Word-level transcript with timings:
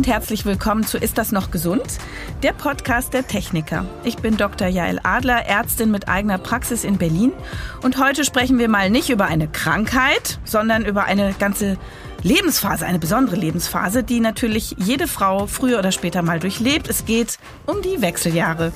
und 0.00 0.06
herzlich 0.06 0.46
willkommen 0.46 0.82
zu 0.82 0.96
Ist 0.96 1.18
das 1.18 1.30
noch 1.30 1.50
gesund? 1.50 1.98
Der 2.42 2.54
Podcast 2.54 3.12
der 3.12 3.26
Techniker. 3.26 3.84
Ich 4.02 4.16
bin 4.16 4.38
Dr. 4.38 4.66
Jael 4.66 4.98
Adler, 5.02 5.44
Ärztin 5.44 5.90
mit 5.90 6.08
eigener 6.08 6.38
Praxis 6.38 6.84
in 6.84 6.96
Berlin 6.96 7.34
und 7.82 8.02
heute 8.02 8.24
sprechen 8.24 8.58
wir 8.58 8.70
mal 8.70 8.88
nicht 8.88 9.10
über 9.10 9.26
eine 9.26 9.46
Krankheit, 9.46 10.38
sondern 10.46 10.86
über 10.86 11.04
eine 11.04 11.34
ganze 11.38 11.76
Lebensphase, 12.22 12.84
eine 12.86 12.98
besondere 12.98 13.36
Lebensphase, 13.36 14.02
die 14.02 14.20
natürlich 14.20 14.76
jede 14.78 15.06
Frau 15.06 15.46
früher 15.46 15.78
oder 15.78 15.92
später 15.92 16.22
mal 16.22 16.38
durchlebt. 16.38 16.88
Es 16.88 17.06
geht 17.06 17.38
um 17.66 17.82
die 17.82 18.02
Wechseljahre. 18.02 18.72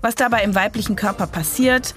Was 0.00 0.14
dabei 0.14 0.42
im 0.42 0.54
weiblichen 0.54 0.96
Körper 0.96 1.26
passiert, 1.26 1.94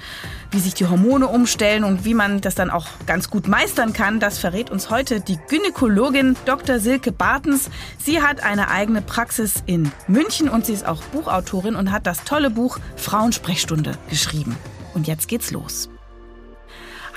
wie 0.51 0.60
sich 0.60 0.75
die 0.75 0.86
Hormone 0.86 1.28
umstellen 1.28 1.84
und 1.84 2.06
wie 2.06 2.14
man 2.14 2.42
das 2.42 2.54
dann 2.54 2.70
auch 2.70 2.86
ganz 3.07 3.29
gut 3.29 3.48
meistern 3.48 3.93
kann, 3.93 4.20
das 4.20 4.37
verrät 4.37 4.70
uns 4.70 4.89
heute 4.89 5.20
die 5.20 5.39
Gynäkologin 5.48 6.36
Dr. 6.46 6.79
Silke 6.79 7.12
Bartens. 7.12 7.70
Sie 7.98 8.21
hat 8.21 8.43
eine 8.43 8.70
eigene 8.70 9.01
Praxis 9.01 9.64
in 9.65 9.92
München 10.07 10.48
und 10.48 10.65
sie 10.65 10.73
ist 10.73 10.86
auch 10.86 11.01
Buchautorin 11.06 11.75
und 11.75 11.92
hat 11.92 12.06
das 12.06 12.23
tolle 12.23 12.51
Buch 12.51 12.79
Frauensprechstunde 12.98 13.98
geschrieben. 14.10 14.56
Und 14.93 15.07
jetzt 15.07 15.28
geht's 15.28 15.50
los. 15.50 15.89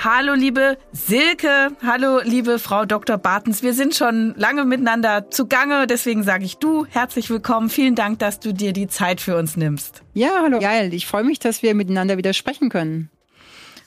Hallo 0.04 0.34
liebe 0.34 0.76
Silke, 0.92 1.70
hallo 1.82 2.20
liebe 2.22 2.58
Frau 2.58 2.84
Dr. 2.84 3.16
Bartens. 3.16 3.62
Wir 3.62 3.72
sind 3.72 3.94
schon 3.94 4.34
lange 4.36 4.64
miteinander 4.64 5.30
zugange, 5.30 5.86
deswegen 5.86 6.22
sage 6.22 6.44
ich 6.44 6.58
du 6.58 6.86
herzlich 6.86 7.30
willkommen. 7.30 7.70
Vielen 7.70 7.94
Dank, 7.94 8.18
dass 8.18 8.38
du 8.38 8.52
dir 8.52 8.72
die 8.72 8.88
Zeit 8.88 9.22
für 9.22 9.36
uns 9.36 9.56
nimmst. 9.56 10.02
Ja, 10.12 10.42
hallo 10.42 10.60
Geil, 10.60 10.92
ich 10.92 11.06
freue 11.06 11.24
mich, 11.24 11.38
dass 11.38 11.62
wir 11.62 11.74
miteinander 11.74 12.18
wieder 12.18 12.34
sprechen 12.34 12.68
können. 12.68 13.10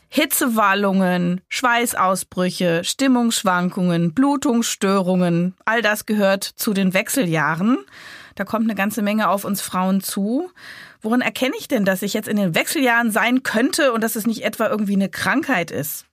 Hitzewallungen, 0.09 1.41
Schweißausbrüche, 1.47 2.83
Stimmungsschwankungen, 2.83 4.13
Blutungsstörungen, 4.13 5.53
all 5.63 5.83
das 5.83 6.07
gehört 6.07 6.43
zu 6.43 6.73
den 6.73 6.95
Wechseljahren. 6.95 7.77
Da 8.33 8.45
kommt 8.45 8.65
eine 8.65 8.75
ganze 8.75 9.03
Menge 9.03 9.29
auf 9.29 9.45
uns 9.45 9.61
Frauen 9.61 10.01
zu. 10.01 10.49
Woran 11.01 11.21
erkenne 11.21 11.55
ich 11.57 11.67
denn, 11.67 11.85
dass 11.85 12.01
ich 12.01 12.13
jetzt 12.13 12.27
in 12.27 12.37
den 12.37 12.55
Wechseljahren 12.55 13.11
sein 13.11 13.43
könnte 13.43 13.93
und 13.93 14.03
dass 14.03 14.15
es 14.15 14.27
nicht 14.27 14.43
etwa 14.43 14.67
irgendwie 14.67 14.95
eine 14.95 15.09
Krankheit 15.09 15.71
ist? 15.71 16.05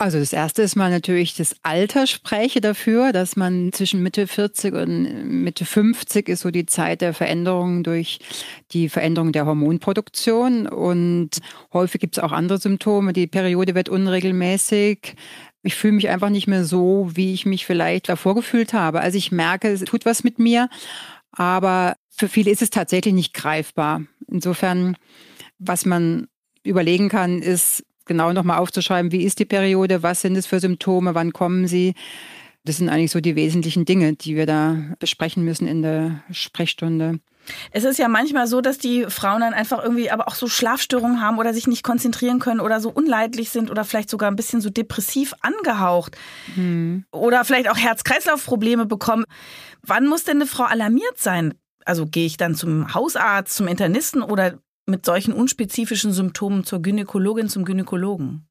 Also 0.00 0.20
das 0.20 0.32
erste 0.32 0.62
ist 0.62 0.76
mal 0.76 0.92
natürlich 0.92 1.34
das 1.34 1.56
Alter 1.64 2.06
spräche 2.06 2.60
dafür, 2.60 3.12
dass 3.12 3.34
man 3.34 3.72
zwischen 3.72 4.00
Mitte 4.00 4.28
40 4.28 4.72
und 4.74 5.42
Mitte 5.42 5.64
50 5.64 6.28
ist 6.28 6.42
so 6.42 6.52
die 6.52 6.66
Zeit 6.66 7.00
der 7.00 7.14
Veränderung 7.14 7.82
durch 7.82 8.20
die 8.70 8.88
Veränderung 8.88 9.32
der 9.32 9.44
Hormonproduktion. 9.44 10.68
Und 10.68 11.30
häufig 11.72 12.00
gibt 12.00 12.16
es 12.16 12.22
auch 12.22 12.30
andere 12.30 12.58
Symptome. 12.58 13.12
Die 13.12 13.26
Periode 13.26 13.74
wird 13.74 13.88
unregelmäßig. 13.88 15.16
Ich 15.64 15.74
fühle 15.74 15.94
mich 15.94 16.08
einfach 16.08 16.30
nicht 16.30 16.46
mehr 16.46 16.64
so, 16.64 17.10
wie 17.14 17.34
ich 17.34 17.44
mich 17.44 17.66
vielleicht 17.66 18.08
davor 18.08 18.36
gefühlt 18.36 18.72
habe. 18.72 19.00
Also 19.00 19.18
ich 19.18 19.32
merke, 19.32 19.68
es 19.68 19.82
tut 19.82 20.06
was 20.06 20.22
mit 20.22 20.38
mir. 20.38 20.68
Aber 21.32 21.96
für 22.18 22.28
viele 22.28 22.50
ist 22.50 22.62
es 22.62 22.70
tatsächlich 22.70 23.14
nicht 23.14 23.32
greifbar. 23.32 24.02
Insofern, 24.26 24.96
was 25.58 25.86
man 25.86 26.26
überlegen 26.64 27.08
kann, 27.08 27.40
ist 27.40 27.84
genau 28.06 28.32
nochmal 28.32 28.58
aufzuschreiben, 28.58 29.12
wie 29.12 29.22
ist 29.22 29.38
die 29.38 29.44
Periode, 29.44 30.02
was 30.02 30.22
sind 30.22 30.36
es 30.36 30.46
für 30.46 30.60
Symptome, 30.60 31.14
wann 31.14 31.32
kommen 31.32 31.68
sie. 31.68 31.94
Das 32.64 32.78
sind 32.78 32.88
eigentlich 32.88 33.12
so 33.12 33.20
die 33.20 33.36
wesentlichen 33.36 33.84
Dinge, 33.84 34.14
die 34.14 34.34
wir 34.34 34.46
da 34.46 34.76
besprechen 34.98 35.44
müssen 35.44 35.68
in 35.68 35.82
der 35.82 36.22
Sprechstunde. 36.30 37.20
Es 37.70 37.84
ist 37.84 37.98
ja 37.98 38.08
manchmal 38.08 38.46
so, 38.46 38.60
dass 38.60 38.76
die 38.76 39.06
Frauen 39.08 39.40
dann 39.40 39.54
einfach 39.54 39.82
irgendwie 39.82 40.10
aber 40.10 40.28
auch 40.28 40.34
so 40.34 40.48
Schlafstörungen 40.48 41.22
haben 41.22 41.38
oder 41.38 41.54
sich 41.54 41.66
nicht 41.66 41.82
konzentrieren 41.82 42.40
können 42.40 42.60
oder 42.60 42.80
so 42.80 42.90
unleidlich 42.90 43.48
sind 43.50 43.70
oder 43.70 43.84
vielleicht 43.84 44.10
sogar 44.10 44.30
ein 44.30 44.36
bisschen 44.36 44.60
so 44.60 44.68
depressiv 44.68 45.34
angehaucht 45.40 46.18
hm. 46.54 47.04
oder 47.10 47.44
vielleicht 47.44 47.70
auch 47.70 47.78
Herz-Kreislauf-Probleme 47.78 48.84
bekommen. 48.84 49.24
Wann 49.82 50.06
muss 50.06 50.24
denn 50.24 50.38
eine 50.38 50.46
Frau 50.46 50.64
alarmiert 50.64 51.18
sein? 51.18 51.54
Also 51.84 52.06
gehe 52.06 52.26
ich 52.26 52.36
dann 52.36 52.54
zum 52.54 52.94
Hausarzt, 52.94 53.54
zum 53.54 53.66
Internisten 53.66 54.22
oder 54.22 54.58
mit 54.86 55.04
solchen 55.04 55.32
unspezifischen 55.32 56.12
Symptomen 56.12 56.64
zur 56.64 56.82
Gynäkologin, 56.82 57.48
zum 57.48 57.64
Gynäkologen? 57.64 58.48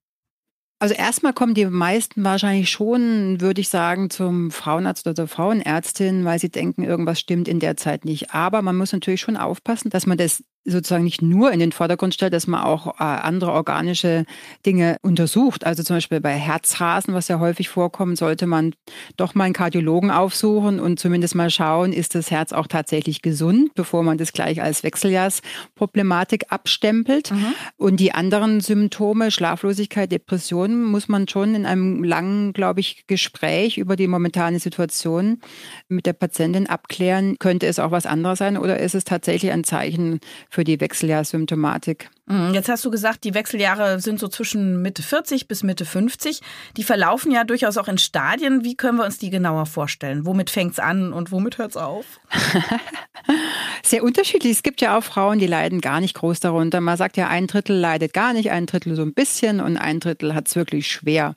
Also 0.79 0.93
erstmal 0.93 1.33
kommen 1.33 1.55
die 1.55 1.65
meisten 1.65 2.23
wahrscheinlich 2.23 2.69
schon, 2.69 3.41
würde 3.41 3.61
ich 3.61 3.69
sagen, 3.69 4.11
zum 4.11 4.51
Frauenarzt 4.51 5.07
oder 5.07 5.15
zur 5.15 5.27
Frauenärztin, 5.27 6.23
weil 6.23 6.37
sie 6.37 6.49
denken, 6.49 6.83
irgendwas 6.83 7.19
stimmt 7.19 7.47
in 7.47 7.59
der 7.59 7.77
Zeit 7.77 8.05
nicht. 8.05 8.35
Aber 8.35 8.61
man 8.61 8.75
muss 8.75 8.93
natürlich 8.93 9.21
schon 9.21 9.37
aufpassen, 9.37 9.89
dass 9.89 10.05
man 10.05 10.19
das 10.19 10.43
sozusagen 10.67 11.05
nicht 11.05 11.21
nur 11.21 11.51
in 11.51 11.59
den 11.59 11.71
Vordergrund 11.71 12.13
stellt, 12.13 12.33
dass 12.33 12.45
man 12.45 12.61
auch 12.61 12.99
äh, 12.99 13.03
andere 13.03 13.53
organische 13.53 14.25
Dinge 14.65 14.97
untersucht. 15.01 15.65
Also 15.65 15.81
zum 15.81 15.95
Beispiel 15.95 16.19
bei 16.19 16.33
Herzrasen, 16.33 17.13
was 17.13 17.29
ja 17.29 17.39
häufig 17.39 17.69
vorkommt, 17.69 18.17
sollte 18.17 18.45
man 18.45 18.73
doch 19.15 19.33
mal 19.33 19.45
einen 19.45 19.53
Kardiologen 19.53 20.11
aufsuchen 20.11 20.79
und 20.79 20.99
zumindest 20.99 21.35
mal 21.35 21.49
schauen, 21.49 21.93
ist 21.93 22.15
das 22.15 22.31
Herz 22.31 22.51
auch 22.51 22.67
tatsächlich 22.67 23.21
gesund, 23.21 23.73
bevor 23.75 24.03
man 24.03 24.17
das 24.17 24.33
gleich 24.33 24.61
als 24.61 24.83
Wechseljahrsproblematik 24.83 26.45
abstempelt. 26.49 27.31
Mhm. 27.31 27.53
Und 27.77 27.99
die 27.99 28.11
anderen 28.11 28.59
Symptome, 28.59 29.31
Schlaflosigkeit, 29.31 30.11
Depressionen, 30.11 30.83
muss 30.83 31.07
man 31.07 31.27
schon 31.27 31.55
in 31.55 31.65
einem 31.65 32.03
langen, 32.03 32.53
glaube 32.53 32.81
ich, 32.81 33.07
Gespräch 33.07 33.77
über 33.77 33.95
die 33.95 34.07
momentane 34.07 34.59
Situation 34.59 35.39
mit 35.87 36.05
der 36.05 36.13
Patientin 36.13 36.67
abklären, 36.67 37.37
könnte 37.39 37.67
es 37.67 37.79
auch 37.79 37.91
was 37.91 38.05
anderes 38.05 38.39
sein 38.39 38.57
oder 38.57 38.79
ist 38.79 38.95
es 38.95 39.05
tatsächlich 39.05 39.51
ein 39.51 39.63
Zeichen 39.63 40.19
für 40.49 40.56
die 40.63 40.79
Wechseljahrssymptomatik. 40.79 42.09
Mhm, 42.25 42.53
jetzt 42.53 42.67
hast 42.69 42.83
du 42.83 42.91
gesagt, 42.91 43.23
die 43.23 43.33
Wechseljahre 43.33 43.99
sind 43.99 44.19
so 44.19 44.27
zwischen 44.27 44.81
Mitte 44.81 45.01
40 45.01 45.47
bis 45.47 45.63
Mitte 45.63 45.85
50. 45.85 46.41
Die 46.75 46.83
verlaufen 46.83 47.31
ja 47.31 47.43
durchaus 47.43 47.77
auch 47.77 47.87
in 47.87 47.97
Stadien. 47.97 48.63
Wie 48.63 48.75
können 48.75 48.97
wir 48.97 49.05
uns 49.05 49.17
die 49.17 49.29
genauer 49.29 49.65
vorstellen? 49.65 50.25
Womit 50.25 50.49
fängt 50.49 50.73
es 50.73 50.79
an 50.79 51.13
und 51.13 51.31
womit 51.31 51.57
hört 51.57 51.71
es 51.71 51.77
auf? 51.77 52.05
Sehr 53.83 54.03
unterschiedlich. 54.03 54.51
Es 54.53 54.63
gibt 54.63 54.81
ja 54.81 54.97
auch 54.97 55.03
Frauen, 55.03 55.39
die 55.39 55.47
leiden 55.47 55.81
gar 55.81 56.01
nicht 56.01 56.15
groß 56.15 56.39
darunter. 56.39 56.81
Man 56.81 56.97
sagt 56.97 57.17
ja, 57.17 57.27
ein 57.27 57.47
Drittel 57.47 57.77
leidet 57.77 58.13
gar 58.13 58.33
nicht, 58.33 58.51
ein 58.51 58.65
Drittel 58.65 58.95
so 58.95 59.03
ein 59.03 59.13
bisschen 59.13 59.61
und 59.61 59.77
ein 59.77 59.99
Drittel 59.99 60.35
hat 60.35 60.47
es 60.47 60.55
wirklich 60.55 60.87
schwer. 60.87 61.35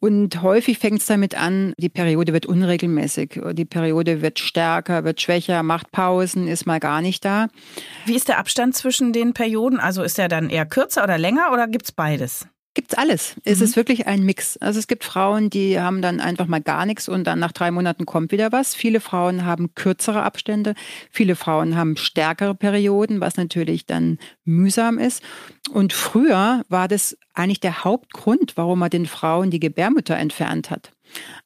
Und 0.00 0.42
häufig 0.42 0.78
fängt 0.78 1.00
es 1.00 1.06
damit 1.06 1.34
an, 1.34 1.72
die 1.76 1.88
Periode 1.88 2.32
wird 2.32 2.46
unregelmäßig, 2.46 3.40
die 3.52 3.64
Periode 3.64 4.22
wird 4.22 4.38
stärker, 4.38 5.04
wird 5.04 5.20
schwächer, 5.20 5.62
macht 5.62 5.90
Pausen, 5.90 6.46
ist 6.46 6.66
mal 6.66 6.78
gar 6.78 7.02
nicht 7.02 7.24
da. 7.24 7.48
Wie 8.06 8.14
ist 8.14 8.28
der 8.28 8.38
Abstand 8.38 8.76
zwischen 8.76 9.12
den 9.12 9.34
Perioden? 9.34 9.80
Also 9.80 10.02
ist 10.02 10.18
er 10.18 10.28
dann 10.28 10.50
eher 10.50 10.66
kürzer 10.66 11.02
oder 11.02 11.18
länger 11.18 11.50
oder 11.52 11.66
gibt's 11.66 11.90
beides? 11.90 12.46
Gibt's 12.78 12.94
alles. 12.94 13.34
Mhm. 13.34 13.42
Es 13.44 13.60
ist 13.60 13.74
wirklich 13.74 14.06
ein 14.06 14.22
Mix. 14.22 14.56
Also 14.58 14.78
es 14.78 14.86
gibt 14.86 15.02
Frauen, 15.02 15.50
die 15.50 15.80
haben 15.80 16.00
dann 16.00 16.20
einfach 16.20 16.46
mal 16.46 16.60
gar 16.60 16.86
nichts 16.86 17.08
und 17.08 17.24
dann 17.24 17.40
nach 17.40 17.50
drei 17.50 17.72
Monaten 17.72 18.06
kommt 18.06 18.30
wieder 18.30 18.52
was. 18.52 18.76
Viele 18.76 19.00
Frauen 19.00 19.44
haben 19.44 19.74
kürzere 19.74 20.22
Abstände. 20.22 20.74
Viele 21.10 21.34
Frauen 21.34 21.76
haben 21.76 21.96
stärkere 21.96 22.54
Perioden, 22.54 23.20
was 23.20 23.36
natürlich 23.36 23.86
dann 23.86 24.18
mühsam 24.44 24.98
ist. 24.98 25.24
Und 25.72 25.92
früher 25.92 26.62
war 26.68 26.86
das 26.86 27.18
eigentlich 27.38 27.60
der 27.60 27.84
Hauptgrund, 27.84 28.56
warum 28.56 28.80
man 28.80 28.90
den 28.90 29.06
Frauen 29.06 29.50
die 29.50 29.60
Gebärmutter 29.60 30.16
entfernt 30.16 30.70
hat. 30.70 30.92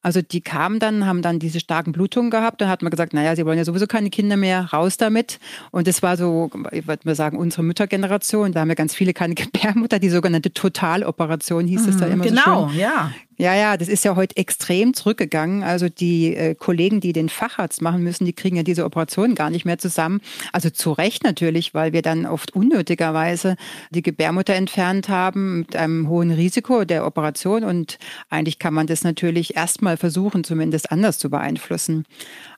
Also 0.01 0.21
die 0.23 0.41
kamen 0.41 0.81
dann, 0.81 1.07
haben 1.07 1.23
dann 1.23 1.39
diese 1.39 1.61
starken 1.61 1.93
Blutungen 1.93 2.31
gehabt. 2.31 2.61
Dann 2.61 2.69
hat 2.69 2.83
man 2.83 2.91
gesagt, 2.91 3.15
naja, 3.15 3.37
sie 3.37 3.47
wollen 3.47 3.59
ja 3.59 3.65
sowieso 3.65 3.87
keine 3.87 4.11
Kinder 4.11 4.37
mehr, 4.37 4.73
raus 4.73 4.97
damit. 4.97 5.39
Und 5.71 5.87
das 5.87 6.03
war 6.03 6.17
so, 6.17 6.51
ich 6.73 6.89
würde 6.89 7.03
mal 7.05 7.15
sagen, 7.15 7.39
unsere 7.39 7.63
Müttergeneration. 7.63 8.53
Da 8.53 8.61
haben 8.61 8.69
wir 8.69 8.75
ganz 8.75 8.95
viele 8.95 9.13
keine 9.13 9.35
Gebärmutter, 9.37 9.99
die 9.99 10.11
sogenannte 10.11 10.53
Totaloperation 10.53 11.67
hieß 11.67 11.87
es 11.87 11.97
da 11.99 12.07
mhm, 12.07 12.13
immer 12.13 12.25
genau, 12.25 12.43
so 12.43 12.69
schön. 12.69 12.79
Genau, 12.79 12.81
ja. 12.81 13.13
Ja, 13.39 13.55
ja, 13.55 13.77
das 13.77 13.89
ist 13.89 14.05
ja 14.05 14.15
heute 14.15 14.37
extrem 14.37 14.95
zurückgegangen. 14.95 15.63
Also 15.63 15.89
die 15.89 16.37
äh, 16.37 16.55
Kollegen, 16.55 17.01
die 17.01 17.13
den 17.13 17.29
Facharzt 17.29 17.81
machen 17.81 18.03
müssen, 18.03 18.25
die 18.25 18.33
kriegen 18.33 18.57
ja 18.57 18.63
diese 18.63 18.85
Operationen 18.85 19.35
gar 19.35 19.51
nicht 19.51 19.65
mehr 19.65 19.79
zusammen. 19.79 20.21
Also 20.53 20.71
zu 20.71 20.93
Recht 20.93 21.25
natürlich, 21.25 21.73
weil 21.75 21.93
wir 21.93 22.03
dann 22.03 22.27
oft 22.27 22.55
unnötigerweise 22.55 23.57
die 23.91 24.03
Gebärmutter 24.03 24.55
entfernt 24.55 25.09
haben 25.09 25.61
mit 25.61 25.77
einem 25.77 26.09
hohen 26.09 26.31
Risiko 26.31 26.85
der 26.85 27.07
Operation. 27.07 27.65
Und 27.65 27.99
eigentlich 28.29 28.59
kann 28.59 28.75
man 28.75 28.87
das 28.87 29.03
natürlich 29.03 29.57
erstmal 29.57 29.97
versuchen, 29.97 30.45
zumindest 30.45 30.93
anders 30.93 31.19
zu 31.19 31.31
beeinflussen. 31.31 32.05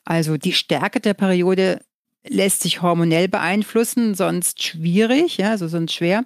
Also 0.03 0.37
die 0.37 0.53
Stärke 0.53 0.99
der 0.99 1.13
Periode 1.13 1.79
lässt 2.27 2.61
sich 2.61 2.81
hormonell 2.81 3.27
beeinflussen, 3.27 4.15
sonst 4.15 4.63
schwierig, 4.63 5.37
ja, 5.37 5.51
also 5.51 5.67
sonst 5.67 5.93
schwer. 5.93 6.25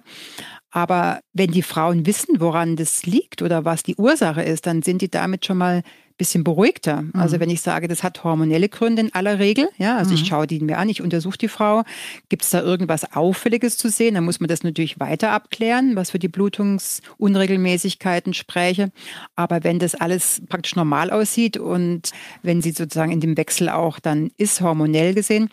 Aber 0.70 1.20
wenn 1.32 1.50
die 1.50 1.62
Frauen 1.62 2.06
wissen, 2.06 2.40
woran 2.40 2.76
das 2.76 3.04
liegt 3.04 3.42
oder 3.42 3.64
was 3.64 3.82
die 3.82 3.96
Ursache 3.96 4.42
ist, 4.42 4.66
dann 4.66 4.82
sind 4.82 5.02
die 5.02 5.10
damit 5.10 5.44
schon 5.44 5.58
mal 5.58 5.76
ein 5.76 5.82
bisschen 6.16 6.44
beruhigter. 6.44 7.02
Mhm. 7.02 7.10
Also 7.14 7.40
wenn 7.40 7.50
ich 7.50 7.60
sage, 7.60 7.88
das 7.88 8.04
hat 8.04 8.22
hormonelle 8.22 8.68
Gründe 8.68 9.02
in 9.02 9.14
aller 9.14 9.40
Regel, 9.40 9.68
ja, 9.78 9.96
also 9.96 10.10
mhm. 10.10 10.16
ich 10.16 10.28
schaue 10.28 10.46
die 10.46 10.60
mir 10.60 10.78
an, 10.78 10.88
ich 10.88 11.02
untersuche 11.02 11.38
die 11.38 11.48
Frau, 11.48 11.82
gibt 12.28 12.44
es 12.44 12.50
da 12.50 12.62
irgendwas 12.62 13.16
Auffälliges 13.16 13.78
zu 13.78 13.88
sehen, 13.88 14.14
dann 14.14 14.24
muss 14.24 14.38
man 14.38 14.48
das 14.48 14.62
natürlich 14.62 15.00
weiter 15.00 15.32
abklären, 15.32 15.96
was 15.96 16.12
für 16.12 16.20
die 16.20 16.28
Blutungsunregelmäßigkeiten 16.28 18.32
spräche. 18.32 18.92
Aber 19.34 19.64
wenn 19.64 19.80
das 19.80 19.96
alles 19.96 20.40
praktisch 20.48 20.76
normal 20.76 21.10
aussieht 21.10 21.56
und 21.56 22.12
wenn 22.42 22.62
sie 22.62 22.70
sozusagen 22.70 23.10
in 23.10 23.20
dem 23.20 23.36
Wechsel 23.36 23.70
auch 23.70 23.98
dann 23.98 24.30
ist, 24.36 24.60
hormonell 24.60 25.14
gesehen, 25.14 25.50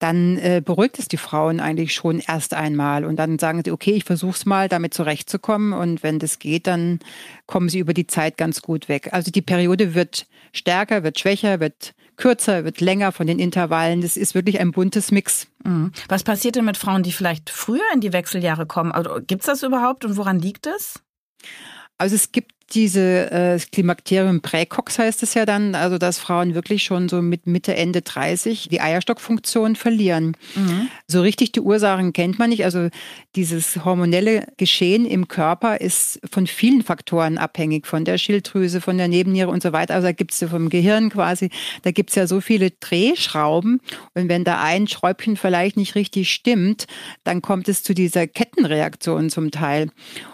dann 0.00 0.38
äh, 0.38 0.62
beruhigt 0.64 0.98
es 0.98 1.08
die 1.08 1.18
Frauen 1.18 1.60
eigentlich 1.60 1.94
schon 1.94 2.20
erst 2.20 2.54
einmal. 2.54 3.04
Und 3.04 3.16
dann 3.16 3.38
sagen 3.38 3.62
sie, 3.64 3.70
okay, 3.70 3.92
ich 3.92 4.04
versuche 4.04 4.34
es 4.34 4.46
mal, 4.46 4.68
damit 4.68 4.94
zurechtzukommen. 4.94 5.72
Und 5.74 6.02
wenn 6.02 6.18
das 6.18 6.38
geht, 6.38 6.66
dann 6.66 7.00
kommen 7.46 7.68
sie 7.68 7.78
über 7.78 7.94
die 7.94 8.06
Zeit 8.06 8.38
ganz 8.38 8.62
gut 8.62 8.88
weg. 8.88 9.10
Also 9.12 9.30
die 9.30 9.42
Periode 9.42 9.94
wird 9.94 10.26
stärker, 10.52 11.04
wird 11.04 11.20
schwächer, 11.20 11.60
wird 11.60 11.94
kürzer, 12.16 12.64
wird 12.64 12.80
länger 12.80 13.12
von 13.12 13.26
den 13.26 13.38
Intervallen. 13.38 14.00
Das 14.00 14.16
ist 14.16 14.34
wirklich 14.34 14.58
ein 14.58 14.72
buntes 14.72 15.10
Mix. 15.10 15.48
Mhm. 15.64 15.92
Was 16.08 16.24
passiert 16.24 16.56
denn 16.56 16.64
mit 16.64 16.78
Frauen, 16.78 17.02
die 17.02 17.12
vielleicht 17.12 17.50
früher 17.50 17.82
in 17.92 18.00
die 18.00 18.14
Wechseljahre 18.14 18.64
kommen? 18.64 18.92
Also, 18.92 19.20
Gibt 19.26 19.42
es 19.42 19.46
das 19.46 19.62
überhaupt 19.62 20.06
und 20.06 20.16
woran 20.16 20.38
liegt 20.38 20.66
es? 20.66 21.00
Also 22.00 22.14
es 22.14 22.32
gibt 22.32 22.52
diese 22.72 23.30
äh, 23.30 23.58
Klimakterium 23.58 24.40
Präcox 24.40 24.98
heißt 24.98 25.22
es 25.22 25.34
ja 25.34 25.44
dann, 25.44 25.74
also 25.74 25.98
dass 25.98 26.18
Frauen 26.18 26.54
wirklich 26.54 26.84
schon 26.84 27.08
so 27.08 27.20
mit 27.20 27.46
Mitte, 27.46 27.74
Ende 27.74 28.00
30 28.00 28.68
die 28.70 28.80
Eierstockfunktion 28.80 29.74
verlieren. 29.74 30.36
Mhm. 30.54 30.88
So 31.06 31.20
richtig 31.20 31.52
die 31.52 31.60
Ursachen 31.60 32.12
kennt 32.12 32.38
man 32.38 32.50
nicht. 32.50 32.64
Also 32.64 32.88
dieses 33.34 33.84
hormonelle 33.84 34.46
Geschehen 34.56 35.04
im 35.04 35.26
Körper 35.28 35.80
ist 35.80 36.20
von 36.30 36.46
vielen 36.46 36.82
Faktoren 36.82 37.38
abhängig, 37.38 37.86
von 37.86 38.04
der 38.04 38.18
Schilddrüse, 38.18 38.80
von 38.80 38.98
der 38.98 39.08
Nebenniere 39.08 39.50
und 39.50 39.62
so 39.62 39.72
weiter. 39.72 39.94
Also 39.94 40.06
da 40.06 40.12
gibt 40.12 40.32
es 40.32 40.40
ja 40.40 40.48
vom 40.48 40.68
Gehirn 40.68 41.10
quasi, 41.10 41.50
da 41.82 41.90
gibt 41.90 42.10
es 42.10 42.16
ja 42.16 42.26
so 42.26 42.40
viele 42.40 42.70
Drehschrauben. 42.70 43.80
Und 44.14 44.28
wenn 44.28 44.44
da 44.44 44.62
ein 44.62 44.86
Schräubchen 44.86 45.36
vielleicht 45.36 45.76
nicht 45.76 45.96
richtig 45.96 46.32
stimmt, 46.32 46.86
dann 47.24 47.42
kommt 47.42 47.68
es 47.68 47.82
zu 47.82 47.94
dieser 47.94 48.28
Kettenreaktion 48.28 49.28
zum 49.28 49.50
Teil. 49.50 49.90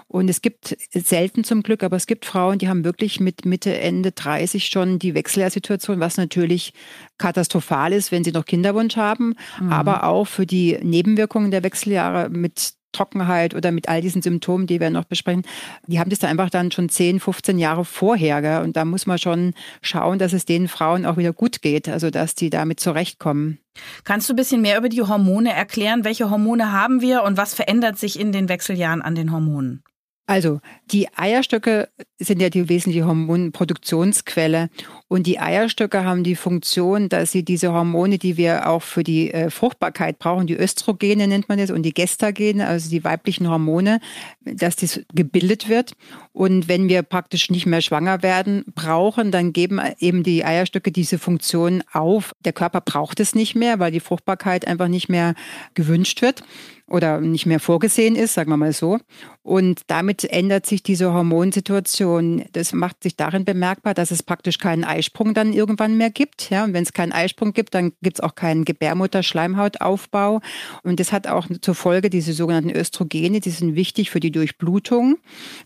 Und 0.09 0.29
es 0.29 0.41
gibt 0.41 0.77
selten 0.93 1.43
zum 1.43 1.63
Glück, 1.63 1.83
aber 1.83 1.97
es 1.97 2.07
gibt 2.07 2.27
Frauen, 2.27 2.59
die 2.59 2.69
haben 2.69 2.85
wirklich 2.85 3.19
mit 3.19 3.45
Mitte, 3.45 3.79
Ende 3.79 4.13
30 4.13 4.67
schon 4.67 4.99
die 4.99 5.15
Wechseljahrsituation, 5.15 5.99
was 5.99 6.17
natürlich 6.17 6.73
katastrophal 7.19 7.93
ist, 7.93 8.13
wenn 8.13 8.23
sie 8.23 8.33
noch 8.33 8.45
Kinderwunsch 8.45 8.97
haben, 8.97 9.35
mhm. 9.61 9.73
aber 9.73 10.05
auch 10.05 10.27
für 10.27 10.47
die 10.47 10.79
Nebenwirkungen 10.81 11.51
der 11.51 11.65
Wechseljahre 11.65 12.31
mit 12.31 12.75
Trockenheit 12.97 13.55
oder 13.55 13.73
mit 13.73 13.89
all 13.89 14.01
diesen 14.01 14.23
Symptomen, 14.23 14.67
die 14.67 14.81
wir 14.81 14.91
noch 14.91 15.05
besprechen, 15.05 15.43
die 15.87 16.01
haben 16.01 16.11
das 16.11 16.21
da 16.21 16.29
einfach 16.29 16.51
dann 16.51 16.71
schon 16.71 16.89
10, 16.89 17.21
15 17.21 17.59
Jahre 17.59 17.85
vorher. 17.85 18.41
Gell? 18.41 18.63
Und 18.63 18.77
da 18.77 18.85
muss 18.85 19.07
man 19.07 19.19
schon 19.19 19.55
schauen, 19.83 20.19
dass 20.19 20.33
es 20.33 20.47
den 20.47 20.69
Frauen 20.69 21.05
auch 21.05 21.17
wieder 21.17 21.33
gut 21.33 21.63
geht, 21.63 21.89
also 21.89 22.11
dass 22.11 22.35
die 22.35 22.49
damit 22.49 22.81
zurechtkommen. 22.81 23.59
Kannst 24.05 24.29
du 24.29 24.33
ein 24.33 24.37
bisschen 24.37 24.63
mehr 24.63 24.79
über 24.79 24.89
die 24.89 25.03
Hormone 25.03 25.53
erklären? 25.53 26.05
Welche 26.05 26.31
Hormone 26.31 26.73
haben 26.73 27.03
wir 27.03 27.23
und 27.23 27.37
was 27.37 27.53
verändert 27.53 27.99
sich 27.99 28.19
in 28.19 28.33
den 28.33 28.49
Wechseljahren 28.49 29.03
an 29.03 29.15
den 29.15 29.31
Hormonen? 29.31 29.83
Also 30.29 30.61
die 30.91 31.09
Eierstöcke 31.15 31.89
sind 32.19 32.43
ja 32.43 32.51
die 32.51 32.69
wesentliche 32.69 33.07
Hormonproduktionsquelle 33.07 34.71
und 35.07 35.29
die 35.29 35.39
Eierstöcke 35.39 36.05
haben 36.05 36.25
die 36.25 36.35
Funktion, 36.35 37.09
dass 37.09 37.31
sie 37.31 37.45
diese 37.45 37.73
Hormone, 37.73 38.19
die 38.19 38.37
wir 38.37 38.69
auch 38.69 38.83
für 38.83 39.05
die 39.05 39.33
äh, 39.33 39.51
Fruchtbarkeit 39.51 40.19
brauchen, 40.19 40.49
die 40.49 40.59
Östrogene 40.59 41.29
nennt 41.29 41.49
man 41.49 41.59
das 41.59 41.71
und 41.71 41.85
die 41.85 41.95
Gestagene, 41.95 42.67
also 42.67 42.91
die 42.91 43.05
weiblichen 43.05 43.49
Hormone, 43.49 44.01
dass 44.41 44.75
das 44.75 45.01
gebildet 45.15 45.69
wird. 45.69 45.93
Und 46.33 46.67
wenn 46.67 46.89
wir 46.89 47.03
praktisch 47.03 47.49
nicht 47.49 47.67
mehr 47.67 47.81
schwanger 47.81 48.25
werden 48.25 48.65
brauchen, 48.75 49.31
dann 49.31 49.53
geben 49.53 49.81
eben 50.01 50.25
die 50.25 50.45
Eierstöcke 50.45 50.91
diese 50.91 51.21
Funktion 51.21 51.85
auf. 51.93 52.35
Der 52.45 52.53
Körper 52.53 52.81
braucht 52.81 53.21
es 53.21 53.37
nicht 53.37 53.55
mehr, 53.55 53.79
weil 53.79 53.93
die 53.93 54.01
Fruchtbarkeit 54.01 54.67
einfach 54.67 54.89
nicht 54.89 55.09
mehr 55.09 55.35
gewünscht 55.75 56.21
wird 56.21 56.43
oder 56.89 57.21
nicht 57.21 57.47
mehr 57.47 57.59
vorgesehen 57.59 58.15
ist, 58.15 58.35
sagen 58.35 58.51
wir 58.51 58.57
mal 58.57 58.73
so. 58.73 58.99
Und 59.43 59.83
damit 59.89 60.25
ändert 60.25 60.67
sich 60.67 60.83
diese 60.83 61.13
Hormonsituation. 61.13 62.45
Das 62.53 62.73
macht 62.73 63.03
sich 63.03 63.17
darin 63.17 63.45
bemerkbar, 63.45 63.93
dass 63.95 64.11
es 64.11 64.23
praktisch 64.23 64.59
keinen 64.59 64.85
Eisprung 64.85 65.35
dann 65.35 65.53
irgendwann 65.53 65.97
mehr 65.97 66.11
gibt. 66.11 66.51
Ja, 66.51 66.65
und 66.65 66.75
wenn 66.75 66.85
es 66.85 66.93
keinen 66.93 67.13
Eisprung 67.13 67.53
gibt, 67.53 67.75
dann 67.75 67.93
gibt 68.03 68.19
es 68.19 68.21
auch 68.21 68.37
keinen 68.37 68.65
Gebärmutter-Schleimhautaufbau. 68.65 70.41
Und 70.83 71.01
das 71.01 71.13
hat 71.13 71.27
auch 71.27 71.49
zur 71.61 71.75
Folge 71.75 72.09
diese 72.09 72.33
sogenannten 72.33 72.71
Östrogene, 72.71 73.41
die 73.41 73.51
sind 73.51 73.75
wichtig 73.75 74.11
für 74.11 74.21
die 74.21 74.33
Durchblutung 74.33 75.19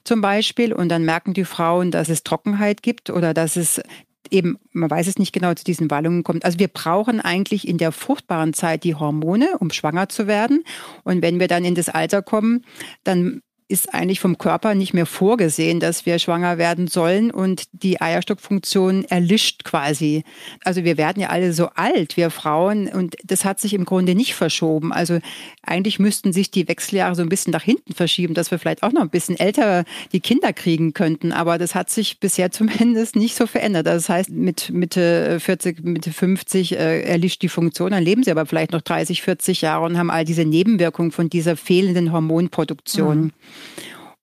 zum 0.04 0.22
Beispiel. 0.22 0.72
Und 0.72 0.88
dann 0.88 1.04
merken 1.04 1.34
die 1.34 1.44
Frauen, 1.44 1.90
dass 1.90 2.08
es 2.08 2.22
Trockenheit 2.22 2.82
gibt 2.82 3.10
oder 3.10 3.34
dass 3.34 3.56
es 3.56 3.82
eben, 4.30 4.58
man 4.72 4.90
weiß 4.90 5.06
es 5.06 5.18
nicht 5.18 5.32
genau, 5.32 5.54
zu 5.54 5.64
diesen 5.64 5.90
Wallungen 5.90 6.22
kommt. 6.22 6.44
Also 6.44 6.58
wir 6.58 6.68
brauchen 6.68 7.20
eigentlich 7.20 7.66
in 7.66 7.78
der 7.78 7.92
fruchtbaren 7.92 8.52
Zeit 8.52 8.84
die 8.84 8.94
Hormone, 8.94 9.58
um 9.58 9.70
schwanger 9.70 10.08
zu 10.08 10.26
werden. 10.26 10.64
Und 11.04 11.22
wenn 11.22 11.40
wir 11.40 11.48
dann 11.48 11.64
in 11.64 11.74
das 11.74 11.88
Alter 11.88 12.22
kommen, 12.22 12.64
dann 13.04 13.42
ist 13.70 13.94
eigentlich 13.94 14.18
vom 14.18 14.36
Körper 14.36 14.74
nicht 14.74 14.94
mehr 14.94 15.06
vorgesehen, 15.06 15.78
dass 15.78 16.04
wir 16.04 16.18
schwanger 16.18 16.58
werden 16.58 16.88
sollen 16.88 17.30
und 17.30 17.64
die 17.72 18.00
Eierstockfunktion 18.00 19.04
erlischt 19.04 19.62
quasi. 19.62 20.24
Also 20.64 20.82
wir 20.82 20.96
werden 20.96 21.22
ja 21.22 21.28
alle 21.28 21.52
so 21.52 21.68
alt, 21.76 22.16
wir 22.16 22.30
Frauen, 22.30 22.88
und 22.88 23.14
das 23.24 23.44
hat 23.44 23.60
sich 23.60 23.72
im 23.74 23.84
Grunde 23.84 24.16
nicht 24.16 24.34
verschoben. 24.34 24.92
Also 24.92 25.20
eigentlich 25.62 26.00
müssten 26.00 26.32
sich 26.32 26.50
die 26.50 26.66
Wechseljahre 26.66 27.14
so 27.14 27.22
ein 27.22 27.28
bisschen 27.28 27.52
nach 27.52 27.62
hinten 27.62 27.94
verschieben, 27.94 28.34
dass 28.34 28.50
wir 28.50 28.58
vielleicht 28.58 28.82
auch 28.82 28.92
noch 28.92 29.02
ein 29.02 29.10
bisschen 29.10 29.38
älter 29.38 29.84
die 30.12 30.20
Kinder 30.20 30.52
kriegen 30.52 30.92
könnten. 30.92 31.30
Aber 31.30 31.56
das 31.56 31.76
hat 31.76 31.90
sich 31.90 32.18
bisher 32.18 32.50
zumindest 32.50 33.14
nicht 33.14 33.36
so 33.36 33.46
verändert. 33.46 33.86
Das 33.86 34.08
heißt, 34.08 34.30
mit 34.30 34.70
Mitte 34.70 35.38
40, 35.38 35.84
Mitte 35.84 36.12
50 36.12 36.72
äh, 36.72 37.02
erlischt 37.02 37.42
die 37.42 37.48
Funktion, 37.48 37.92
dann 37.92 38.02
leben 38.02 38.24
sie 38.24 38.32
aber 38.32 38.46
vielleicht 38.46 38.72
noch 38.72 38.82
30, 38.82 39.22
40 39.22 39.60
Jahre 39.60 39.84
und 39.84 39.96
haben 39.96 40.10
all 40.10 40.24
diese 40.24 40.44
Nebenwirkungen 40.44 41.12
von 41.12 41.30
dieser 41.30 41.56
fehlenden 41.56 42.10
Hormonproduktion. 42.12 43.20
Mhm. 43.20 43.32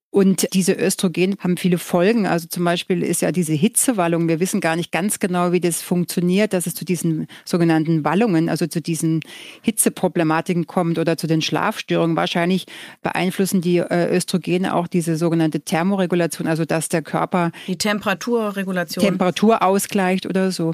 Und 0.09 0.53
diese 0.53 0.73
Östrogene 0.73 1.35
haben 1.39 1.57
viele 1.57 1.77
Folgen. 1.77 2.25
Also 2.25 2.47
zum 2.47 2.63
Beispiel 2.63 3.03
ist 3.03 3.21
ja 3.21 3.31
diese 3.31 3.53
Hitzewallung. 3.53 4.27
Wir 4.27 4.39
wissen 4.39 4.61
gar 4.61 4.75
nicht 4.75 4.91
ganz 4.91 5.19
genau, 5.19 5.51
wie 5.51 5.59
das 5.59 5.81
funktioniert, 5.81 6.53
dass 6.53 6.65
es 6.65 6.73
zu 6.73 6.85
diesen 6.85 7.27
sogenannten 7.45 8.03
Wallungen, 8.05 8.47
also 8.49 8.65
zu 8.67 8.81
diesen 8.81 9.19
Hitzeproblematiken 9.61 10.65
kommt 10.65 10.97
oder 10.97 11.17
zu 11.17 11.27
den 11.27 11.43
Schlafstörungen. 11.43 12.15
Wahrscheinlich 12.15 12.65
beeinflussen 13.03 13.61
die 13.61 13.77
äh, 13.77 14.15
Östrogene 14.15 14.73
auch 14.73 14.87
diese 14.87 15.17
sogenannte 15.17 15.59
Thermoregulation, 15.59 16.47
also 16.47 16.63
dass 16.65 16.89
der 16.89 17.03
Körper 17.03 17.51
die 17.67 17.77
Temperaturregulation 17.77 19.05
Temperatur 19.05 19.61
ausgleicht 19.61 20.25
oder 20.25 20.51
so. 20.51 20.73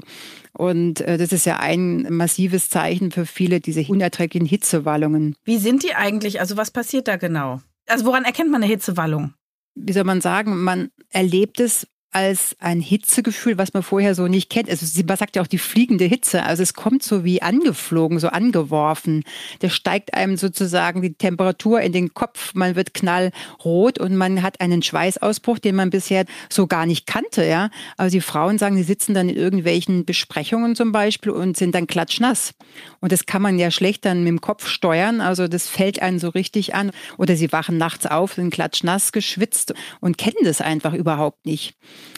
Und 0.52 1.00
äh, 1.02 1.18
das 1.18 1.32
ist 1.32 1.44
ja 1.44 1.58
ein 1.58 2.06
massives 2.08 2.70
Zeichen 2.70 3.10
für 3.10 3.26
viele 3.26 3.60
diese 3.60 3.82
unerträglichen 3.82 4.46
Hitzewallungen. 4.46 5.34
Wie 5.44 5.58
sind 5.58 5.82
die 5.82 5.94
eigentlich? 5.94 6.40
Also 6.40 6.56
was 6.56 6.70
passiert 6.70 7.08
da 7.08 7.16
genau? 7.16 7.60
Also 7.86 8.04
woran 8.06 8.24
erkennt 8.24 8.50
man 8.50 8.62
eine 8.62 8.70
Hitzewallung? 8.72 9.34
Wie 9.74 9.92
soll 9.92 10.04
man 10.04 10.20
sagen, 10.20 10.62
man 10.62 10.90
erlebt 11.10 11.60
es 11.60 11.86
als 12.14 12.56
ein 12.60 12.80
Hitzegefühl, 12.80 13.58
was 13.58 13.74
man 13.74 13.82
vorher 13.82 14.14
so 14.14 14.28
nicht 14.28 14.48
kennt. 14.48 14.70
Also 14.70 14.86
man 15.06 15.16
sagt 15.16 15.34
ja 15.34 15.42
auch 15.42 15.48
die 15.48 15.58
fliegende 15.58 16.04
Hitze. 16.04 16.44
Also 16.44 16.62
es 16.62 16.74
kommt 16.74 17.02
so 17.02 17.24
wie 17.24 17.42
angeflogen, 17.42 18.20
so 18.20 18.28
angeworfen. 18.28 19.24
Der 19.62 19.68
steigt 19.68 20.14
einem 20.14 20.36
sozusagen 20.36 21.02
die 21.02 21.14
Temperatur 21.14 21.80
in 21.80 21.92
den 21.92 22.14
Kopf. 22.14 22.54
Man 22.54 22.76
wird 22.76 22.94
knallrot 22.94 23.98
und 23.98 24.16
man 24.16 24.42
hat 24.42 24.60
einen 24.60 24.82
Schweißausbruch, 24.82 25.58
den 25.58 25.74
man 25.74 25.90
bisher 25.90 26.24
so 26.48 26.68
gar 26.68 26.86
nicht 26.86 27.06
kannte. 27.06 27.44
Ja, 27.44 27.70
also 27.96 28.14
die 28.14 28.20
Frauen 28.20 28.58
sagen, 28.58 28.76
sie 28.76 28.84
sitzen 28.84 29.14
dann 29.14 29.28
in 29.28 29.36
irgendwelchen 29.36 30.04
Besprechungen 30.04 30.76
zum 30.76 30.92
Beispiel 30.92 31.32
und 31.32 31.56
sind 31.56 31.74
dann 31.74 31.88
klatschnass. 31.88 32.54
Und 33.00 33.10
das 33.10 33.26
kann 33.26 33.42
man 33.42 33.58
ja 33.58 33.72
schlecht 33.72 34.04
dann 34.04 34.22
mit 34.22 34.28
dem 34.28 34.40
Kopf 34.40 34.68
steuern. 34.68 35.20
Also 35.20 35.48
das 35.48 35.68
fällt 35.68 36.00
einen 36.00 36.20
so 36.20 36.28
richtig 36.28 36.76
an. 36.76 36.92
Oder 37.18 37.34
sie 37.34 37.50
wachen 37.50 37.76
nachts 37.76 38.06
auf, 38.06 38.34
sind 38.34 38.50
klatschnass 38.50 39.10
geschwitzt 39.10 39.74
und 40.00 40.16
kennen 40.16 40.44
das 40.44 40.60
einfach 40.60 40.94
überhaupt 40.94 41.44
nicht. 41.44 41.74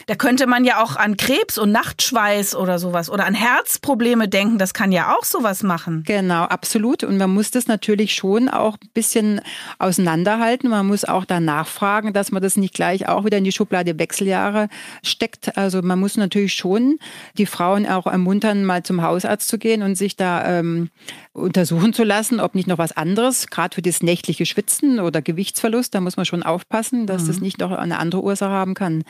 Da 0.07 0.15
könnte 0.15 0.47
man 0.47 0.63
ja 0.63 0.81
auch 0.81 0.95
an 0.95 1.17
Krebs 1.17 1.57
und 1.57 1.71
Nachtschweiß 1.73 2.55
oder 2.55 2.79
sowas 2.79 3.09
oder 3.09 3.25
an 3.25 3.33
Herzprobleme 3.33 4.29
denken. 4.29 4.57
Das 4.57 4.73
kann 4.73 4.93
ja 4.93 5.13
auch 5.13 5.25
sowas 5.25 5.63
machen. 5.63 6.03
Genau, 6.07 6.43
absolut. 6.43 7.03
Und 7.03 7.17
man 7.17 7.29
muss 7.29 7.51
das 7.51 7.67
natürlich 7.67 8.13
schon 8.13 8.47
auch 8.47 8.77
ein 8.81 8.89
bisschen 8.93 9.41
auseinanderhalten. 9.79 10.69
Man 10.69 10.87
muss 10.87 11.03
auch 11.03 11.25
da 11.25 11.41
nachfragen, 11.41 12.13
dass 12.13 12.31
man 12.31 12.41
das 12.41 12.55
nicht 12.55 12.73
gleich 12.73 13.09
auch 13.09 13.25
wieder 13.25 13.37
in 13.37 13.43
die 13.43 13.51
Schublade 13.51 13.99
Wechseljahre 13.99 14.69
steckt. 15.03 15.57
Also 15.57 15.81
man 15.81 15.99
muss 15.99 16.15
natürlich 16.15 16.53
schon 16.53 16.99
die 17.37 17.45
Frauen 17.45 17.85
auch 17.85 18.07
ermuntern, 18.07 18.63
mal 18.63 18.83
zum 18.83 19.01
Hausarzt 19.01 19.49
zu 19.49 19.57
gehen 19.57 19.83
und 19.83 19.95
sich 19.95 20.15
da 20.15 20.59
ähm, 20.59 20.89
untersuchen 21.37 21.93
zu 21.93 22.03
lassen, 22.03 22.39
ob 22.39 22.55
nicht 22.55 22.67
noch 22.67 22.77
was 22.77 22.91
anderes, 22.91 23.47
gerade 23.47 23.75
für 23.75 23.81
das 23.81 24.01
nächtliche 24.01 24.45
Schwitzen 24.45 24.99
oder 24.99 25.21
Gewichtsverlust, 25.21 25.93
da 25.93 26.01
muss 26.01 26.17
man 26.17 26.25
schon 26.25 26.43
aufpassen, 26.43 27.05
dass 27.05 27.23
mhm. 27.23 27.27
das 27.27 27.39
nicht 27.39 27.59
noch 27.59 27.71
eine 27.71 27.99
andere 27.99 28.23
Ursache 28.23 28.51
haben 28.51 28.73
kann. 28.73 29.03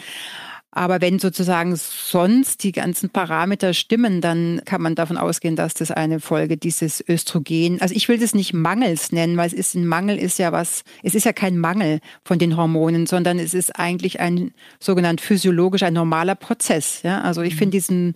Aber 0.72 1.02
wenn 1.02 1.18
sozusagen 1.18 1.76
sonst 1.76 2.64
die 2.64 2.72
ganzen 2.72 3.10
Parameter 3.10 3.74
stimmen, 3.74 4.22
dann 4.22 4.62
kann 4.66 4.82
man 4.82 4.94
davon 4.94 5.18
ausgehen, 5.18 5.56
dass 5.56 5.74
das 5.74 5.90
eine 5.90 6.20
Folge 6.20 6.56
dieses 6.56 7.04
Östrogen, 7.08 7.82
also 7.82 7.96
ich 7.96 8.08
will 8.10 8.20
das 8.20 8.36
nicht 8.36 8.54
Mangels 8.54 9.12
nennen, 9.12 9.38
weil 9.38 9.48
es 9.48 9.54
ist 9.54 9.74
ein 9.74 9.88
Mangel 9.88 10.20
ist 10.20 10.38
ja 10.38 10.52
was, 10.52 10.84
es 11.02 11.16
ist 11.16 11.24
ja 11.26 11.34
kein 11.34 11.58
Mangel 11.58 12.00
von 12.24 12.38
den 12.38 12.58
Hormonen, 12.58 13.08
sondern 13.08 13.40
es 13.40 13.56
ist 13.56 13.80
eigentlich 13.80 14.20
ein 14.20 14.52
sogenannt 14.80 15.20
physiologisch, 15.20 15.82
ein 15.82 15.94
normaler 15.94 16.36
Prozess. 16.36 17.02
Ja? 17.02 17.22
Also 17.22 17.42
ich 17.42 17.56
mhm. 17.56 17.58
finde 17.58 17.78
diesen 17.78 18.14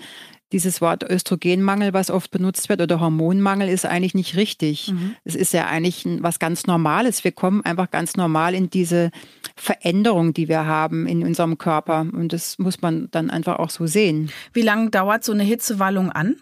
dieses 0.51 0.81
Wort 0.81 1.03
Östrogenmangel, 1.10 1.93
was 1.93 2.10
oft 2.10 2.31
benutzt 2.31 2.70
wird, 2.70 2.81
oder 2.81 3.00
Hormonmangel, 3.00 3.70
ist 3.70 3.86
eigentlich 3.86 4.13
nicht 4.13 4.36
richtig. 4.36 4.91
Mhm. 4.91 5.15
Es 5.24 5.36
ist 5.36 5.53
ja 5.53 5.67
eigentlich 5.67 6.05
was 6.20 6.39
ganz 6.39 6.67
Normales. 6.67 7.24
Wir 7.24 7.31
kommen 7.31 7.63
einfach 7.63 7.89
ganz 7.89 8.15
normal 8.15 8.53
in 8.53 8.70
diese 8.70 9.12
Veränderung, 9.55 10.34
die 10.34 10.48
wir 10.48 10.65
haben 10.65 11.08
in 11.08 11.24
unserem 11.24 11.58
Körper. 11.58 12.01
Und 12.01 12.34
das 12.34 12.60
muss 12.60 12.81
man 12.81 13.10
dann 13.12 13.29
einfach 13.29 13.60
auch 13.60 13.70
so 13.70 13.88
sehen. 13.88 14.31
Wie 14.53 14.62
lange 14.62 14.89
dauert 14.89 15.24
so 15.24 15.31
eine 15.31 15.43
Hitzewallung 15.43 16.12
an? 16.12 16.38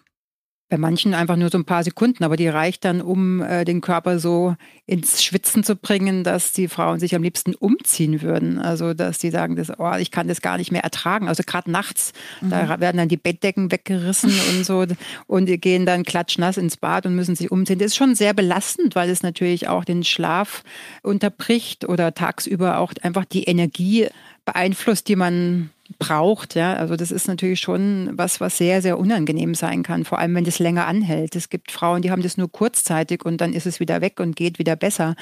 Bei 0.69 0.77
manchen 0.77 1.15
einfach 1.15 1.35
nur 1.35 1.49
so 1.49 1.57
ein 1.57 1.65
paar 1.65 1.83
Sekunden, 1.83 2.23
aber 2.23 2.37
die 2.37 2.47
reicht 2.47 2.85
dann, 2.85 3.01
um 3.01 3.41
äh, 3.41 3.65
den 3.65 3.81
Körper 3.81 4.19
so 4.19 4.55
ins 4.85 5.23
Schwitzen 5.23 5.63
zu 5.63 5.75
bringen, 5.75 6.23
dass 6.23 6.51
die 6.51 6.67
Frauen 6.67 6.99
sich 6.99 7.15
am 7.15 7.23
liebsten 7.23 7.55
umziehen 7.55 8.21
würden. 8.21 8.59
Also 8.59 8.93
dass 8.93 9.17
die 9.17 9.31
sagen, 9.31 9.55
das, 9.55 9.71
oh, 9.79 9.93
ich 9.97 10.11
kann 10.11 10.27
das 10.27 10.41
gar 10.41 10.57
nicht 10.57 10.71
mehr 10.71 10.83
ertragen. 10.83 11.27
Also 11.27 11.43
gerade 11.43 11.71
nachts, 11.71 12.13
mhm. 12.41 12.51
da 12.51 12.79
werden 12.79 12.97
dann 12.97 13.09
die 13.09 13.17
Bettdecken 13.17 13.71
weggerissen 13.71 14.31
und 14.51 14.63
so 14.63 14.85
und 15.25 15.45
die 15.47 15.59
gehen 15.59 15.85
dann 15.87 16.03
klatschnass 16.03 16.57
ins 16.57 16.77
Bad 16.77 17.05
und 17.05 17.15
müssen 17.15 17.35
sich 17.35 17.51
umziehen. 17.51 17.79
Das 17.79 17.87
ist 17.87 17.97
schon 17.97 18.13
sehr 18.13 18.33
belastend, 18.33 18.95
weil 18.95 19.09
es 19.09 19.23
natürlich 19.23 19.67
auch 19.67 19.85
den 19.85 20.03
Schlaf 20.03 20.63
unterbricht 21.01 21.89
oder 21.89 22.13
tagsüber 22.13 22.77
auch 22.77 22.93
einfach 23.01 23.25
die 23.25 23.45
Energie 23.45 24.07
beeinflusst, 24.45 25.07
die 25.07 25.15
man 25.15 25.71
braucht. 25.97 26.55
Ja, 26.55 26.73
also 26.75 26.95
das 26.95 27.11
ist 27.11 27.27
natürlich 27.27 27.59
schon 27.59 28.11
was, 28.13 28.39
was 28.39 28.57
sehr, 28.57 28.81
sehr 28.81 28.99
unangenehm 28.99 29.55
sein 29.55 29.83
kann, 29.83 30.05
vor 30.05 30.19
allem 30.19 30.35
wenn 30.35 30.43
das 30.43 30.59
länger 30.59 30.85
anhält. 30.85 31.35
Es 31.35 31.49
gibt 31.49 31.71
Frauen, 31.71 32.01
die 32.01 32.11
haben 32.11 32.21
das 32.21 32.37
nur 32.37 32.51
kurzzeitig 32.51 33.25
und 33.25 33.41
dann 33.41 33.53
ist 33.53 33.65
es 33.65 33.79
wieder 33.79 34.01
weg 34.01 34.19
und 34.19 34.35
geht 34.35 34.59
wieder 34.59 34.75
besser. 34.75 35.15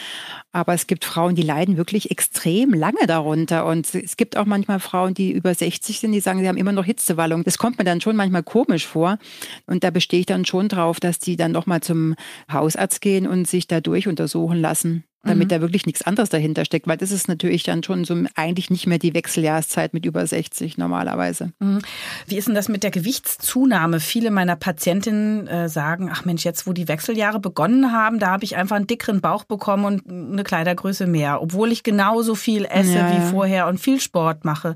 Aber 0.51 0.73
es 0.73 0.87
gibt 0.87 1.05
Frauen, 1.05 1.35
die 1.35 1.41
leiden 1.41 1.77
wirklich 1.77 2.11
extrem 2.11 2.73
lange 2.73 3.07
darunter. 3.07 3.65
Und 3.65 3.93
es 3.93 4.17
gibt 4.17 4.35
auch 4.35 4.45
manchmal 4.45 4.79
Frauen, 4.79 5.13
die 5.13 5.31
über 5.31 5.53
60 5.53 5.99
sind, 5.99 6.11
die 6.11 6.19
sagen, 6.19 6.39
sie 6.39 6.47
haben 6.47 6.57
immer 6.57 6.73
noch 6.73 6.85
Hitzewallung. 6.85 7.43
Das 7.43 7.57
kommt 7.57 7.77
mir 7.77 7.85
dann 7.85 8.01
schon 8.01 8.15
manchmal 8.15 8.43
komisch 8.43 8.85
vor. 8.85 9.17
Und 9.65 9.83
da 9.83 9.91
bestehe 9.91 10.19
ich 10.19 10.25
dann 10.25 10.45
schon 10.45 10.67
drauf, 10.67 10.99
dass 10.99 11.19
die 11.19 11.37
dann 11.37 11.51
nochmal 11.51 11.81
zum 11.81 12.15
Hausarzt 12.51 13.01
gehen 13.01 13.27
und 13.27 13.47
sich 13.47 13.67
dadurch 13.67 14.07
untersuchen 14.07 14.59
lassen 14.59 15.03
damit 15.27 15.47
mhm. 15.47 15.49
da 15.49 15.61
wirklich 15.61 15.85
nichts 15.85 16.01
anderes 16.01 16.29
dahinter 16.29 16.65
steckt, 16.65 16.87
weil 16.87 16.97
das 16.97 17.11
ist 17.11 17.27
natürlich 17.27 17.63
dann 17.63 17.83
schon 17.83 18.05
so 18.05 18.15
eigentlich 18.35 18.69
nicht 18.69 18.87
mehr 18.87 18.99
die 18.99 19.13
Wechseljahreszeit 19.13 19.93
mit 19.93 20.05
über 20.05 20.25
60 20.25 20.77
normalerweise. 20.77 21.51
Mhm. 21.59 21.79
Wie 22.27 22.37
ist 22.37 22.47
denn 22.47 22.55
das 22.55 22.69
mit 22.69 22.83
der 22.83 22.91
Gewichtszunahme? 22.91 23.99
Viele 23.99 24.31
meiner 24.31 24.55
Patientinnen 24.55 25.47
äh, 25.47 25.69
sagen, 25.69 26.09
ach 26.11 26.25
Mensch, 26.25 26.45
jetzt 26.45 26.67
wo 26.67 26.73
die 26.73 26.87
Wechseljahre 26.87 27.39
begonnen 27.39 27.91
haben, 27.91 28.19
da 28.19 28.31
habe 28.31 28.43
ich 28.43 28.55
einfach 28.55 28.75
einen 28.75 28.87
dickeren 28.87 29.21
Bauch 29.21 29.43
bekommen 29.43 29.85
und 29.85 30.09
eine 30.09 30.43
Kleidergröße 30.43 31.07
mehr, 31.07 31.41
obwohl 31.41 31.71
ich 31.71 31.83
genauso 31.83 32.35
viel 32.35 32.65
esse 32.65 32.95
ja, 32.97 33.11
wie 33.11 33.31
vorher 33.31 33.67
und 33.67 33.79
viel 33.79 33.99
Sport 33.99 34.45
mache. 34.45 34.75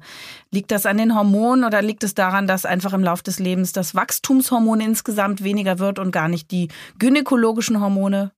Liegt 0.52 0.72
das 0.72 0.86
an 0.86 0.98
den 0.98 1.16
Hormonen 1.16 1.64
oder 1.64 1.82
liegt 1.82 2.04
es 2.04 2.14
daran, 2.14 2.48
dass 2.48 2.66
einfach 2.66 2.94
im 2.94 3.04
Laufe 3.04 3.24
des 3.24 3.40
Lebens 3.40 3.72
das 3.72 3.96
Wachstumshormon 3.96 4.82
insgesamt 4.82 5.44
weniger 5.44 5.80
wird 5.80 6.00
und 6.00 6.12
gar 6.12 6.28
nicht 6.28 6.52
die 6.52 6.68
gynäkologischen 7.00 7.80
Hormone? 7.80 8.32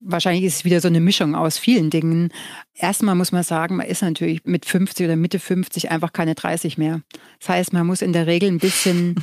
Wahrscheinlich 0.00 0.44
ist 0.44 0.56
es 0.56 0.64
wieder 0.64 0.80
so 0.80 0.88
eine 0.88 1.00
Mischung 1.00 1.34
aus 1.34 1.58
vielen 1.58 1.90
Dingen. 1.90 2.32
Erstmal 2.74 3.14
muss 3.14 3.32
man 3.32 3.42
sagen, 3.42 3.76
man 3.76 3.86
ist 3.86 4.02
natürlich 4.02 4.44
mit 4.44 4.64
50 4.64 5.04
oder 5.06 5.16
Mitte 5.16 5.38
50 5.38 5.90
einfach 5.90 6.12
keine 6.12 6.34
30 6.34 6.78
mehr. 6.78 7.02
Das 7.38 7.50
heißt, 7.50 7.72
man 7.72 7.86
muss 7.86 8.00
in 8.00 8.12
der 8.12 8.26
Regel 8.26 8.50
ein 8.50 8.58
bisschen 8.58 9.16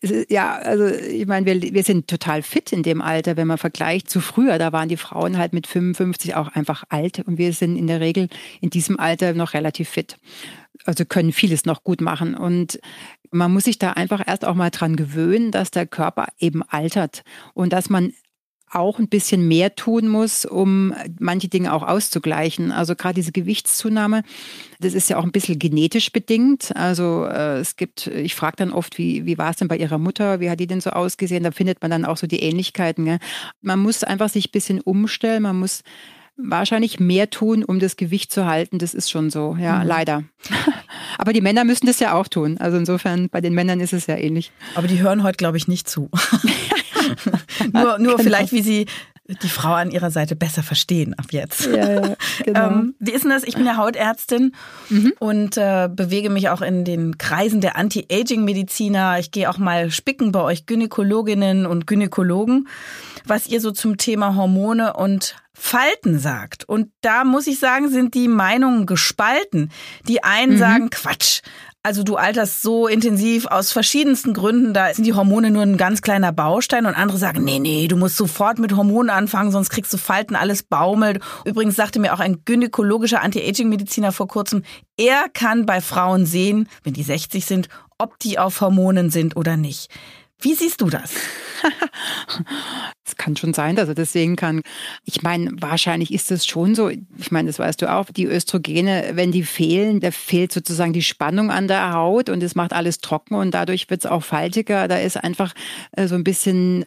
ja, 0.28 0.56
also 0.56 0.86
ich 0.86 1.26
meine, 1.26 1.46
wir, 1.46 1.74
wir 1.74 1.82
sind 1.82 2.08
total 2.08 2.42
fit 2.42 2.72
in 2.72 2.82
dem 2.82 3.02
Alter, 3.02 3.36
wenn 3.36 3.48
man 3.48 3.58
vergleicht 3.58 4.08
zu 4.08 4.20
früher. 4.20 4.58
Da 4.58 4.72
waren 4.72 4.88
die 4.88 4.96
Frauen 4.96 5.38
halt 5.38 5.52
mit 5.52 5.66
55 5.66 6.36
auch 6.36 6.48
einfach 6.48 6.84
alt 6.88 7.20
und 7.26 7.38
wir 7.38 7.52
sind 7.52 7.76
in 7.76 7.86
der 7.86 8.00
Regel 8.00 8.28
in 8.60 8.70
diesem 8.70 8.98
Alter 8.98 9.34
noch 9.34 9.54
relativ 9.54 9.88
fit. 9.88 10.16
Also 10.84 11.04
können 11.04 11.32
vieles 11.32 11.64
noch 11.64 11.82
gut 11.82 12.00
machen. 12.00 12.36
Und 12.36 12.78
man 13.30 13.52
muss 13.52 13.64
sich 13.64 13.78
da 13.78 13.92
einfach 13.92 14.22
erst 14.26 14.44
auch 14.44 14.54
mal 14.54 14.70
dran 14.70 14.94
gewöhnen, 14.94 15.50
dass 15.50 15.70
der 15.70 15.86
Körper 15.86 16.28
eben 16.38 16.62
altert 16.62 17.24
und 17.54 17.72
dass 17.72 17.90
man 17.90 18.12
auch 18.70 18.98
ein 18.98 19.08
bisschen 19.08 19.48
mehr 19.48 19.74
tun 19.74 20.08
muss, 20.08 20.44
um 20.44 20.94
manche 21.18 21.48
Dinge 21.48 21.72
auch 21.72 21.82
auszugleichen. 21.82 22.72
Also 22.72 22.94
gerade 22.94 23.14
diese 23.14 23.32
Gewichtszunahme, 23.32 24.22
das 24.80 24.94
ist 24.94 25.10
ja 25.10 25.16
auch 25.18 25.24
ein 25.24 25.32
bisschen 25.32 25.58
genetisch 25.58 26.12
bedingt. 26.12 26.74
Also 26.76 27.24
äh, 27.24 27.58
es 27.58 27.76
gibt, 27.76 28.06
ich 28.08 28.34
frage 28.34 28.56
dann 28.56 28.72
oft, 28.72 28.98
wie, 28.98 29.26
wie 29.26 29.38
war 29.38 29.50
es 29.50 29.56
denn 29.56 29.68
bei 29.68 29.76
ihrer 29.76 29.98
Mutter, 29.98 30.40
wie 30.40 30.50
hat 30.50 30.60
die 30.60 30.66
denn 30.66 30.80
so 30.80 30.90
ausgesehen? 30.90 31.44
Da 31.44 31.50
findet 31.50 31.80
man 31.82 31.90
dann 31.90 32.04
auch 32.04 32.16
so 32.16 32.26
die 32.26 32.40
Ähnlichkeiten. 32.40 33.04
Gell? 33.04 33.18
Man 33.60 33.80
muss 33.80 34.04
einfach 34.04 34.28
sich 34.28 34.48
ein 34.48 34.52
bisschen 34.52 34.80
umstellen, 34.80 35.42
man 35.42 35.58
muss 35.58 35.82
wahrscheinlich 36.38 37.00
mehr 37.00 37.30
tun, 37.30 37.64
um 37.64 37.80
das 37.80 37.96
Gewicht 37.96 38.32
zu 38.32 38.46
halten. 38.46 38.78
Das 38.78 38.94
ist 38.94 39.10
schon 39.10 39.28
so, 39.30 39.56
ja, 39.60 39.80
mhm. 39.80 39.86
leider. 39.86 40.24
Aber 41.18 41.32
die 41.32 41.40
Männer 41.40 41.64
müssen 41.64 41.86
das 41.86 41.98
ja 41.98 42.14
auch 42.14 42.28
tun. 42.28 42.58
Also 42.58 42.78
insofern, 42.78 43.28
bei 43.28 43.40
den 43.40 43.54
Männern 43.54 43.80
ist 43.80 43.92
es 43.92 44.06
ja 44.06 44.16
ähnlich. 44.16 44.52
Aber 44.76 44.86
die 44.86 45.00
hören 45.00 45.24
heute, 45.24 45.36
glaube 45.36 45.56
ich, 45.56 45.66
nicht 45.66 45.88
zu. 45.88 46.08
nur 47.72 47.98
nur 47.98 48.16
genau. 48.16 48.18
vielleicht, 48.18 48.52
wie 48.52 48.62
sie 48.62 48.86
die 49.42 49.48
Frau 49.50 49.74
an 49.74 49.90
ihrer 49.90 50.10
Seite 50.10 50.36
besser 50.36 50.62
verstehen 50.62 51.14
ab 51.14 51.26
jetzt. 51.32 51.66
Ja, 51.66 51.90
ja, 51.90 52.16
genau. 52.44 52.66
ähm, 52.66 52.94
wie 52.98 53.12
ist 53.12 53.24
denn 53.24 53.30
das? 53.30 53.44
Ich 53.44 53.56
bin 53.56 53.66
ja 53.66 53.76
Hautärztin 53.76 54.54
mhm. 54.88 55.12
und 55.18 55.58
äh, 55.58 55.88
bewege 55.92 56.30
mich 56.30 56.48
auch 56.48 56.62
in 56.62 56.84
den 56.84 57.18
Kreisen 57.18 57.60
der 57.60 57.76
Anti-Aging-Mediziner. 57.76 59.18
Ich 59.18 59.30
gehe 59.30 59.50
auch 59.50 59.58
mal 59.58 59.90
spicken 59.90 60.32
bei 60.32 60.40
euch 60.40 60.64
Gynäkologinnen 60.64 61.66
und 61.66 61.86
Gynäkologen, 61.86 62.68
was 63.26 63.46
ihr 63.46 63.60
so 63.60 63.70
zum 63.70 63.98
Thema 63.98 64.34
Hormone 64.34 64.94
und 64.94 65.36
Falten 65.52 66.18
sagt. 66.18 66.66
Und 66.66 66.88
da 67.02 67.24
muss 67.24 67.48
ich 67.48 67.58
sagen, 67.58 67.90
sind 67.90 68.14
die 68.14 68.28
Meinungen 68.28 68.86
gespalten. 68.86 69.70
Die 70.06 70.22
einen 70.22 70.52
mhm. 70.54 70.58
sagen 70.58 70.90
Quatsch. 70.90 71.42
Also 71.84 72.02
du 72.02 72.16
alterst 72.16 72.60
so 72.60 72.88
intensiv 72.88 73.46
aus 73.46 73.70
verschiedensten 73.72 74.34
Gründen, 74.34 74.74
da 74.74 74.92
sind 74.92 75.04
die 75.04 75.14
Hormone 75.14 75.50
nur 75.50 75.62
ein 75.62 75.76
ganz 75.76 76.02
kleiner 76.02 76.32
Baustein 76.32 76.86
und 76.86 76.94
andere 76.94 77.18
sagen, 77.18 77.44
nee, 77.44 77.60
nee, 77.60 77.86
du 77.86 77.96
musst 77.96 78.16
sofort 78.16 78.58
mit 78.58 78.74
Hormonen 78.74 79.10
anfangen, 79.10 79.52
sonst 79.52 79.70
kriegst 79.70 79.92
du 79.92 79.96
Falten, 79.96 80.34
alles 80.34 80.64
baumelt. 80.64 81.22
Übrigens 81.44 81.76
sagte 81.76 82.00
mir 82.00 82.12
auch 82.12 82.20
ein 82.20 82.42
gynäkologischer 82.44 83.22
Anti-Aging-Mediziner 83.22 84.10
vor 84.10 84.26
kurzem, 84.26 84.64
er 84.96 85.28
kann 85.32 85.66
bei 85.66 85.80
Frauen 85.80 86.26
sehen, 86.26 86.68
wenn 86.82 86.94
die 86.94 87.04
60 87.04 87.46
sind, 87.46 87.68
ob 87.96 88.18
die 88.18 88.38
auf 88.38 88.60
Hormonen 88.60 89.10
sind 89.10 89.36
oder 89.36 89.56
nicht. 89.56 89.88
Wie 90.40 90.54
siehst 90.54 90.80
du 90.80 90.88
das? 90.88 91.12
Es 93.04 93.16
kann 93.16 93.36
schon 93.36 93.54
sein, 93.54 93.74
dass 93.74 93.88
er 93.88 93.94
das 93.94 94.12
sehen 94.12 94.36
kann. 94.36 94.60
Ich 95.04 95.22
meine, 95.22 95.50
wahrscheinlich 95.54 96.12
ist 96.12 96.30
es 96.30 96.46
schon 96.46 96.74
so. 96.74 96.90
Ich 96.90 97.30
meine, 97.30 97.48
das 97.48 97.58
weißt 97.58 97.80
du 97.80 97.90
auch. 97.90 98.06
Die 98.10 98.26
Östrogene, 98.26 99.12
wenn 99.14 99.32
die 99.32 99.44
fehlen, 99.44 100.00
da 100.00 100.10
fehlt 100.10 100.52
sozusagen 100.52 100.92
die 100.92 101.02
Spannung 101.02 101.50
an 101.50 101.68
der 101.68 101.94
Haut 101.94 102.28
und 102.28 102.42
es 102.42 102.54
macht 102.54 102.74
alles 102.74 102.98
trocken 102.98 103.34
und 103.34 103.52
dadurch 103.52 103.88
wird 103.88 104.04
es 104.04 104.10
auch 104.10 104.22
faltiger. 104.22 104.88
Da 104.88 104.98
ist 104.98 105.16
einfach 105.16 105.54
äh, 105.92 106.06
so 106.06 106.16
ein 106.16 106.22
bisschen 106.22 106.84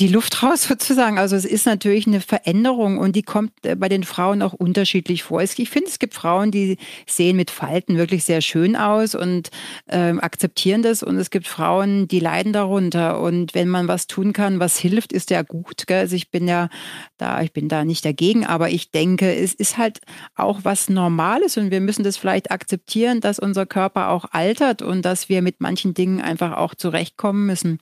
die 0.00 0.08
Luft 0.08 0.42
raus 0.42 0.64
sozusagen. 0.68 1.18
Also 1.18 1.36
es 1.36 1.44
ist 1.44 1.66
natürlich 1.66 2.06
eine 2.06 2.20
Veränderung 2.20 2.98
und 2.98 3.14
die 3.16 3.22
kommt 3.22 3.52
äh, 3.64 3.76
bei 3.76 3.88
den 3.88 4.04
Frauen 4.04 4.42
auch 4.42 4.52
unterschiedlich 4.52 5.22
vor. 5.22 5.42
Ich 5.42 5.70
finde, 5.70 5.88
es 5.88 5.98
gibt 5.98 6.14
Frauen, 6.14 6.50
die 6.50 6.78
sehen 7.06 7.36
mit 7.36 7.50
Falten 7.50 7.96
wirklich 7.96 8.24
sehr 8.24 8.40
schön 8.40 8.76
aus 8.76 9.14
und 9.14 9.50
äh, 9.86 10.14
akzeptieren 10.18 10.82
das 10.82 11.02
und 11.02 11.16
es 11.18 11.30
gibt 11.30 11.46
Frauen, 11.46 12.08
die 12.08 12.20
leiden 12.20 12.52
darunter 12.52 13.20
und 13.20 13.54
wenn 13.54 13.68
man 13.68 13.88
was 13.88 14.06
tun 14.06 14.32
kann, 14.32 14.60
was 14.60 14.78
hilft, 14.78 15.12
ist 15.12 15.30
ja 15.30 15.42
gut. 15.42 15.86
Gell? 15.86 16.00
Also 16.00 16.16
ich 16.16 16.30
bin 16.30 16.48
ja 16.48 16.68
da, 17.16 17.42
ich 17.42 17.52
bin 17.52 17.68
da 17.68 17.84
nicht 17.84 18.04
dagegen, 18.04 18.44
aber 18.44 18.70
ich 18.70 18.90
denke, 18.90 19.34
es 19.34 19.54
ist 19.54 19.78
halt 19.78 20.00
auch 20.34 20.60
was 20.62 20.88
Normales 20.88 21.56
und 21.56 21.70
wir 21.70 21.80
müssen 21.80 22.04
das 22.04 22.16
vielleicht 22.16 22.50
akzeptieren, 22.50 23.20
dass 23.20 23.38
unser 23.38 23.66
Körper 23.66 24.10
auch 24.10 24.26
altert 24.32 24.82
und 24.82 25.02
dass 25.02 25.28
wir 25.28 25.42
mit 25.42 25.60
manchen 25.60 25.94
Dingen 25.94 26.20
einfach 26.20 26.56
auch 26.56 26.74
zurechtkommen 26.74 27.46
müssen. 27.46 27.78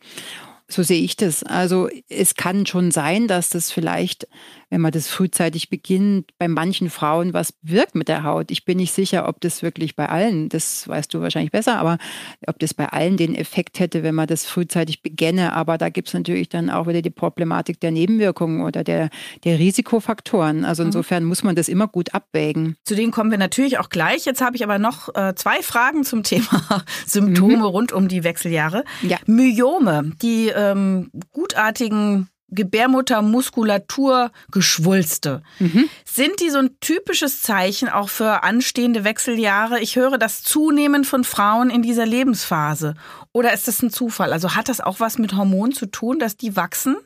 So 0.73 0.83
sehe 0.83 1.03
ich 1.03 1.17
das. 1.17 1.43
Also 1.43 1.91
es 2.09 2.35
kann 2.35 2.65
schon 2.65 2.93
sein, 2.93 3.29
dass 3.29 3.51
das 3.51 3.71
vielleicht 3.71 4.27
wenn 4.73 4.81
man 4.81 4.91
das 4.91 5.07
frühzeitig 5.07 5.69
beginnt, 5.69 6.31
bei 6.39 6.49
manchen 6.49 6.89
Frauen 6.89 7.35
was 7.35 7.53
wirkt 7.61 7.95
mit 7.95 8.09
der 8.09 8.25
Haut. 8.25 8.51
Ich 8.51 8.65
bin 8.65 8.79
nicht 8.79 8.95
sicher, 8.95 9.29
ob 9.29 9.39
das 9.43 9.63
wirklich 9.63 9.97
bei 9.97 10.09
allen, 10.09 10.49
das 10.49 10.89
weißt 10.89 11.13
du 11.13 11.21
wahrscheinlich 11.21 11.53
besser, 11.53 11.77
aber 11.77 11.99
ob 12.47 12.59
das 12.59 12.73
bei 12.73 12.89
allen 12.89 13.19
den 13.19 13.35
Effekt 13.35 13.81
hätte, 13.81 14.03
wenn 14.03 14.15
man 14.15 14.27
das 14.27 14.47
frühzeitig 14.47 15.03
beginne. 15.03 15.53
Aber 15.53 15.77
da 15.77 15.91
gibt 15.91 16.09
es 16.09 16.15
natürlich 16.15 16.49
dann 16.49 16.71
auch 16.71 16.87
wieder 16.87 17.03
die 17.03 17.11
Problematik 17.11 17.81
der 17.81 17.91
Nebenwirkungen 17.91 18.63
oder 18.63 18.83
der, 18.83 19.11
der 19.45 19.59
Risikofaktoren. 19.59 20.65
Also 20.65 20.83
mhm. 20.83 20.89
insofern 20.89 21.25
muss 21.25 21.43
man 21.43 21.55
das 21.55 21.69
immer 21.69 21.87
gut 21.87 22.15
abwägen. 22.15 22.77
Zu 22.85 22.95
denen 22.95 23.13
kommen 23.13 23.31
wir 23.31 23.37
natürlich 23.37 23.79
auch 23.79 23.91
gleich. 23.91 24.25
Jetzt 24.25 24.41
habe 24.41 24.57
ich 24.57 24.65
aber 24.65 24.79
noch 24.79 25.15
äh, 25.15 25.35
zwei 25.35 25.61
Fragen 25.61 26.03
zum 26.03 26.23
Thema 26.23 26.83
Symptome 27.07 27.57
mhm. 27.59 27.63
rund 27.63 27.93
um 27.93 28.09
die 28.09 28.25
Wechseljahre. 28.25 28.85
Ja. 29.03 29.19
Myome, 29.27 30.13
die 30.23 30.49
ähm, 30.49 31.11
gutartigen 31.31 32.29
Gebärmuttermuskulatur 32.53 34.31
Geschwulste. 34.51 35.43
Mhm. 35.59 35.89
Sind 36.05 36.41
die 36.41 36.51
so 36.51 36.59
ein 36.59 36.79
typisches 36.81 37.43
Zeichen 37.43 37.89
auch 37.89 38.09
für 38.09 38.43
anstehende 38.43 39.05
Wechseljahre? 39.05 39.81
Ich 39.81 39.97
höre 39.97 40.19
das 40.19 40.43
zunehmend 40.43 41.07
von 41.07 41.25
Frauen 41.25 41.71
in 41.71 41.83
dieser 41.83 42.07
Lebensphase. 42.07 42.95
Oder 43.33 43.53
ist 43.53 43.67
das 43.69 43.83
ein 43.83 43.91
Zufall? 43.91 44.33
Also 44.33 44.55
hat 44.55 44.69
das 44.69 44.81
auch 44.81 45.01
was 45.01 45.19
mit 45.19 45.35
Hormonen 45.35 45.73
zu 45.73 45.87
tun, 45.87 46.19
dass 46.19 46.37
die 46.37 46.55
wachsen? 46.55 46.97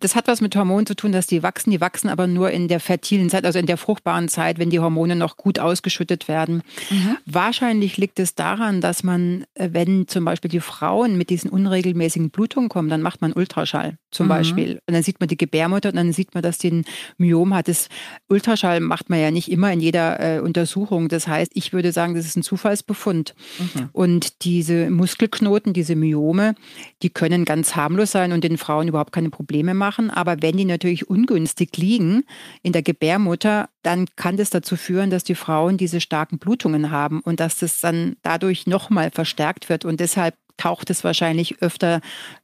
Das 0.00 0.16
hat 0.16 0.28
was 0.28 0.40
mit 0.40 0.56
Hormonen 0.56 0.86
zu 0.86 0.96
tun, 0.96 1.12
dass 1.12 1.26
die 1.26 1.42
wachsen. 1.42 1.70
Die 1.70 1.80
wachsen 1.80 2.08
aber 2.08 2.26
nur 2.26 2.50
in 2.50 2.68
der 2.68 2.80
fertilen 2.80 3.28
Zeit, 3.28 3.44
also 3.44 3.58
in 3.58 3.66
der 3.66 3.76
fruchtbaren 3.76 4.28
Zeit, 4.28 4.58
wenn 4.58 4.70
die 4.70 4.80
Hormone 4.80 5.14
noch 5.14 5.36
gut 5.36 5.58
ausgeschüttet 5.58 6.26
werden. 6.26 6.62
Mhm. 6.88 7.18
Wahrscheinlich 7.26 7.98
liegt 7.98 8.18
es 8.18 8.34
daran, 8.34 8.80
dass 8.80 9.02
man, 9.02 9.44
äh, 9.54 9.68
wenn 9.72 10.08
zum 10.08 10.24
Beispiel 10.24 10.50
die 10.50 10.60
Frauen 10.60 11.18
mit 11.18 11.28
diesen 11.28 11.50
unregelmäßigen 11.50 12.30
Blutungen 12.30 12.70
kommen, 12.70 12.88
dann 12.88 13.02
macht 13.02 13.20
man 13.20 13.32
Ultraschall 13.34 13.98
zum 14.10 14.26
mhm. 14.26 14.30
Beispiel. 14.30 14.80
Und 14.86 14.94
dann 14.94 15.02
sieht 15.02 15.20
man 15.20 15.28
die 15.28 15.36
Gebärmutter 15.36 15.90
und 15.90 15.96
dann 15.96 16.12
sieht 16.12 16.32
man, 16.32 16.42
dass 16.42 16.56
die 16.56 16.70
ein 16.70 16.84
Myom 17.18 17.54
hat. 17.54 17.68
Das 17.68 17.88
Ultraschall 18.28 18.80
macht 18.80 19.10
man 19.10 19.20
ja 19.20 19.30
nicht 19.30 19.50
immer 19.50 19.70
in 19.70 19.80
jeder 19.80 20.38
äh, 20.38 20.40
Untersuchung. 20.40 21.08
Das 21.08 21.28
heißt, 21.28 21.52
ich 21.54 21.74
würde 21.74 21.92
sagen, 21.92 22.14
das 22.14 22.24
ist 22.24 22.36
ein 22.36 22.42
Zufallsbefund. 22.42 23.34
Mhm. 23.58 23.88
Und 23.92 24.44
diese 24.44 24.88
Muskelknoten, 24.88 25.74
diese 25.74 25.94
Myome, 25.94 26.54
die 27.02 27.10
können 27.10 27.44
ganz 27.44 27.76
harmlos 27.76 28.12
sein 28.12 28.32
und 28.32 28.44
den 28.44 28.56
Frauen 28.56 28.88
überhaupt 28.88 29.12
keine 29.12 29.28
Probleme 29.28 29.74
machen 29.74 29.89
machen. 29.90 30.10
Aber 30.10 30.40
wenn 30.40 30.56
die 30.56 30.64
natürlich 30.64 31.10
ungünstig 31.10 31.76
liegen 31.76 32.24
in 32.62 32.72
der 32.72 32.82
Gebärmutter, 32.82 33.68
dann 33.82 34.06
kann 34.14 34.36
das 34.36 34.50
dazu 34.50 34.76
führen, 34.76 35.10
dass 35.10 35.24
die 35.24 35.34
Frauen 35.34 35.78
diese 35.78 36.00
starken 36.00 36.38
Blutungen 36.38 36.92
haben 36.92 37.20
und 37.20 37.40
dass 37.40 37.58
das 37.58 37.80
dann 37.80 38.16
dadurch 38.22 38.68
nochmal 38.68 39.10
verstärkt 39.10 39.68
wird. 39.68 39.84
Und 39.84 39.98
deshalb 39.98 40.36
taucht 40.56 40.90
es 40.90 41.02
wahrscheinlich 41.02 41.60
öfter 41.60 42.00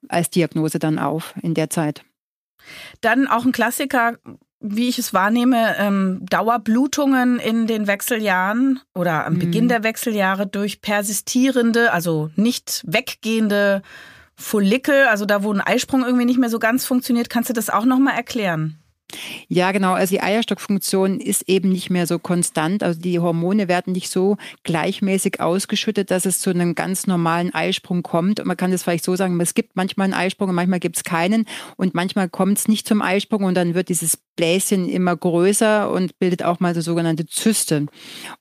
als 0.09 0.31
Diagnose 0.31 0.81
dann 0.81 0.99
auf 0.99 1.35
in 1.43 1.55
der 1.55 1.71
Zeit. 1.71 2.03
Dann 3.00 3.29
auch 3.29 3.45
ein 3.45 3.53
Klassiker, 3.53 4.17
wie 4.59 4.88
ich 4.88 4.99
es 4.99 5.15
wahrnehme, 5.15 5.76
ähm, 5.79 6.26
Dauerblutungen 6.29 7.38
in 7.38 7.69
den 7.69 7.87
Wechseljahren 7.87 8.81
oder 8.93 9.25
am 9.25 9.35
mhm. 9.35 9.38
Beginn 9.38 9.69
der 9.69 9.85
Wechseljahre 9.85 10.49
durch 10.49 10.81
persistierende, 10.81 11.93
also 11.93 12.31
nicht 12.35 12.83
weggehende 12.87 13.83
Follikel, 14.37 15.07
also 15.07 15.25
da, 15.25 15.43
wo 15.43 15.52
ein 15.52 15.61
Eisprung 15.61 16.05
irgendwie 16.05 16.26
nicht 16.26 16.38
mehr 16.38 16.50
so 16.50 16.59
ganz 16.59 16.85
funktioniert. 16.85 17.31
Kannst 17.31 17.50
du 17.50 17.55
das 17.55 17.71
auch 17.71 17.85
nochmal 17.85 18.14
erklären? 18.14 18.78
Ja, 19.49 19.71
genau. 19.73 19.93
Also 19.93 20.14
die 20.16 20.23
Eierstockfunktion 20.23 21.21
ist 21.21 21.49
eben 21.49 21.69
nicht 21.71 21.90
mehr 21.90 22.07
so 22.07 22.19
konstant. 22.19 22.83
Also 22.83 23.00
die 23.00 23.19
Hormone 23.19 23.69
werden 23.69 23.93
nicht 23.93 24.11
so 24.11 24.37
gleichmäßig 24.64 25.40
ausgeschüttet, 25.40 26.11
dass 26.11 26.26
es 26.26 26.40
zu 26.40 26.50
einem 26.50 26.75
ganz 26.75 27.07
normalen 27.07 27.55
Eisprung 27.55 28.02
kommt. 28.02 28.40
Und 28.40 28.47
man 28.47 28.57
kann 28.57 28.73
das 28.73 28.83
vielleicht 28.83 29.05
so 29.05 29.14
sagen, 29.14 29.40
es 29.40 29.55
gibt 29.55 29.76
manchmal 29.76 30.07
einen 30.07 30.14
Eisprung 30.14 30.49
und 30.49 30.57
manchmal 30.57 30.81
gibt 30.81 30.97
es 30.97 31.05
keinen. 31.05 31.47
Und 31.76 31.95
manchmal 31.95 32.28
kommt 32.28 32.59
es 32.59 32.69
nicht 32.69 32.87
zum 32.87 33.00
Eisprung 33.00 33.45
und 33.45 33.55
dann 33.55 33.75
wird 33.75 33.88
dieses 33.88 34.19
Bläschen 34.37 34.88
immer 34.88 35.16
größer 35.16 35.90
und 35.90 36.19
bildet 36.19 36.43
auch 36.43 36.61
mal 36.61 36.75
so 36.75 36.81
sogenannte 36.81 37.26
Zyste. 37.26 37.87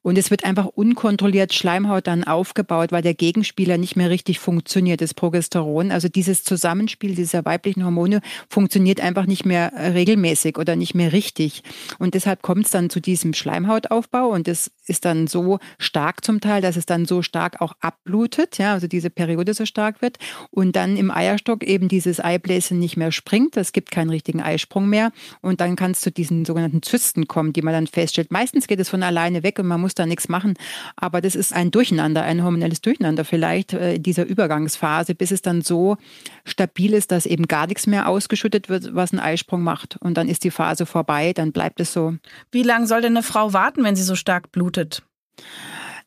Und 0.02 0.18
es 0.18 0.30
wird 0.30 0.44
einfach 0.44 0.66
unkontrolliert 0.66 1.54
Schleimhaut 1.54 2.08
dann 2.08 2.24
aufgebaut, 2.24 2.92
weil 2.92 3.02
der 3.02 3.14
Gegenspieler 3.14 3.78
nicht 3.78 3.96
mehr 3.96 4.10
richtig 4.10 4.40
funktioniert, 4.40 5.02
das 5.02 5.14
Progesteron. 5.14 5.92
Also 5.92 6.08
dieses 6.10 6.44
Zusammenspiel 6.44 7.16
dieser 7.16 7.46
weiblichen 7.46 7.84
Hormone 7.84 8.22
funktioniert 8.50 9.00
einfach 9.00 9.26
nicht 9.26 9.46
mehr 9.46 9.72
regelmäßig 9.76 10.58
oder 10.58 10.76
nicht 10.76 10.96
mehr 10.96 11.14
richtig. 11.14 11.64
Und 11.98 12.14
deshalb 12.14 12.42
kommt 12.42 12.66
es 12.66 12.72
dann 12.72 12.90
zu 12.90 13.00
diesem 13.00 13.34
Schleimhautaufbau 13.34 14.28
und 14.28 14.48
das 14.48 14.72
ist 14.86 15.06
dann 15.06 15.28
so 15.28 15.60
stark 15.80 16.24
zum 16.24 16.42
Teil, 16.42 16.62
dass 16.62 16.76
es 16.76 16.86
dann 16.86 17.06
so 17.06 17.22
stark 17.22 17.62
auch 17.62 17.74
abblutet, 17.80 18.58
ja, 18.58 18.74
also 18.74 18.88
diese 18.88 19.10
Periode 19.10 19.54
so 19.54 19.66
stark 19.66 20.02
wird 20.02 20.18
und 20.52 20.76
dann 20.76 20.98
im 20.98 21.12
Eierstock 21.12 21.64
eben 21.64 21.88
dieses 21.88 22.20
Eibläschen 22.20 22.80
nicht 22.80 22.98
mehr 22.98 23.12
springt. 23.12 23.58
Es 23.58 23.72
gibt 23.72 23.92
keinen 23.92 24.10
richtigen 24.10 24.42
Eisprung 24.42 24.90
mehr 24.90 25.12
und 25.42 25.62
dann 25.62 25.76
kann 25.76 25.85
kann 25.86 25.92
es 25.92 26.02
zu 26.02 26.12
diesen 26.12 26.46
sogenannten 26.46 26.82
Zysten 26.82 27.28
kommen, 27.28 27.54
die 27.54 27.62
man 27.62 27.72
dann 27.72 27.86
feststellt. 27.86 28.32
Meistens 28.32 28.66
geht 28.66 28.80
es 28.80 28.90
von 28.90 29.04
alleine 29.04 29.44
weg 29.44 29.60
und 29.60 29.68
man 29.68 29.80
muss 29.80 29.94
da 29.94 30.08
nichts 30.08 30.30
machen. 30.30 30.56
Aber 30.96 31.22
das 31.22 31.36
ist 31.36 31.54
ein 31.54 31.70
Durcheinander, 31.70 32.24
ein 32.24 32.44
hormonelles 32.44 32.82
Durcheinander 32.82 33.24
vielleicht 33.24 33.74
äh, 33.74 33.94
in 33.94 34.02
dieser 34.02 34.26
Übergangsphase, 34.26 35.14
bis 35.14 35.30
es 35.30 35.44
dann 35.44 35.62
so 35.62 35.98
stabil 36.44 36.96
ist, 36.96 37.12
dass 37.12 37.28
eben 37.28 37.48
gar 37.48 37.68
nichts 37.68 37.86
mehr 37.86 38.10
ausgeschüttet 38.10 38.68
wird, 38.68 38.96
was 38.96 39.12
einen 39.12 39.20
Eisprung 39.20 39.62
macht. 39.62 39.98
Und 39.98 40.18
dann 40.18 40.28
ist 40.28 40.44
die 40.44 40.50
Phase 40.50 40.88
vorbei, 40.88 41.34
dann 41.34 41.52
bleibt 41.52 41.80
es 41.80 41.94
so. 41.94 42.16
Wie 42.50 42.64
lange 42.64 42.88
soll 42.88 43.02
denn 43.02 43.16
eine 43.16 43.22
Frau 43.22 43.54
warten, 43.54 43.84
wenn 43.84 43.96
sie 43.96 44.02
so 44.02 44.16
stark 44.16 44.52
blutet? 44.52 45.04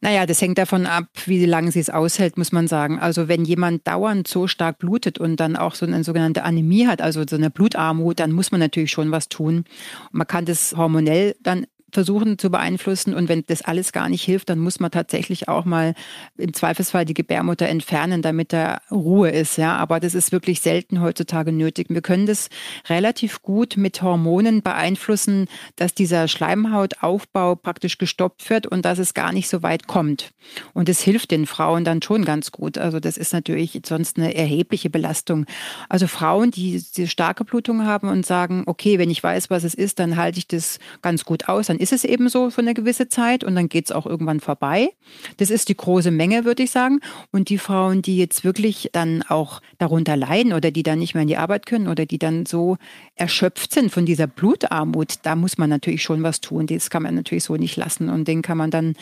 Naja, 0.01 0.27
das 0.27 0.41
hängt 0.41 0.59
davon 0.59 0.87
ab, 0.87 1.07
wie 1.27 1.45
lange 1.45 1.73
sie 1.73 1.81
es 1.81 1.91
aushält, 1.91 2.39
muss 2.39 2.53
man 2.53 2.69
sagen. 2.69 3.01
Also 3.01 3.27
wenn 3.27 3.45
jemand 3.45 3.87
dauernd 3.89 4.29
so 4.29 4.47
stark 4.47 4.79
blutet 4.79 5.19
und 5.19 5.41
dann 5.41 5.57
auch 5.57 5.75
so 5.75 5.87
eine 5.87 6.05
sogenannte 6.05 6.45
Anämie 6.45 6.87
hat, 6.87 7.03
also 7.03 7.25
so 7.29 7.35
eine 7.35 7.51
Blutarmut, 7.51 8.21
dann 8.21 8.31
muss 8.31 8.53
man 8.53 8.61
natürlich 8.61 8.93
schon 8.93 9.11
was 9.11 9.29
tun. 9.29 9.65
man 10.13 10.27
kann 10.27 10.45
das 10.45 10.75
hormonell 10.77 11.35
dann 11.43 11.67
versuchen 11.93 12.39
zu 12.39 12.51
beeinflussen. 12.51 13.15
Und 13.15 13.29
wenn 13.29 13.45
das 13.47 13.63
alles 13.63 13.93
gar 13.93 14.09
nicht 14.09 14.23
hilft, 14.23 14.51
dann 14.51 14.59
muss 14.59 14.81
man 14.81 14.91
tatsächlich 14.91 15.49
auch 15.49 15.65
mal 15.65 15.95
im 16.37 16.53
Zweifelsfall 16.53 17.05
die 17.05 17.15
Gebärmutter 17.15 17.69
entfernen, 17.69 18.23
damit 18.23 18.53
da 18.53 18.81
Ruhe 18.91 19.31
ist. 19.31 19.57
Ja, 19.57 19.77
aber 19.77 20.01
das 20.01 20.15
ist 20.15 20.33
wirklich 20.33 20.61
selten 20.61 21.01
heutzutage 21.01 21.53
nötig. 21.53 21.87
Wir 21.91 22.03
können 22.03 22.27
das 22.27 22.49
relativ 22.89 23.43
gut 23.43 23.77
mit 23.77 24.03
Hormonen 24.03 24.63
beeinflussen, 24.63 25.47
dass 25.77 25.95
dieser 25.95 26.29
Schleimhautaufbau 26.29 27.55
praktisch 27.55 27.99
gestoppt 27.99 28.49
wird 28.51 28.67
und 28.67 28.85
dass 28.85 28.99
es 28.99 29.15
gar 29.15 29.33
nicht 29.33 29.49
so 29.49 29.63
weit 29.63 29.87
kommt. 29.87 30.33
Und 30.75 30.89
das 30.89 31.01
hilft 31.01 31.31
den 31.31 31.47
Frauen 31.47 31.85
dann 31.85 32.03
schon 32.03 32.25
ganz 32.25 32.53
gut. 32.53 32.79
Also 32.79 33.01
das 33.01 33.17
ist 33.17 33.33
natürlich 33.33 33.81
sonst 33.87 34.19
eine 34.19 34.35
erhebliche 34.35 34.91
Belastung. 34.91 35.47
Also 35.89 36.07
Frauen, 36.07 36.51
die, 36.51 36.85
die 36.97 37.09
starke 37.09 37.45
Blutung 37.45 37.85
haben 37.85 38.09
und 38.09 38.27
sagen, 38.27 38.65
okay, 38.67 38.99
wenn 38.99 39.11
ich 39.11 39.23
weiß, 39.23 39.51
was 39.51 39.65
es 39.65 39.75
ist, 39.75 39.99
dann 39.99 40.17
halte 40.17 40.39
ich 40.39 40.49
das 40.49 40.79
ganz 41.03 41.25
gut 41.25 41.49
aus, 41.49 41.67
dann 41.67 41.78
dann 41.79 41.83
ist 41.83 41.93
es 41.93 42.05
eben 42.05 42.29
so 42.29 42.51
für 42.51 42.61
eine 42.61 42.75
gewisse 42.75 43.09
Zeit 43.09 43.45
und 43.45 43.55
dann 43.55 43.69
geht 43.69 43.87
es 43.87 43.93
auch 43.93 44.05
irgendwann 44.05 44.41
vorbei. 44.41 44.91
Das 45.37 45.51
ist 45.51 45.69
die 45.69 45.77
große 45.77 46.11
Menge, 46.11 46.45
würde 46.45 46.65
ich 46.65 46.71
sagen. 46.71 47.01
Und 47.31 47.49
die 47.49 47.59
Frauen, 47.59 48.03
die 48.03 48.19
jetzt 48.19 48.45
wirklich 48.45 48.91
dann 48.93 49.23
auch 49.23 49.61
darunter 49.79 50.17
leiden 50.17 50.53
oder 50.53 50.71
die 50.71 50.83
dann 50.83 50.99
nicht 50.99 51.15
mehr 51.15 51.23
in 51.23 51.29
die 51.29 51.37
Arbeit 51.37 51.67
können 51.67 51.89
oder 51.89 52.05
die 52.05 52.19
dann 52.19 52.47
so 52.47 52.77
erschöpft 53.15 53.73
sind 53.73 53.93
von 53.93 54.07
dieser 54.07 54.27
Blutarmut, 54.27 55.15
da 55.23 55.37
muss 55.37 55.57
man 55.57 55.71
natürlich 55.71 56.03
schon 56.03 56.23
was 56.23 56.41
tun. 56.41 56.67
Das 56.67 56.91
kann 56.91 57.05
man 57.05 57.15
natürlich 57.15 57.45
so 57.45 57.57
nicht 57.57 57.77
lassen 57.77 58.09
und 58.09 58.27
denen 58.27 58.43
kann 58.43 58.59
man 58.59 58.71
dann 58.71 58.95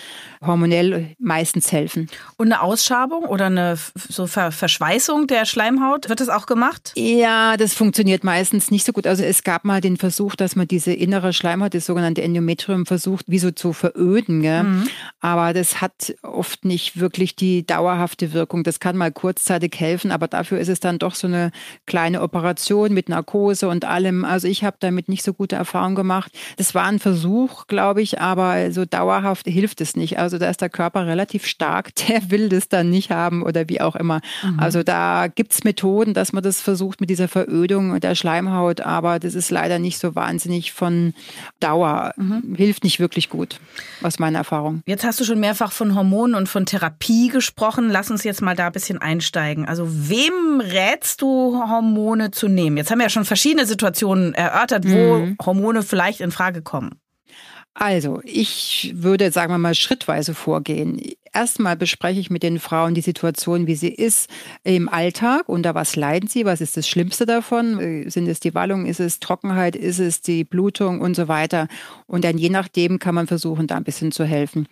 hormonell 0.44 1.14
meistens 1.18 1.72
helfen. 1.72 2.08
Und 2.36 2.52
eine 2.52 2.60
Ausschabung 2.60 3.24
oder 3.24 3.46
eine 3.46 3.78
so 3.94 4.26
Verschweißung 4.26 5.26
der 5.26 5.46
Schleimhaut, 5.46 6.08
wird 6.08 6.20
das 6.20 6.28
auch 6.28 6.46
gemacht? 6.46 6.92
Ja, 6.96 7.56
das 7.56 7.74
funktioniert 7.74 8.22
meistens 8.22 8.70
nicht 8.70 8.84
so 8.84 8.92
gut. 8.92 9.06
Also 9.06 9.22
es 9.22 9.44
gab 9.44 9.64
mal 9.64 9.80
den 9.80 9.96
Versuch, 9.96 10.36
dass 10.36 10.56
man 10.56 10.68
diese 10.68 10.92
innere 10.92 11.32
Schleimhaut, 11.32 11.74
das 11.74 11.86
sogenannte 11.86 12.22
Endometrium, 12.22 12.65
Natrium 12.66 12.86
versucht, 12.86 13.26
wie 13.28 13.38
so 13.38 13.50
zu 13.50 13.72
veröden. 13.72 14.42
Gell? 14.42 14.64
Mhm. 14.64 14.88
Aber 15.20 15.52
das 15.52 15.80
hat 15.80 16.14
oft 16.22 16.64
nicht 16.64 16.98
wirklich 16.98 17.36
die 17.36 17.66
dauerhafte 17.66 18.32
Wirkung. 18.32 18.64
Das 18.64 18.80
kann 18.80 18.96
mal 18.96 19.12
kurzzeitig 19.12 19.74
helfen, 19.78 20.10
aber 20.10 20.28
dafür 20.28 20.58
ist 20.58 20.68
es 20.68 20.80
dann 20.80 20.98
doch 20.98 21.14
so 21.14 21.26
eine 21.26 21.52
kleine 21.86 22.22
Operation 22.22 22.92
mit 22.92 23.08
Narkose 23.08 23.68
und 23.68 23.84
allem. 23.84 24.24
Also 24.24 24.48
ich 24.48 24.64
habe 24.64 24.76
damit 24.80 25.08
nicht 25.08 25.22
so 25.22 25.32
gute 25.32 25.56
Erfahrungen 25.56 25.94
gemacht. 25.94 26.32
Das 26.56 26.74
war 26.74 26.86
ein 26.86 26.98
Versuch, 26.98 27.66
glaube 27.66 28.02
ich, 28.02 28.20
aber 28.20 28.72
so 28.72 28.84
dauerhaft 28.84 29.46
hilft 29.46 29.80
es 29.80 29.96
nicht. 29.96 30.18
Also 30.18 30.38
da 30.38 30.50
ist 30.50 30.60
der 30.60 30.70
Körper 30.70 31.06
relativ 31.06 31.46
stark, 31.46 31.94
der 32.08 32.30
will 32.30 32.48
das 32.48 32.68
dann 32.68 32.90
nicht 32.90 33.10
haben 33.10 33.42
oder 33.42 33.68
wie 33.68 33.80
auch 33.80 33.96
immer. 33.96 34.20
Mhm. 34.42 34.58
Also 34.58 34.82
da 34.82 35.28
gibt 35.28 35.52
es 35.52 35.64
Methoden, 35.64 36.14
dass 36.14 36.32
man 36.32 36.42
das 36.42 36.60
versucht 36.60 37.00
mit 37.00 37.10
dieser 37.10 37.28
Verödung 37.28 38.00
der 38.00 38.14
Schleimhaut, 38.14 38.80
aber 38.80 39.18
das 39.18 39.34
ist 39.34 39.50
leider 39.50 39.78
nicht 39.78 39.98
so 39.98 40.14
wahnsinnig 40.14 40.72
von 40.72 41.14
Dauer. 41.60 42.12
Mhm 42.16 42.55
hilft 42.56 42.84
nicht 42.84 43.00
wirklich 43.00 43.28
gut, 43.28 43.60
aus 44.02 44.18
meiner 44.18 44.38
Erfahrung. 44.38 44.82
Jetzt 44.86 45.04
hast 45.04 45.20
du 45.20 45.24
schon 45.24 45.40
mehrfach 45.40 45.72
von 45.72 45.94
Hormonen 45.94 46.34
und 46.34 46.48
von 46.48 46.66
Therapie 46.66 47.28
gesprochen. 47.28 47.90
Lass 47.90 48.10
uns 48.10 48.24
jetzt 48.24 48.42
mal 48.42 48.56
da 48.56 48.66
ein 48.66 48.72
bisschen 48.72 48.98
einsteigen. 48.98 49.66
Also 49.66 49.86
wem 49.88 50.60
rätst 50.60 51.22
du, 51.22 51.62
Hormone 51.68 52.30
zu 52.30 52.48
nehmen? 52.48 52.76
Jetzt 52.76 52.90
haben 52.90 52.98
wir 52.98 53.06
ja 53.06 53.10
schon 53.10 53.24
verschiedene 53.24 53.66
Situationen 53.66 54.34
erörtert, 54.34 54.84
wo 54.86 55.18
mhm. 55.18 55.36
Hormone 55.44 55.82
vielleicht 55.82 56.20
in 56.20 56.30
Frage 56.30 56.62
kommen. 56.62 57.00
Also, 57.78 58.20
ich 58.24 58.92
würde, 58.96 59.30
sagen 59.30 59.52
wir 59.52 59.58
mal, 59.58 59.74
schrittweise 59.74 60.32
vorgehen. 60.32 60.98
Erstmal 61.36 61.76
bespreche 61.76 62.18
ich 62.18 62.30
mit 62.30 62.42
den 62.42 62.58
Frauen 62.58 62.94
die 62.94 63.02
Situation, 63.02 63.66
wie 63.66 63.74
sie 63.74 63.90
ist 63.90 64.30
im 64.64 64.88
Alltag. 64.88 65.50
Unter 65.50 65.74
was 65.74 65.94
leiden 65.94 66.30
sie? 66.30 66.46
Was 66.46 66.62
ist 66.62 66.78
das 66.78 66.88
Schlimmste 66.88 67.26
davon? 67.26 67.78
Äh, 67.78 68.08
sind 68.08 68.26
es 68.26 68.40
die 68.40 68.54
Wallungen? 68.54 68.86
Ist 68.86 69.00
es 69.00 69.20
Trockenheit? 69.20 69.76
Ist 69.76 69.98
es 69.98 70.22
die 70.22 70.44
Blutung 70.44 71.02
und 71.02 71.14
so 71.14 71.28
weiter? 71.28 71.68
Und 72.06 72.24
dann 72.24 72.38
je 72.38 72.48
nachdem 72.48 72.98
kann 72.98 73.14
man 73.14 73.26
versuchen, 73.26 73.66
da 73.66 73.76
ein 73.76 73.84
bisschen 73.84 74.12
zu 74.12 74.24
helfen. 74.24 74.66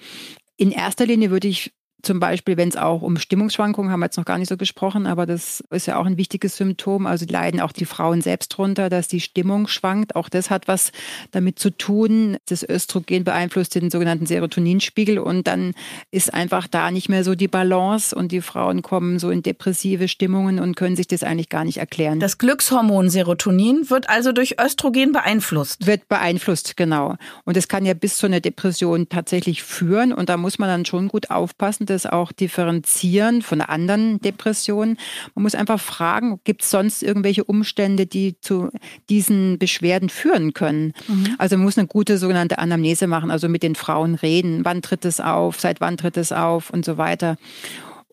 In 0.56 0.70
erster 0.70 1.04
Linie 1.04 1.30
würde 1.30 1.48
ich 1.48 1.74
zum 2.04 2.20
Beispiel, 2.20 2.56
wenn 2.56 2.68
es 2.68 2.76
auch 2.76 3.02
um 3.02 3.16
Stimmungsschwankungen, 3.16 3.90
haben 3.90 4.00
wir 4.00 4.06
jetzt 4.06 4.16
noch 4.16 4.24
gar 4.24 4.38
nicht 4.38 4.48
so 4.48 4.56
gesprochen, 4.56 5.06
aber 5.06 5.26
das 5.26 5.62
ist 5.70 5.86
ja 5.86 5.96
auch 5.96 6.06
ein 6.06 6.16
wichtiges 6.16 6.56
Symptom. 6.56 7.06
Also 7.06 7.26
leiden 7.28 7.60
auch 7.60 7.72
die 7.72 7.84
Frauen 7.84 8.20
selbst 8.20 8.48
drunter, 8.48 8.90
dass 8.90 9.08
die 9.08 9.20
Stimmung 9.20 9.66
schwankt. 9.66 10.16
Auch 10.16 10.28
das 10.28 10.50
hat 10.50 10.68
was 10.68 10.92
damit 11.32 11.58
zu 11.58 11.70
tun. 11.70 12.36
Das 12.46 12.62
Östrogen 12.68 13.24
beeinflusst 13.24 13.74
den 13.74 13.90
sogenannten 13.90 14.26
Serotoninspiegel 14.26 15.18
und 15.18 15.46
dann 15.46 15.74
ist 16.10 16.32
einfach 16.32 16.66
da 16.68 16.90
nicht 16.90 17.08
mehr 17.08 17.24
so 17.24 17.34
die 17.34 17.48
Balance 17.48 18.14
und 18.14 18.32
die 18.32 18.40
Frauen 18.40 18.82
kommen 18.82 19.18
so 19.18 19.30
in 19.30 19.42
depressive 19.42 20.08
Stimmungen 20.08 20.58
und 20.58 20.76
können 20.76 20.96
sich 20.96 21.06
das 21.06 21.22
eigentlich 21.22 21.48
gar 21.48 21.64
nicht 21.64 21.78
erklären. 21.78 22.20
Das 22.20 22.38
Glückshormon 22.38 23.10
Serotonin 23.10 23.90
wird 23.90 24.08
also 24.08 24.32
durch 24.32 24.56
Östrogen 24.60 25.12
beeinflusst. 25.12 25.86
Wird 25.86 26.08
beeinflusst, 26.08 26.76
genau. 26.76 27.16
Und 27.44 27.56
es 27.56 27.68
kann 27.68 27.86
ja 27.86 27.94
bis 27.94 28.16
zu 28.16 28.26
einer 28.26 28.40
Depression 28.40 29.08
tatsächlich 29.08 29.62
führen 29.62 30.12
und 30.12 30.28
da 30.28 30.36
muss 30.36 30.58
man 30.58 30.68
dann 30.68 30.84
schon 30.84 31.08
gut 31.08 31.30
aufpassen, 31.30 31.86
das 31.94 32.06
auch 32.06 32.32
differenzieren 32.32 33.42
von 33.42 33.60
anderen 33.60 34.20
Depressionen. 34.20 34.98
Man 35.34 35.44
muss 35.44 35.54
einfach 35.54 35.80
fragen, 35.80 36.40
gibt 36.44 36.62
es 36.62 36.70
sonst 36.70 37.02
irgendwelche 37.02 37.44
Umstände, 37.44 38.06
die 38.06 38.38
zu 38.40 38.70
diesen 39.08 39.58
Beschwerden 39.58 40.08
führen 40.08 40.52
können? 40.52 40.92
Mhm. 41.08 41.34
Also 41.38 41.56
man 41.56 41.64
muss 41.64 41.78
eine 41.78 41.86
gute 41.86 42.18
sogenannte 42.18 42.58
Anamnese 42.58 43.06
machen, 43.06 43.30
also 43.30 43.48
mit 43.48 43.62
den 43.62 43.74
Frauen 43.74 44.14
reden. 44.14 44.64
Wann 44.64 44.82
tritt 44.82 45.04
es 45.04 45.20
auf? 45.20 45.60
Seit 45.60 45.80
wann 45.80 45.96
tritt 45.96 46.16
es 46.16 46.32
auf? 46.32 46.70
Und 46.70 46.84
so 46.84 46.98
weiter. 46.98 47.36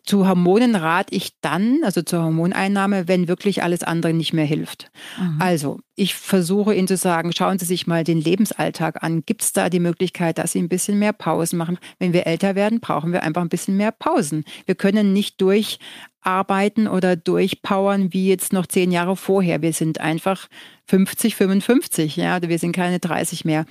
Zu 0.04 0.26
Hormonen 0.26 0.74
rate 0.74 1.14
ich 1.14 1.34
dann, 1.42 1.78
also 1.84 2.02
zur 2.02 2.24
Hormoneinnahme, 2.24 3.06
wenn 3.06 3.28
wirklich 3.28 3.62
alles 3.62 3.84
andere 3.84 4.12
nicht 4.12 4.32
mehr 4.32 4.44
hilft. 4.44 4.90
Mhm. 5.16 5.36
Also 5.40 5.80
ich 5.94 6.14
versuche 6.14 6.74
Ihnen 6.74 6.88
zu 6.88 6.96
sagen, 6.96 7.32
schauen 7.32 7.60
Sie 7.60 7.66
sich 7.66 7.86
mal 7.86 8.02
den 8.02 8.20
Lebensalltag 8.20 9.04
an. 9.04 9.22
Gibt 9.24 9.42
es 9.42 9.52
da 9.52 9.68
die 9.68 9.78
Möglichkeit, 9.78 10.38
dass 10.38 10.52
Sie 10.52 10.58
ein 10.58 10.68
bisschen 10.68 10.98
mehr 10.98 11.12
Pausen 11.12 11.56
machen? 11.56 11.78
Wenn 12.00 12.12
wir 12.12 12.26
älter 12.26 12.56
werden, 12.56 12.80
brauchen 12.80 13.12
wir 13.12 13.22
einfach 13.22 13.42
ein 13.42 13.48
bisschen 13.48 13.76
mehr 13.76 13.92
Pausen. 13.92 14.44
Wir 14.66 14.74
können 14.74 15.12
nicht 15.12 15.40
durcharbeiten 15.40 16.88
oder 16.88 17.14
durchpowern 17.14 18.12
wie 18.12 18.26
jetzt 18.26 18.52
noch 18.52 18.66
zehn 18.66 18.90
Jahre 18.90 19.16
vorher. 19.16 19.62
Wir 19.62 19.72
sind 19.72 20.00
einfach 20.00 20.48
50, 20.86 21.36
55, 21.36 22.16
ja, 22.16 22.42
wir 22.42 22.58
sind 22.58 22.72
keine 22.72 22.98
30 22.98 23.44
mehr. 23.44 23.66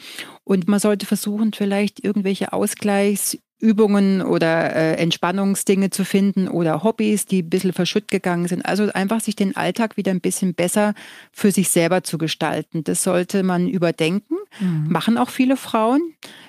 Und 0.45 0.69
man 0.69 0.79
sollte 0.79 1.05
versuchen, 1.05 1.51
vielleicht 1.51 2.01
irgendwelche 2.01 2.53
Ausgleichs 2.53 3.37
Übungen 3.61 4.21
oder 4.21 4.75
äh, 4.75 4.95
Entspannungsdinge 4.95 5.89
zu 5.89 6.03
finden 6.03 6.47
oder 6.47 6.83
Hobbys, 6.83 7.25
die 7.25 7.43
ein 7.43 7.49
bisschen 7.49 7.73
verschütt 7.73 8.09
gegangen 8.09 8.47
sind. 8.47 8.65
Also 8.65 8.91
einfach 8.91 9.21
sich 9.21 9.35
den 9.35 9.55
Alltag 9.55 9.97
wieder 9.97 10.11
ein 10.11 10.21
bisschen 10.21 10.53
besser 10.53 10.93
für 11.31 11.51
sich 11.51 11.69
selber 11.69 12.03
zu 12.03 12.17
gestalten. 12.17 12.83
Das 12.83 13.03
sollte 13.03 13.43
man 13.43 13.67
überdenken. 13.67 14.35
Mhm. 14.59 14.87
Machen 14.89 15.17
auch 15.17 15.29
viele 15.29 15.57
Frauen. 15.57 16.01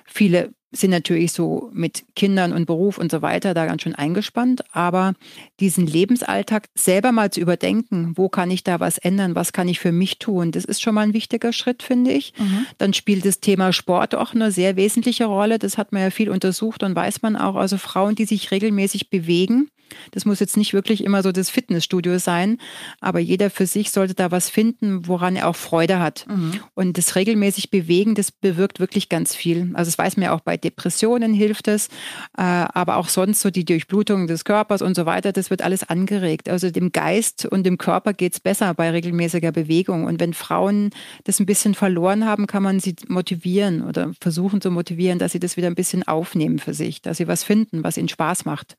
Viele 0.07 0.53
sind 0.73 0.91
natürlich 0.91 1.33
so 1.33 1.71
mit 1.73 2.05
Kindern 2.17 2.53
und 2.53 2.67
Beruf 2.67 2.99
und 2.99 3.11
so 3.11 3.21
weiter 3.23 3.55
da 3.55 3.67
ganz 3.67 3.83
schön 3.83 3.95
eingespannt. 3.95 4.65
Aber 4.73 5.15
diesen 5.61 5.87
Lebensalltag 5.87 6.69
selber 6.75 7.13
mal 7.13 7.31
zu 7.31 7.41
überdenken, 7.41 8.13
wo 8.17 8.29
kann 8.29 8.51
ich 8.51 8.65
da 8.65 8.81
was 8.81 8.99
ändern, 8.99 9.35
was 9.35 9.53
kann 9.53 9.69
ich 9.69 9.79
für 9.79 9.93
mich 9.93 10.19
tun, 10.19 10.51
das 10.51 10.65
ist 10.65 10.81
schon 10.81 10.95
mal 10.95 11.03
ein 11.03 11.15
wichtiger 11.15 11.53
Schritt, 11.53 11.83
finde 11.83 12.13
ich. 12.13 12.33
Mhm. 12.39 12.67
Dann 12.79 12.95
spielt 12.95 13.25
das 13.27 13.41
Thema 13.41 13.73
Sport 13.73 14.15
auch 14.15 14.35
eine 14.35 14.51
sehr 14.51 14.77
wesentliche 14.77 15.27
Rolle. 15.27 15.59
Das 15.59 15.77
hat 15.77 15.93
man 15.93 16.03
ja 16.03 16.11
viel 16.11 16.31
untersucht 16.31 16.83
und 16.83 16.97
weiß 16.97 17.23
man 17.23 17.37
auch. 17.37 17.57
Also 17.57 17.77
Frauen, 17.77 18.15
die 18.15 18.25
sich 18.25 18.51
regelmäßig 18.51 19.11
bewegen, 19.11 19.69
das 20.13 20.25
muss 20.25 20.41
jetzt 20.41 20.57
nicht 20.57 20.75
wirklich 20.75 21.05
immer 21.05 21.23
so 21.23 21.33
das 21.33 21.51
Fitnessstudio 21.51 22.19
sein, 22.19 22.59
aber 23.01 23.19
jeder 23.19 23.51
für 23.51 23.67
sich 23.67 23.91
sollte 23.91 24.15
da 24.15 24.31
was 24.31 24.49
finden, 24.49 25.07
woran 25.07 25.37
er 25.37 25.49
auch 25.49 25.57
Freude 25.57 25.99
hat. 26.01 26.27
Mhm. 26.29 26.61
Und 26.75 26.99
das 26.99 27.17
regelmäßig 27.17 27.71
Bewegen, 27.71 28.15
das 28.15 28.31
bewirkt 28.31 28.81
wirklich 28.81 29.09
ganz 29.09 29.35
viel. 29.35 29.71
Also 29.75 29.91
das 29.91 29.99
weiß 29.99 30.17
man 30.17 30.25
ja 30.25 30.33
auch 30.33 30.41
bei 30.41 30.57
Depressionen 30.57 31.35
hilft 31.35 31.69
es, 31.69 31.89
äh, 32.37 32.43
aber 32.43 32.97
auch 32.97 33.09
sonst 33.09 33.41
so 33.41 33.51
die 33.51 33.65
Durchblutung 33.65 34.27
des 34.27 34.45
Körpers 34.45 34.83
und 34.83 34.95
so 34.95 35.07
weiter, 35.07 35.33
das 35.33 35.51
wird 35.51 35.63
alles 35.63 35.89
angeregt. 35.89 36.49
Also 36.49 36.71
dem 36.71 36.93
Geist 36.93 37.47
und 37.47 37.65
dem 37.65 37.79
Körper 37.79 38.13
geht 38.13 38.35
es 38.35 38.41
besser 38.41 38.75
bei 38.75 38.91
regelmäßiger 38.91 39.53
Bewegung. 39.53 40.05
Und 40.05 40.21
wenn 40.21 40.35
Frauen 40.35 40.91
das 41.25 41.41
ein 41.41 41.47
bisschen 41.47 41.75
verloren 41.75 42.27
haben, 42.27 42.47
kann 42.47 42.63
man 42.63 42.81
sie 42.81 42.97
motivieren 43.09 43.83
oder 43.83 44.13
versuchen 44.21 44.61
zu 44.61 44.71
motivieren, 44.71 45.19
dass 45.19 45.33
sie 45.33 45.41
das 45.41 45.57
wieder 45.57 45.69
ein 45.69 45.75
bisschen 45.75 46.03
aufnehmen 46.03 46.59
für 46.59 46.75
sich, 46.75 47.03
dass 47.03 47.19
sie 47.19 47.29
was 47.29 47.45
finden, 47.45 47.85
was 47.85 47.97
ihnen 47.97 48.09
Spaß 48.09 48.45
macht. 48.45 48.77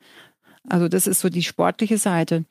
Also 0.69 0.87
das 0.87 1.07
ist 1.07 1.19
so 1.19 1.29
die 1.29 1.43
sportliche 1.43 1.97
Seite. 1.97 2.45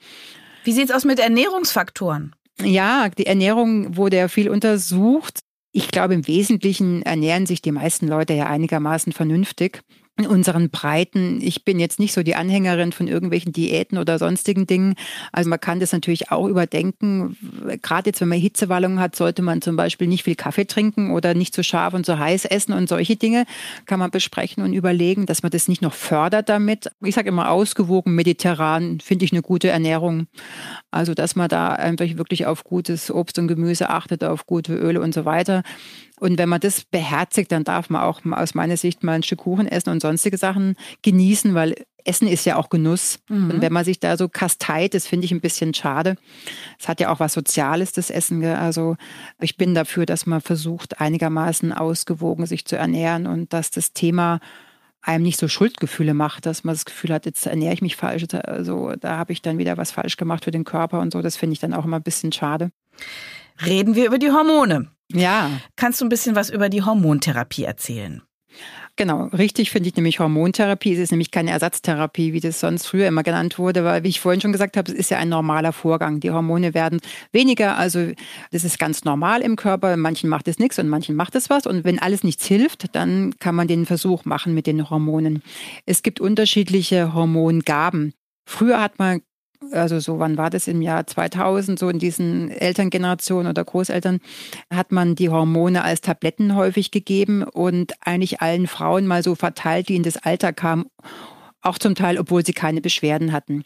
Wie 0.65 0.73
sieht 0.73 0.91
es 0.91 0.95
aus 0.95 1.05
mit 1.05 1.19
Ernährungsfaktoren? 1.19 2.35
Ja, 2.63 3.09
die 3.09 3.27
Ernährung 3.27 3.97
wurde 3.97 4.19
ja 4.19 4.29
viel 4.29 4.49
untersucht. 4.49 5.41
Ich 5.73 5.89
glaube, 5.89 6.15
im 6.15 6.27
Wesentlichen 6.27 7.03
ernähren 7.03 7.47
sich 7.47 7.63
die 7.63 7.73
meisten 7.73 8.07
Leute 8.07 8.35
ja 8.35 8.47
einigermaßen 8.47 9.13
vernünftig 9.13 9.83
in 10.19 10.27
unseren 10.27 10.69
Breiten. 10.69 11.41
Ich 11.41 11.65
bin 11.65 11.81
jetzt 11.81 11.99
nicht 11.99 12.13
so 12.13 12.23
die 12.23 12.35
Anhängerin 12.35 12.93
von 12.93 13.09
irgendwelchen 13.09 13.53
Diäten 13.53 13.97
oder 13.97 14.19
sonstigen 14.19 14.67
Dingen. 14.67 14.95
Also 15.33 15.49
man 15.49 15.59
kann 15.59 15.81
das 15.81 15.93
natürlich 15.93 16.31
auch 16.31 16.47
überdenken. 16.49 17.37
Gerade 17.83 18.11
jetzt, 18.11 18.21
wenn 18.21 18.29
man 18.29 18.39
Hitzewallungen 18.39 19.01
hat, 19.01 19.17
sollte 19.17 19.41
man 19.41 19.63
zum 19.63 19.77
Beispiel 19.77 20.07
nicht 20.09 20.25
viel 20.25 20.35
Kaffee 20.35 20.67
trinken 20.67 21.13
oder 21.13 21.33
nicht 21.33 21.55
so 21.55 21.63
scharf 21.63 21.95
und 21.95 22.05
so 22.05 22.19
heiß 22.19 22.45
essen 22.45 22.75
und 22.75 22.91
solche 22.91 23.17
Dinge 23.17 23.47
kann 23.87 23.99
man 23.99 24.11
besprechen 24.11 24.63
und 24.63 24.75
überlegen, 24.75 25.25
dass 25.25 25.43
man 25.43 25.51
das 25.51 25.67
nicht 25.67 25.81
noch 25.81 25.95
fördert 25.95 26.51
damit. 26.51 26.91
Ich 27.03 27.15
sage 27.15 27.31
immer 27.31 27.51
ausgewogen, 27.51 28.15
mediterran, 28.15 29.01
finde 29.01 29.25
ich 29.25 29.33
eine 29.33 29.43
gute 29.43 29.71
Ernährung. 29.71 30.27
Also 30.91 31.15
dass 31.15 31.37
man 31.37 31.49
da 31.49 31.71
einfach 31.71 32.07
wirklich 32.19 32.45
auf 32.45 32.65
gutes 32.65 33.11
Obst 33.11 33.39
und 33.39 33.49
Gemüse 33.49 33.89
achtet, 33.89 34.23
auf 34.25 34.47
gute 34.47 34.75
Öle 34.75 35.01
und 35.01 35.15
so 35.15 35.25
weiter. 35.25 35.63
Und 36.23 36.39
wenn 36.39 36.49
man 36.49 36.61
das 36.61 36.85
beherzigt, 36.85 37.51
dann 37.51 37.65
darf 37.65 37.91
man 37.91 38.03
auch 38.03 38.21
aus 38.31 38.55
meiner 38.55 38.77
Sicht 38.77 39.03
mal 39.03 39.15
ein 39.15 39.25
Stück 39.25 39.41
Kuchen 39.41 39.67
essen 39.67 39.91
und 39.91 40.01
sonstige 40.01 40.37
Sachen 40.37 40.77
genießen, 41.03 41.53
weil 41.55 41.75
Essen 42.05 42.29
ist 42.29 42.47
ja 42.47 42.55
auch 42.55 42.69
Genuss. 42.69 43.19
Mhm. 43.29 43.51
Und 43.51 43.61
wenn 43.61 43.73
man 43.73 43.85
sich 43.85 43.99
da 43.99 44.17
so 44.17 44.29
kasteit, 44.29 44.95
das 44.95 45.09
finde 45.09 45.25
ich 45.25 45.33
ein 45.33 45.41
bisschen 45.41 45.75
schade. 45.75 46.15
Es 46.79 46.87
hat 46.87 47.01
ja 47.01 47.11
auch 47.11 47.19
was 47.19 47.33
Soziales, 47.33 47.91
das 47.91 48.09
Essen. 48.09 48.45
Also 48.45 48.97
ich 49.41 49.57
bin 49.57 49.75
dafür, 49.75 50.07
dass 50.07 50.25
man 50.25 50.41
versucht, 50.41 51.01
einigermaßen 51.01 51.73
ausgewogen 51.73 52.47
sich 52.47 52.67
zu 52.67 52.77
ernähren 52.77 53.27
und 53.27 53.53
dass 53.53 53.73
das 53.73 53.93
Thema 53.93 54.39
einem 55.01 55.25
nicht 55.25 55.41
so 55.41 55.49
Schuldgefühle 55.49 56.15
macht, 56.15 56.47
dass 56.47 56.63
man 56.63 56.77
das 56.77 56.85
Gefühl 56.85 57.13
hat, 57.13 57.27
jetzt 57.27 57.45
ernähre 57.47 57.75
ich 57.75 57.83
mich 57.83 57.97
falsch. 57.97 58.27
Also 58.45 58.95
da 58.95 59.19
habe 59.19 59.33
ich 59.33 59.43
dann 59.43 59.59
wieder 59.59 59.77
was 59.77 59.91
falsch 59.91 60.17
gemacht 60.17 60.45
für 60.45 60.53
den 60.53 60.63
Körper 60.63 61.01
und 61.01 61.13
so. 61.13 61.21
Das 61.21 61.37
finde 61.37 61.55
ich 61.55 61.59
dann 61.59 61.75
auch 61.75 61.85
immer 61.85 61.97
ein 61.97 62.05
bisschen 62.05 62.31
schade. 62.31 62.71
Reden 63.67 63.97
wir 63.97 64.07
über 64.07 64.19
die 64.19 64.31
Hormone. 64.31 64.89
Ja. 65.15 65.51
Kannst 65.77 66.01
du 66.01 66.05
ein 66.05 66.09
bisschen 66.09 66.37
was 66.37 66.51
über 66.51 66.69
die 66.69 66.83
Hormontherapie 66.83 67.65
erzählen? 67.65 68.23
Genau, 68.97 69.25
richtig 69.29 69.71
finde 69.71 69.89
ich 69.89 69.97
nämlich 69.97 70.21
Hormontherapie. 70.21 70.93
Es 70.93 70.99
ist 70.99 71.13
nämlich 71.13 71.31
keine 71.31 71.51
Ersatztherapie, 71.51 72.35
wie 72.35 72.41
das 72.41 72.61
sonst 72.61 72.87
früher 72.87 73.09
immer 73.09 73.23
genannt 73.23 73.59
wurde, 73.59 73.85
weil, 73.85 74.05
wie 74.05 74.09
ich 74.09 74.21
vorhin 74.21 74.43
schon 74.43 74.53
gesagt 74.53 74.77
habe, 74.77 74.93
es 74.93 74.99
ist 74.99 75.11
ja 75.11 75.19
ein 75.19 75.31
normaler 75.31 75.73
Vorgang. 75.73 76.21
Die 76.21 76.31
Hormone 76.31 76.75
werden 76.75 77.01
weniger, 77.33 77.79
also 77.79 78.13
das 78.51 78.65
ist 78.65 78.79
ganz 78.79 79.05
normal 79.05 79.41
im 79.41 79.57
Körper. 79.57 79.97
Manchen 79.97 80.29
macht 80.29 80.47
es 80.47 80.59
nichts 80.59 80.79
und 80.79 80.89
manchen 80.89 81.17
macht 81.17 81.35
es 81.35 81.49
was. 81.49 81.67
Und 81.67 81.85
wenn 81.85 81.99
alles 81.99 82.23
nichts 82.23 82.45
hilft, 82.45 82.95
dann 82.95 83.35
kann 83.39 83.55
man 83.55 83.67
den 83.67 83.87
Versuch 83.87 84.27
machen 84.27 84.53
mit 84.53 84.67
den 84.67 84.91
Hormonen. 84.91 85.43
Es 85.87 86.03
gibt 86.03 86.21
unterschiedliche 86.21 87.15
Hormongaben. 87.15 88.13
Früher 88.45 88.83
hat 88.83 88.99
man 88.99 89.23
also 89.71 90.01
so 90.01 90.19
wann 90.19 90.37
war 90.37 90.51
das 90.51 90.69
im 90.69 90.83
Jahr 90.83 91.07
2000, 91.07 91.79
so 91.79 91.89
in 91.89 91.99
diesen 91.99 92.51
Elterngenerationen 92.51 93.49
oder 93.49 93.65
Großeltern, 93.65 94.21
hat 94.71 94.93
man 94.93 95.15
die 95.15 95.29
Hormone 95.29 95.85
als 95.85 96.01
Tabletten 96.01 96.55
häufig 96.57 96.91
gegeben 96.91 97.43
und 97.43 97.93
eigentlich 98.01 98.41
allen 98.41 98.67
Frauen 98.67 99.07
mal 99.07 99.23
so 99.23 99.35
verteilt, 99.35 99.89
die 99.89 99.97
in 99.97 100.03
das 100.03 100.17
Alter 100.17 100.53
kamen, 100.53 100.87
auch 101.63 101.79
zum 101.79 101.95
Teil, 101.95 102.19
obwohl 102.19 102.45
sie 102.45 102.53
keine 102.53 102.81
Beschwerden 102.81 103.33
hatten. 103.33 103.63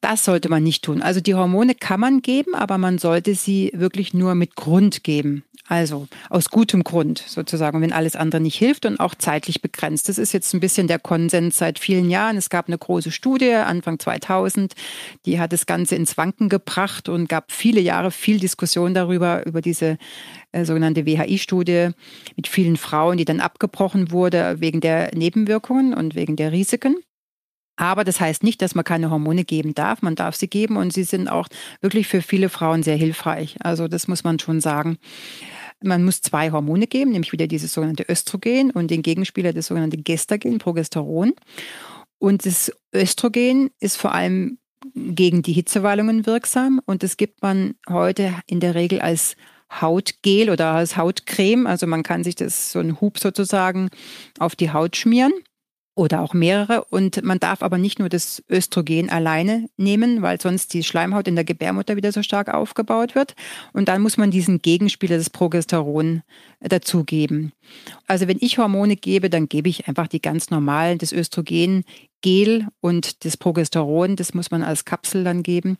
Das 0.00 0.24
sollte 0.24 0.48
man 0.48 0.62
nicht 0.62 0.84
tun. 0.84 1.02
Also 1.02 1.20
die 1.20 1.34
Hormone 1.34 1.74
kann 1.74 2.00
man 2.00 2.22
geben, 2.22 2.54
aber 2.54 2.78
man 2.78 2.98
sollte 2.98 3.34
sie 3.34 3.72
wirklich 3.74 4.14
nur 4.14 4.34
mit 4.34 4.54
Grund 4.54 5.02
geben. 5.02 5.44
Also 5.68 6.06
aus 6.30 6.50
gutem 6.50 6.84
Grund 6.84 7.18
sozusagen, 7.18 7.80
wenn 7.80 7.92
alles 7.92 8.14
andere 8.14 8.40
nicht 8.40 8.56
hilft 8.56 8.86
und 8.86 9.00
auch 9.00 9.14
zeitlich 9.16 9.62
begrenzt. 9.62 10.08
Das 10.08 10.16
ist 10.16 10.32
jetzt 10.32 10.54
ein 10.54 10.60
bisschen 10.60 10.86
der 10.86 11.00
Konsens 11.00 11.58
seit 11.58 11.80
vielen 11.80 12.08
Jahren. 12.08 12.36
Es 12.36 12.50
gab 12.50 12.68
eine 12.68 12.78
große 12.78 13.10
Studie 13.10 13.52
Anfang 13.52 13.98
2000, 13.98 14.74
die 15.24 15.40
hat 15.40 15.52
das 15.52 15.66
Ganze 15.66 15.96
ins 15.96 16.16
Wanken 16.16 16.48
gebracht 16.48 17.08
und 17.08 17.28
gab 17.28 17.50
viele 17.50 17.80
Jahre 17.80 18.12
viel 18.12 18.38
Diskussion 18.38 18.94
darüber, 18.94 19.44
über 19.44 19.60
diese 19.60 19.98
äh, 20.52 20.64
sogenannte 20.64 21.04
WHI-Studie 21.04 21.90
mit 22.36 22.46
vielen 22.46 22.76
Frauen, 22.76 23.16
die 23.16 23.24
dann 23.24 23.40
abgebrochen 23.40 24.12
wurde 24.12 24.60
wegen 24.60 24.80
der 24.80 25.10
Nebenwirkungen 25.16 25.94
und 25.94 26.14
wegen 26.14 26.36
der 26.36 26.52
Risiken. 26.52 26.96
Aber 27.76 28.04
das 28.04 28.20
heißt 28.20 28.42
nicht, 28.42 28.62
dass 28.62 28.74
man 28.74 28.84
keine 28.84 29.10
Hormone 29.10 29.44
geben 29.44 29.74
darf. 29.74 30.02
Man 30.02 30.14
darf 30.14 30.34
sie 30.34 30.48
geben 30.48 30.76
und 30.76 30.92
sie 30.92 31.04
sind 31.04 31.28
auch 31.28 31.48
wirklich 31.80 32.08
für 32.08 32.22
viele 32.22 32.48
Frauen 32.48 32.82
sehr 32.82 32.96
hilfreich. 32.96 33.56
Also 33.60 33.86
das 33.86 34.08
muss 34.08 34.24
man 34.24 34.38
schon 34.38 34.60
sagen. 34.60 34.98
Man 35.82 36.04
muss 36.04 36.22
zwei 36.22 36.50
Hormone 36.50 36.86
geben, 36.86 37.12
nämlich 37.12 37.32
wieder 37.32 37.46
dieses 37.46 37.74
sogenannte 37.74 38.06
Östrogen 38.08 38.70
und 38.70 38.90
den 38.90 39.02
Gegenspieler 39.02 39.52
das 39.52 39.66
sogenannte 39.66 39.98
Gestagen, 39.98 40.58
Progesteron. 40.58 41.34
Und 42.18 42.46
das 42.46 42.72
Östrogen 42.94 43.70
ist 43.78 43.98
vor 43.98 44.14
allem 44.14 44.58
gegen 44.94 45.42
die 45.42 45.52
Hitzewallungen 45.52 46.26
wirksam 46.26 46.80
und 46.86 47.02
das 47.02 47.16
gibt 47.16 47.42
man 47.42 47.74
heute 47.88 48.34
in 48.46 48.60
der 48.60 48.74
Regel 48.74 49.00
als 49.00 49.36
Hautgel 49.70 50.48
oder 50.48 50.72
als 50.72 50.96
Hautcreme. 50.96 51.66
Also 51.66 51.86
man 51.86 52.02
kann 52.02 52.24
sich 52.24 52.36
das 52.36 52.72
so 52.72 52.78
ein 52.78 53.00
Hub 53.00 53.18
sozusagen 53.18 53.90
auf 54.38 54.56
die 54.56 54.72
Haut 54.72 54.96
schmieren 54.96 55.32
oder 55.96 56.20
auch 56.20 56.34
mehrere. 56.34 56.84
Und 56.84 57.24
man 57.24 57.40
darf 57.40 57.62
aber 57.62 57.78
nicht 57.78 57.98
nur 57.98 58.08
das 58.08 58.44
Östrogen 58.48 59.10
alleine 59.10 59.68
nehmen, 59.76 60.22
weil 60.22 60.40
sonst 60.40 60.74
die 60.74 60.84
Schleimhaut 60.84 61.26
in 61.26 61.34
der 61.34 61.44
Gebärmutter 61.44 61.96
wieder 61.96 62.12
so 62.12 62.22
stark 62.22 62.52
aufgebaut 62.52 63.14
wird. 63.14 63.34
Und 63.72 63.88
dann 63.88 64.02
muss 64.02 64.18
man 64.18 64.30
diesen 64.30 64.60
Gegenspieler, 64.60 65.16
das 65.16 65.30
Progesteron, 65.30 66.22
dazugeben. 66.60 67.52
Also 68.06 68.28
wenn 68.28 68.38
ich 68.40 68.58
Hormone 68.58 68.96
gebe, 68.96 69.30
dann 69.30 69.48
gebe 69.48 69.68
ich 69.68 69.88
einfach 69.88 70.06
die 70.06 70.20
ganz 70.20 70.50
normalen, 70.50 70.98
das 70.98 71.12
Östrogen, 71.12 71.84
Gel 72.20 72.66
und 72.80 73.24
das 73.24 73.36
Progesteron, 73.36 74.16
das 74.16 74.34
muss 74.34 74.50
man 74.50 74.62
als 74.62 74.84
Kapsel 74.84 75.24
dann 75.24 75.42
geben. 75.42 75.78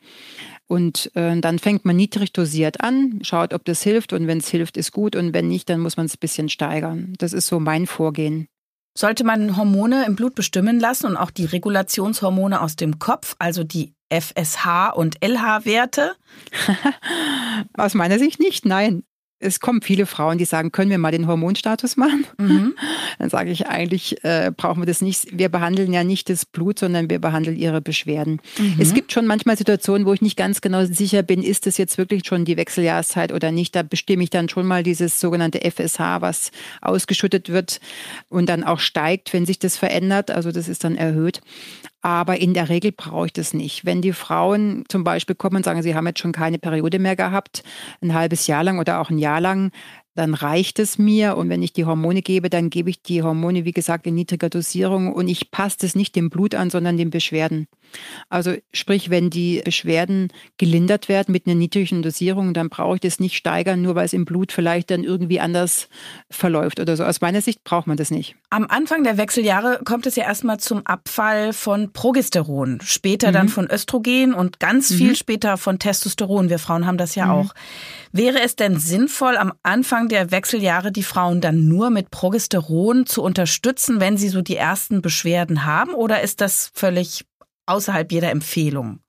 Und 0.67 1.11
äh, 1.15 1.39
dann 1.41 1.59
fängt 1.59 1.85
man 1.85 1.97
niedrig 1.97 2.33
dosiert 2.33 2.81
an, 2.81 3.19
schaut, 3.23 3.53
ob 3.53 3.65
das 3.65 3.83
hilft 3.83 4.13
und 4.13 4.27
wenn 4.27 4.39
es 4.39 4.49
hilft, 4.49 4.77
ist 4.77 4.93
gut 4.93 5.15
und 5.15 5.35
wenn 5.35 5.49
nicht, 5.49 5.69
dann 5.69 5.81
muss 5.81 5.97
man 5.97 6.07
es 6.07 6.15
ein 6.15 6.21
bisschen 6.21 6.49
steigern. 6.49 7.15
Das 7.19 7.33
ist 7.33 7.49
so 7.49 7.61
mein 7.61 7.87
Vorgehen. 7.87 8.49
Sollte 8.97 9.25
man 9.25 9.57
Hormone 9.57 10.07
im 10.07 10.17
Blut 10.17 10.35
bestimmen 10.35 10.81
lassen 10.81 11.07
und 11.07 11.17
auch 11.17 11.31
die 11.31 11.45
Regulationshormone 11.45 12.61
aus 12.61 12.77
dem 12.77 12.99
Kopf, 12.99 13.37
also 13.39 13.63
die 13.63 13.95
FSH 14.11 14.93
und 14.95 15.23
LH-Werte? 15.23 16.17
aus 17.75 17.95
meiner 17.95 18.19
Sicht 18.19 18.41
nicht, 18.41 18.65
nein 18.65 19.03
es 19.39 19.61
kommen 19.61 19.83
viele 19.83 20.07
Frauen, 20.07 20.39
die 20.39 20.47
sagen, 20.47 20.73
können 20.73 20.91
wir 20.91 20.99
mal 20.99 21.11
den 21.11 21.27
Hormonstatus 21.27 21.97
machen? 21.97 22.27
Mhm. 22.39 22.75
Dann 23.19 23.29
sage 23.29 23.51
ich, 23.51 23.67
eigentlich 23.67 24.25
äh, 24.25 24.51
brauchen 24.57 24.81
wir 24.83 24.87
das 24.87 25.03
nicht. 25.03 25.27
Wir 25.37 25.49
behandeln 25.49 25.93
ja 25.93 26.05
nicht 26.05 26.31
das 26.31 26.47
Blut, 26.47 26.79
sondern 26.79 27.11
wir 27.11 27.19
behandeln 27.19 27.57
ihre 27.57 27.81
Beschwerden. 27.81 28.41
Mhm. 28.59 28.77
Es 28.79 28.95
gibt 28.95 29.13
schon 29.13 29.27
manchmal 29.27 29.57
Situationen, 29.57 30.07
wo 30.07 30.13
ich 30.13 30.23
nicht 30.23 30.37
ganz 30.37 30.61
genau 30.61 30.85
sicher 30.87 31.23
bin, 31.23 31.43
ist 31.43 31.67
das 31.67 31.77
jetzt 31.77 31.99
wirklich 31.99 32.27
schon 32.27 32.45
die 32.45 32.57
Wechseljahreszeit 32.57 33.33
oder 33.33 33.53
nicht. 33.53 33.75
Da 33.75 33.83
bestimme 33.83 34.23
ich 34.23 34.31
dann 34.31 34.49
schon 34.49 34.67
mal 34.67 34.83
dieses 34.83 35.21
sogenannte 35.21 35.61
FSH, 35.61 36.21
was 36.21 36.51
ausgeschüttet 36.81 37.51
wird 37.51 37.81
und 38.29 38.49
dann 38.49 38.65
auch 38.65 38.79
steigt, 38.79 39.33
wenn 39.33 39.45
sich 39.45 39.59
das 39.59 39.77
verändert. 39.77 40.31
Also 40.31 40.51
das 40.51 40.69
ist 40.69 40.85
dann 40.85 40.97
erhöht. 40.97 41.41
Aber 42.07 42.41
in 42.41 42.55
der 42.55 42.69
Regel 42.69 42.93
brauche 42.93 43.27
ich 43.27 43.33
das 43.33 43.53
nicht. 43.53 43.85
Wenn 43.85 44.01
die 44.01 44.13
Frauen 44.13 44.85
zum 44.89 45.03
Beispiel 45.03 45.35
kommen 45.35 45.57
und 45.57 45.65
sagen, 45.65 45.83
sie 45.83 45.97
haben 45.97 46.07
jetzt 46.07 46.21
schon 46.21 46.31
keine 46.31 46.57
Periode 46.57 47.01
mehr 47.01 47.17
gehabt, 47.17 47.65
ein 48.01 48.15
halbes 48.15 48.47
Jahr 48.47 48.63
lang 48.63 48.79
oder 48.79 49.01
auch 49.01 49.11
ein 49.11 49.19
Jahr 49.19 49.41
lang, 49.41 49.73
dann 50.15 50.35
reicht 50.35 50.79
es 50.79 50.99
mir. 50.99 51.37
Und 51.37 51.49
wenn 51.49 51.65
ich 51.65 51.73
die 51.73 51.85
Hormone 51.85 52.23
gebe, 52.23 52.49
dann 52.49 52.71
gebe 52.71 52.91
ich 52.91 53.03
die 53.03 53.25
Hormone, 53.25 53.65
wie 53.65 53.73
gesagt, 53.73 54.07
in 54.07 54.15
niedriger 54.15 54.49
Dosierung 54.49 55.13
und 55.13 55.27
ich 55.27 55.51
passe 55.51 55.85
es 55.85 55.97
nicht 55.97 56.15
dem 56.15 56.31
Blut 56.31 56.55
an, 56.55 56.71
sondern 56.71 56.97
den 56.97 57.11
Beschwerden. 57.11 57.67
Also 58.29 58.55
sprich, 58.73 59.11
wenn 59.11 59.31
die 59.31 59.63
Beschwerden 59.65 60.33
gelindert 60.59 61.09
werden 61.09 61.33
mit 61.33 61.47
einer 61.47 61.55
niedrigen 61.55 62.03
Dosierung, 62.03 62.55
dann 62.55 62.69
brauche 62.69 62.97
ich 62.97 63.01
das 63.01 63.21
nicht 63.21 63.37
steigern, 63.37 63.83
nur 63.83 63.95
weil 63.95 64.07
es 64.07 64.13
im 64.13 64.25
Blut 64.25 64.53
vielleicht 64.53 64.91
dann 64.91 65.05
irgendwie 65.05 65.41
anders 65.41 65.89
verläuft 66.31 66.81
oder 66.81 66.97
so. 66.97 67.05
Aus 67.05 67.21
meiner 67.21 67.41
Sicht 67.41 67.65
braucht 67.65 67.87
man 67.87 67.97
das 67.97 68.11
nicht. 68.11 68.37
Am 68.51 68.67
Anfang 68.69 69.05
der 69.05 69.17
Wechseljahre 69.17 69.81
kommt 69.85 70.07
es 70.07 70.17
ja 70.17 70.25
erstmal 70.25 70.59
zum 70.59 70.87
Abfall 70.87 71.53
von 71.53 71.93
Progesteron, 71.93 72.81
später 72.83 73.29
mhm. 73.29 73.33
dann 73.33 73.49
von 73.49 73.71
Östrogen 73.71 74.35
und 74.35 74.61
ganz 74.61 74.93
viel 74.93 75.11
mhm. 75.11 75.17
später 75.17 75.57
von 75.57 75.79
Testosteron. 75.79 76.51
Wir 76.51 76.59
Frauen 76.59 76.87
haben 76.87 76.99
das 76.99 77.15
ja 77.15 77.27
mhm. 77.27 77.33
auch. 77.33 77.55
Wäre 78.13 78.41
es 78.41 78.57
denn 78.57 78.79
sinnvoll, 78.79 79.37
am 79.37 79.53
Anfang 79.63 80.09
der 80.09 80.31
Wechseljahre 80.31 80.91
die 80.91 81.03
Frauen 81.03 81.41
dann 81.41 81.69
nur 81.69 81.91
mit 81.91 82.11
Progesteron 82.11 83.07
zu 83.07 83.23
unterstützen, 83.23 84.01
wenn 84.01 84.17
sie 84.17 84.29
so 84.29 84.43
die 84.43 84.57
ersten 84.57 85.03
Beschwerden 85.03 85.65
haben? 85.65 85.95
Oder 85.95 86.23
ist 86.23 86.41
das 86.41 86.71
völlig 86.75 87.27
außerhalb 87.67 88.11
jeder 88.11 88.31
Empfehlung? 88.31 89.01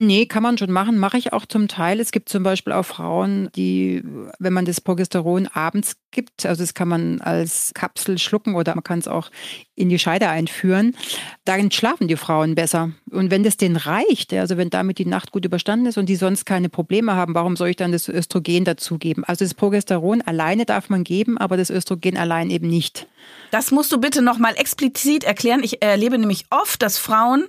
Nee, 0.00 0.26
kann 0.26 0.42
man 0.42 0.58
schon 0.58 0.72
machen, 0.72 0.98
mache 0.98 1.18
ich 1.18 1.32
auch 1.32 1.46
zum 1.46 1.68
Teil. 1.68 2.00
Es 2.00 2.10
gibt 2.10 2.28
zum 2.28 2.42
Beispiel 2.42 2.72
auch 2.72 2.82
Frauen, 2.84 3.48
die, 3.54 4.02
wenn 4.40 4.52
man 4.52 4.64
das 4.64 4.80
Progesteron 4.80 5.46
abends 5.46 5.96
gibt, 6.10 6.44
also 6.46 6.64
das 6.64 6.74
kann 6.74 6.88
man 6.88 7.20
als 7.20 7.70
Kapsel 7.74 8.18
schlucken 8.18 8.56
oder 8.56 8.74
man 8.74 8.82
kann 8.82 8.98
es 8.98 9.06
auch 9.06 9.30
in 9.76 9.88
die 9.88 10.00
Scheide 10.00 10.28
einführen, 10.28 10.96
dann 11.44 11.70
schlafen 11.70 12.08
die 12.08 12.16
Frauen 12.16 12.56
besser. 12.56 12.90
Und 13.10 13.30
wenn 13.30 13.44
das 13.44 13.56
denen 13.56 13.76
reicht, 13.76 14.32
also 14.34 14.56
wenn 14.56 14.68
damit 14.68 14.98
die 14.98 15.06
Nacht 15.06 15.30
gut 15.30 15.44
überstanden 15.44 15.86
ist 15.86 15.96
und 15.96 16.08
die 16.08 16.16
sonst 16.16 16.44
keine 16.44 16.68
Probleme 16.68 17.14
haben, 17.14 17.34
warum 17.36 17.56
soll 17.56 17.68
ich 17.68 17.76
dann 17.76 17.92
das 17.92 18.08
Östrogen 18.08 18.64
dazugeben? 18.64 19.22
Also 19.22 19.44
das 19.44 19.54
Progesteron 19.54 20.22
alleine 20.22 20.66
darf 20.66 20.88
man 20.88 21.04
geben, 21.04 21.38
aber 21.38 21.56
das 21.56 21.70
Östrogen 21.70 22.18
allein 22.18 22.50
eben 22.50 22.68
nicht. 22.68 23.06
Das 23.52 23.70
musst 23.70 23.92
du 23.92 23.98
bitte 23.98 24.22
nochmal 24.22 24.54
explizit 24.56 25.22
erklären. 25.22 25.62
Ich 25.62 25.82
erlebe 25.82 26.18
nämlich 26.18 26.46
oft, 26.50 26.82
dass 26.82 26.98
Frauen 26.98 27.46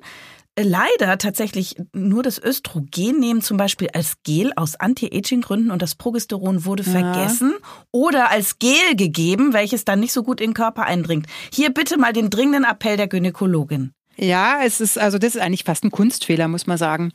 leider 0.58 1.18
tatsächlich 1.18 1.76
nur 1.94 2.24
das 2.24 2.42
Östrogen 2.42 3.20
nehmen, 3.20 3.42
zum 3.42 3.58
Beispiel 3.58 3.90
als 3.94 4.24
Gel 4.24 4.52
aus 4.56 4.76
Anti-Aging-Gründen 4.76 5.72
und 5.72 5.82
das 5.82 5.96
Progesteron 5.96 6.66
wurde 6.66 6.84
ja. 6.84 6.92
vergessen 6.92 7.56
oder 7.92 8.32
als 8.32 8.60
Gel 8.60 8.96
gegeben, 8.96 9.54
welches 9.54 9.86
dann 9.86 10.00
nicht 10.00 10.14
so 10.14 10.24
gut 10.24 10.42
in 10.42 10.52
den 10.52 10.54
Körper 10.54 10.84
eindringt. 10.84 11.28
Hier 11.52 11.74
bitte 11.74 11.98
mal 11.98 12.14
den 12.14 12.30
dringenden 12.30 12.64
Appell 12.64 12.98
der 12.98 13.08
Gynäkologin. 13.08 13.92
Ja, 14.18 14.62
es 14.64 14.80
ist, 14.80 14.98
also 14.98 15.18
das 15.18 15.36
ist 15.36 15.42
eigentlich 15.42 15.66
fast 15.66 15.84
ein 15.84 15.92
Kunstfehler, 15.92 16.48
muss 16.48 16.68
man 16.68 16.78
sagen. 16.78 17.12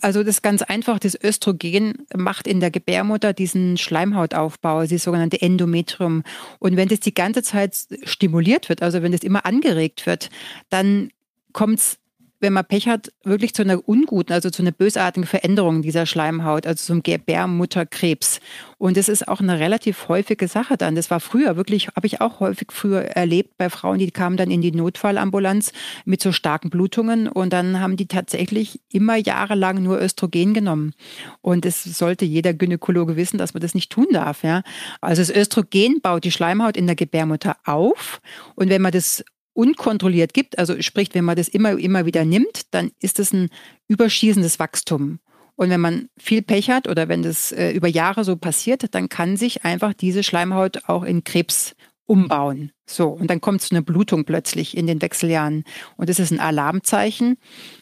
Also 0.00 0.22
das 0.22 0.36
ist 0.36 0.42
ganz 0.42 0.62
einfach, 0.62 1.00
das 1.00 1.18
Östrogen 1.20 2.06
macht 2.14 2.46
in 2.46 2.60
der 2.60 2.70
Gebärmutter 2.70 3.32
diesen 3.32 3.76
Schleimhautaufbau, 3.76 4.86
das 4.86 5.02
sogenannte 5.02 5.42
Endometrium. 5.42 6.22
Und 6.60 6.76
wenn 6.76 6.88
das 6.88 7.00
die 7.00 7.14
ganze 7.14 7.42
Zeit 7.42 7.76
stimuliert 8.04 8.68
wird, 8.68 8.82
also 8.82 9.02
wenn 9.02 9.10
das 9.10 9.22
immer 9.22 9.46
angeregt 9.46 10.06
wird, 10.06 10.30
dann 10.70 11.10
kommt 11.52 11.80
es 11.80 11.98
wenn 12.40 12.52
man 12.52 12.64
Pech 12.64 12.88
hat, 12.88 13.12
wirklich 13.24 13.54
zu 13.54 13.62
einer 13.62 13.88
unguten, 13.88 14.32
also 14.32 14.50
zu 14.50 14.62
einer 14.62 14.70
bösartigen 14.70 15.26
Veränderung 15.26 15.82
dieser 15.82 16.06
Schleimhaut, 16.06 16.66
also 16.66 16.84
zum 16.84 17.02
Gebärmutterkrebs. 17.02 18.40
Und 18.78 18.96
das 18.96 19.08
ist 19.08 19.26
auch 19.26 19.40
eine 19.40 19.58
relativ 19.58 20.08
häufige 20.08 20.46
Sache 20.46 20.76
dann. 20.76 20.94
Das 20.94 21.10
war 21.10 21.18
früher 21.18 21.56
wirklich, 21.56 21.88
habe 21.88 22.06
ich 22.06 22.20
auch 22.20 22.38
häufig 22.40 22.68
früher 22.70 23.02
erlebt 23.02 23.56
bei 23.58 23.70
Frauen, 23.70 23.98
die 23.98 24.10
kamen 24.10 24.36
dann 24.36 24.50
in 24.50 24.60
die 24.60 24.70
Notfallambulanz 24.70 25.72
mit 26.04 26.22
so 26.22 26.30
starken 26.30 26.70
Blutungen 26.70 27.28
und 27.28 27.52
dann 27.52 27.80
haben 27.80 27.96
die 27.96 28.06
tatsächlich 28.06 28.80
immer 28.92 29.16
jahrelang 29.16 29.82
nur 29.82 30.00
Östrogen 30.00 30.54
genommen. 30.54 30.94
Und 31.40 31.66
es 31.66 31.82
sollte 31.82 32.24
jeder 32.24 32.54
Gynäkologe 32.54 33.16
wissen, 33.16 33.38
dass 33.38 33.54
man 33.54 33.60
das 33.60 33.74
nicht 33.74 33.90
tun 33.90 34.06
darf. 34.12 34.44
Ja? 34.44 34.62
Also 35.00 35.22
das 35.22 35.30
Östrogen 35.30 36.00
baut 36.00 36.24
die 36.24 36.30
Schleimhaut 36.30 36.76
in 36.76 36.86
der 36.86 36.96
Gebärmutter 36.96 37.56
auf 37.64 38.20
und 38.54 38.68
wenn 38.68 38.82
man 38.82 38.92
das 38.92 39.24
unkontrolliert 39.58 40.34
gibt, 40.34 40.56
also 40.56 40.80
sprich, 40.80 41.08
wenn 41.14 41.24
man 41.24 41.34
das 41.34 41.48
immer, 41.48 41.76
immer 41.76 42.06
wieder 42.06 42.24
nimmt, 42.24 42.72
dann 42.72 42.92
ist 43.00 43.18
es 43.18 43.32
ein 43.32 43.50
überschießendes 43.88 44.60
Wachstum. 44.60 45.18
Und 45.56 45.70
wenn 45.70 45.80
man 45.80 46.08
viel 46.16 46.42
Pech 46.42 46.70
hat 46.70 46.86
oder 46.86 47.08
wenn 47.08 47.24
das 47.24 47.50
äh, 47.50 47.72
über 47.72 47.88
Jahre 47.88 48.22
so 48.22 48.36
passiert, 48.36 48.94
dann 48.94 49.08
kann 49.08 49.36
sich 49.36 49.64
einfach 49.64 49.94
diese 49.94 50.22
Schleimhaut 50.22 50.84
auch 50.86 51.02
in 51.02 51.24
Krebs 51.24 51.74
umbauen. 52.06 52.70
So, 52.86 53.08
und 53.08 53.28
dann 53.28 53.40
kommt 53.40 53.60
es 53.60 53.68
zu 53.68 53.74
einer 53.74 53.82
Blutung 53.82 54.24
plötzlich 54.24 54.76
in 54.76 54.86
den 54.86 55.02
Wechseljahren. 55.02 55.64
Und 55.96 56.08
das 56.08 56.20
ist 56.20 56.30
ein 56.30 56.38
Alarmzeichen. 56.38 57.36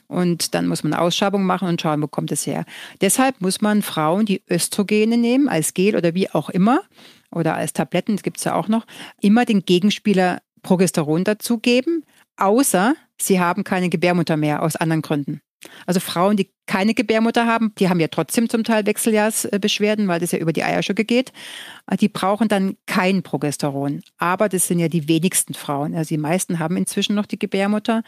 Und 0.07 0.55
dann 0.55 0.69
muss 0.69 0.83
man 0.83 0.95
Ausschabung 0.95 1.45
machen 1.45 1.69
und 1.69 1.83
schauen, 1.83 2.01
wo 2.01 2.07
kommt 2.07 2.33
es 2.33 2.47
her. 2.47 2.65
Deshalb 3.03 3.43
muss 3.43 3.61
man 3.61 3.83
Frauen, 3.83 4.25
die 4.25 4.43
Östrogene 4.51 5.19
nehmen, 5.19 5.49
als 5.51 5.75
Gel 5.75 5.95
oder 5.95 6.15
wie 6.15 6.31
auch 6.31 6.49
immer, 6.49 6.81
oder 7.31 7.55
als 7.55 7.75
Tabletten, 7.75 8.17
das 8.17 8.23
gibt 8.23 8.39
es 8.39 8.45
ja 8.45 8.55
auch 8.55 8.69
noch, 8.69 8.87
immer 9.21 9.45
den 9.45 9.67
Gegenspieler 9.67 10.41
Progesteron 10.62 11.25
dazugeben, 11.25 12.05
außer 12.37 12.95
sie 13.21 13.40
haben 13.40 13.64
keine 13.64 13.88
Gebärmutter 13.88 14.37
mehr 14.37 14.62
aus 14.62 14.77
anderen 14.77 15.03
Gründen. 15.03 15.40
Also 15.87 16.01
Frauen, 16.01 16.37
die 16.37 16.51
keine 16.66 16.95
Gebärmutter 16.95 17.47
haben, 17.47 17.73
die 17.79 17.88
haben 17.88 18.01
ja 18.01 18.09
trotzdem 18.09 18.49
zum 18.49 18.64
Teil 18.64 18.87
Wechseljahrsbeschwerden, 18.87 20.09
weil 20.09 20.21
das 20.21 20.33
ja 20.33 20.38
über 20.38 20.53
die 20.53 20.62
Eierstöcke 20.62 21.05
geht. 21.05 21.33
Die 22.01 22.09
brauchen 22.09 22.49
dann 22.49 22.77
kein 22.87 23.23
Progesteron. 23.23 24.03
Aber 24.19 24.49
das 24.49 24.66
sind 24.66 24.79
ja 24.79 24.88
die 24.88 25.09
wenigsten 25.09 25.55
Frauen. 25.55 25.95
Also 25.95 26.09
die 26.09 26.21
meisten 26.21 26.59
haben 26.59 26.77
inzwischen 26.77 27.14
noch 27.14 27.27
die 27.27 27.38
Gebärmutter 27.38 28.03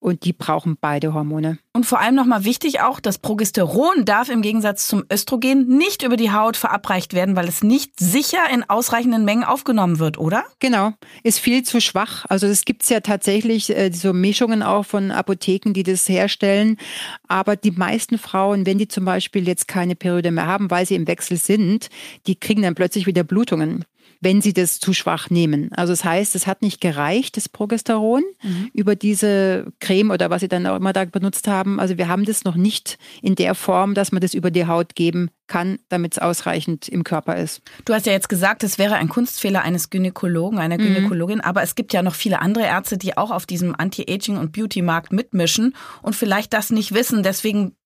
und 0.00 0.24
die 0.24 0.32
brauchen 0.32 0.76
beide 0.80 1.14
Hormone. 1.14 1.58
Und 1.72 1.84
vor 1.84 2.00
allem 2.00 2.14
nochmal 2.14 2.44
wichtig 2.44 2.80
auch, 2.80 3.00
das 3.00 3.18
Progesteron 3.18 4.04
darf 4.04 4.28
im 4.28 4.42
Gegensatz 4.42 4.88
zum 4.88 5.04
Östrogen 5.12 5.66
nicht 5.66 6.02
über 6.02 6.16
die 6.16 6.32
Haut 6.32 6.56
verabreicht 6.56 7.14
werden, 7.14 7.36
weil 7.36 7.48
es 7.48 7.62
nicht 7.62 7.98
sicher 7.98 8.40
in 8.52 8.68
ausreichenden 8.68 9.24
Mengen 9.24 9.44
aufgenommen 9.44 9.98
wird, 9.98 10.18
oder? 10.18 10.44
Genau, 10.60 10.92
ist 11.22 11.38
viel 11.38 11.62
zu 11.62 11.80
schwach. 11.80 12.24
Also 12.28 12.46
es 12.46 12.64
gibt 12.64 12.88
ja 12.90 13.00
tatsächlich 13.00 13.76
äh, 13.76 13.90
so 13.92 14.12
Mischungen 14.12 14.62
auch 14.62 14.84
von 14.84 15.10
Apotheken, 15.10 15.72
die 15.72 15.82
das 15.82 16.08
herstellen. 16.08 16.78
Aber 17.26 17.56
die 17.56 17.72
meisten 17.72 18.18
Frauen, 18.18 18.66
wenn 18.66 18.78
die 18.78 18.88
zum 18.88 19.04
Beispiel 19.04 19.46
jetzt 19.46 19.68
keine 19.68 19.96
Periode 19.96 20.30
mehr 20.30 20.46
haben, 20.46 20.70
weil 20.70 20.86
sie 20.86 20.94
im 20.94 21.06
Wechsel 21.06 21.36
sind, 21.36 21.88
die 22.26 22.36
kriegen 22.36 22.62
dann 22.62 22.74
plötzlich 22.74 23.06
wieder 23.06 23.24
Blutungen 23.24 23.84
wenn 24.20 24.40
sie 24.42 24.52
das 24.52 24.80
zu 24.80 24.92
schwach 24.92 25.30
nehmen. 25.30 25.70
Also 25.72 25.92
das 25.92 26.04
heißt, 26.04 26.34
es 26.34 26.46
hat 26.46 26.62
nicht 26.62 26.80
gereicht, 26.80 27.36
das 27.36 27.48
Progesteron 27.48 28.24
mhm. 28.42 28.70
über 28.72 28.96
diese 28.96 29.72
Creme 29.80 30.10
oder 30.10 30.28
was 30.30 30.40
sie 30.40 30.48
dann 30.48 30.66
auch 30.66 30.76
immer 30.76 30.92
da 30.92 31.04
benutzt 31.04 31.46
haben. 31.46 31.78
Also 31.78 31.98
wir 31.98 32.08
haben 32.08 32.24
das 32.24 32.44
noch 32.44 32.56
nicht 32.56 32.98
in 33.22 33.36
der 33.36 33.54
Form, 33.54 33.94
dass 33.94 34.10
man 34.10 34.20
das 34.20 34.34
über 34.34 34.50
die 34.50 34.66
Haut 34.66 34.96
geben 34.96 35.30
kann, 35.46 35.78
damit 35.88 36.14
es 36.14 36.18
ausreichend 36.18 36.88
im 36.88 37.04
Körper 37.04 37.36
ist. 37.36 37.62
Du 37.84 37.94
hast 37.94 38.06
ja 38.06 38.12
jetzt 38.12 38.28
gesagt, 38.28 38.64
es 38.64 38.76
wäre 38.76 38.96
ein 38.96 39.08
Kunstfehler 39.08 39.62
eines 39.62 39.88
Gynäkologen, 39.88 40.58
einer 40.58 40.78
mhm. 40.78 40.94
Gynäkologin, 40.94 41.40
aber 41.40 41.62
es 41.62 41.76
gibt 41.76 41.92
ja 41.92 42.02
noch 42.02 42.14
viele 42.14 42.40
andere 42.40 42.64
Ärzte, 42.64 42.98
die 42.98 43.16
auch 43.16 43.30
auf 43.30 43.46
diesem 43.46 43.74
Anti-Aging- 43.74 44.38
und 44.38 44.52
Beauty-Markt 44.52 45.12
mitmischen 45.12 45.74
und 46.02 46.16
vielleicht 46.16 46.52
das 46.52 46.70
nicht 46.70 46.92
wissen. 46.92 47.22
Deswegen 47.22 47.76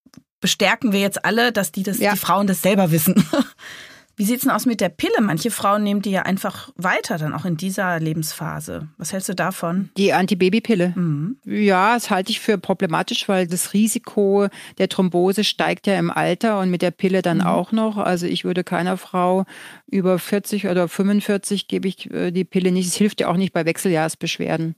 bestärken 0.40 0.92
wir 0.92 1.00
jetzt 1.00 1.24
alle, 1.24 1.52
dass 1.52 1.72
die 1.72 1.82
das, 1.82 1.98
ja. 1.98 2.12
die 2.12 2.18
Frauen 2.18 2.46
das 2.46 2.62
selber 2.62 2.90
wissen. 2.90 3.14
Wie 4.16 4.24
sieht's 4.24 4.42
denn 4.42 4.50
aus 4.50 4.66
mit 4.66 4.80
der 4.80 4.90
Pille? 4.90 5.20
Manche 5.20 5.50
Frauen 5.50 5.82
nehmen 5.82 6.02
die 6.02 6.10
ja 6.10 6.22
einfach 6.22 6.70
weiter, 6.76 7.16
dann 7.16 7.32
auch 7.32 7.44
in 7.44 7.56
dieser 7.56 7.98
Lebensphase. 7.98 8.88
Was 8.98 9.12
hältst 9.12 9.30
du 9.30 9.34
davon? 9.34 9.90
Die 9.96 10.12
Antibabypille. 10.12 10.92
Mhm. 10.94 11.38
Ja, 11.44 11.94
das 11.94 12.10
halte 12.10 12.30
ich 12.30 12.40
für 12.40 12.58
problematisch, 12.58 13.28
weil 13.28 13.46
das 13.46 13.72
Risiko 13.72 14.48
der 14.78 14.88
Thrombose 14.88 15.44
steigt 15.44 15.86
ja 15.86 15.98
im 15.98 16.10
Alter 16.10 16.60
und 16.60 16.70
mit 16.70 16.82
der 16.82 16.90
Pille 16.90 17.22
dann 17.22 17.38
mhm. 17.38 17.46
auch 17.46 17.72
noch. 17.72 17.96
Also 17.96 18.26
ich 18.26 18.44
würde 18.44 18.64
keiner 18.64 18.98
Frau 18.98 19.44
über 19.90 20.18
40 20.18 20.66
oder 20.68 20.88
45 20.88 21.66
gebe 21.68 21.88
ich 21.88 22.10
äh, 22.10 22.30
die 22.32 22.44
Pille 22.44 22.70
nicht. 22.70 22.88
Es 22.88 22.96
hilft 22.96 23.20
ja 23.20 23.28
auch 23.28 23.36
nicht 23.36 23.52
bei 23.52 23.64
Wechseljahrsbeschwerden. 23.64 24.74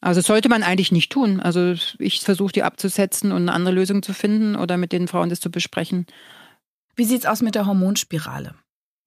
Also 0.00 0.20
sollte 0.20 0.48
man 0.48 0.62
eigentlich 0.62 0.92
nicht 0.92 1.10
tun. 1.10 1.40
Also 1.40 1.74
ich 1.98 2.20
versuche 2.20 2.52
die 2.52 2.62
abzusetzen 2.62 3.32
und 3.32 3.42
eine 3.42 3.52
andere 3.52 3.74
Lösung 3.74 4.02
zu 4.02 4.12
finden 4.12 4.56
oder 4.56 4.76
mit 4.76 4.92
den 4.92 5.08
Frauen 5.08 5.30
das 5.30 5.40
zu 5.40 5.50
besprechen. 5.50 6.06
Wie 6.96 7.04
sieht's 7.04 7.26
aus 7.26 7.42
mit 7.42 7.54
der 7.54 7.66
Hormonspirale? 7.66 8.54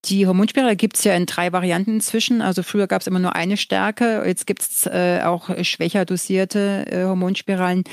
Die 0.05 0.25
Hormonspirale 0.25 0.77
gibt 0.77 0.95
es 0.95 1.03
ja 1.03 1.13
in 1.13 1.25
drei 1.25 1.51
Varianten 1.51 1.95
inzwischen. 1.95 2.41
Also 2.41 2.63
früher 2.63 2.87
gab 2.87 3.01
es 3.01 3.07
immer 3.07 3.19
nur 3.19 3.35
eine 3.35 3.57
Stärke, 3.57 4.23
jetzt 4.25 4.47
gibt 4.47 4.61
es 4.61 4.85
äh, 4.85 5.21
auch 5.25 5.49
schwächer 5.63 6.05
dosierte 6.05 6.85
äh, 6.89 7.03
Hormonspiralen. 7.03 7.83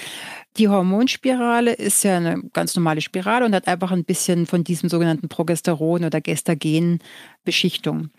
Die 0.56 0.68
Hormonspirale 0.68 1.72
ist 1.72 2.04
ja 2.04 2.18
eine 2.18 2.42
ganz 2.52 2.76
normale 2.76 3.00
Spirale 3.00 3.44
und 3.44 3.54
hat 3.54 3.66
einfach 3.66 3.90
ein 3.90 4.04
bisschen 4.04 4.46
von 4.46 4.62
diesem 4.62 4.88
sogenannten 4.88 5.28
Progesteron 5.28 6.04
oder 6.04 6.20
Gestagen-Beschichtung. 6.20 8.10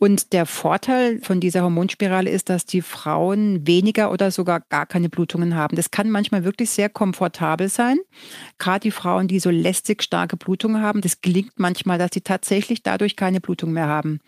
Und 0.00 0.32
der 0.32 0.46
Vorteil 0.46 1.20
von 1.20 1.40
dieser 1.40 1.62
Hormonspirale 1.62 2.30
ist, 2.30 2.48
dass 2.48 2.64
die 2.64 2.80
Frauen 2.80 3.66
weniger 3.66 4.10
oder 4.10 4.30
sogar 4.30 4.60
gar 4.60 4.86
keine 4.86 5.10
Blutungen 5.10 5.54
haben. 5.54 5.76
Das 5.76 5.90
kann 5.90 6.08
manchmal 6.08 6.42
wirklich 6.42 6.70
sehr 6.70 6.88
komfortabel 6.88 7.68
sein. 7.68 7.98
Gerade 8.56 8.80
die 8.80 8.92
Frauen, 8.92 9.28
die 9.28 9.40
so 9.40 9.50
lästig 9.50 10.02
starke 10.02 10.38
Blutungen 10.38 10.80
haben, 10.80 11.02
das 11.02 11.20
gelingt 11.20 11.52
manchmal, 11.56 11.98
dass 11.98 12.12
sie 12.14 12.22
tatsächlich 12.22 12.82
dadurch 12.82 13.14
keine 13.14 13.42
Blutung 13.42 13.72
mehr 13.72 13.88
haben. 13.88 14.20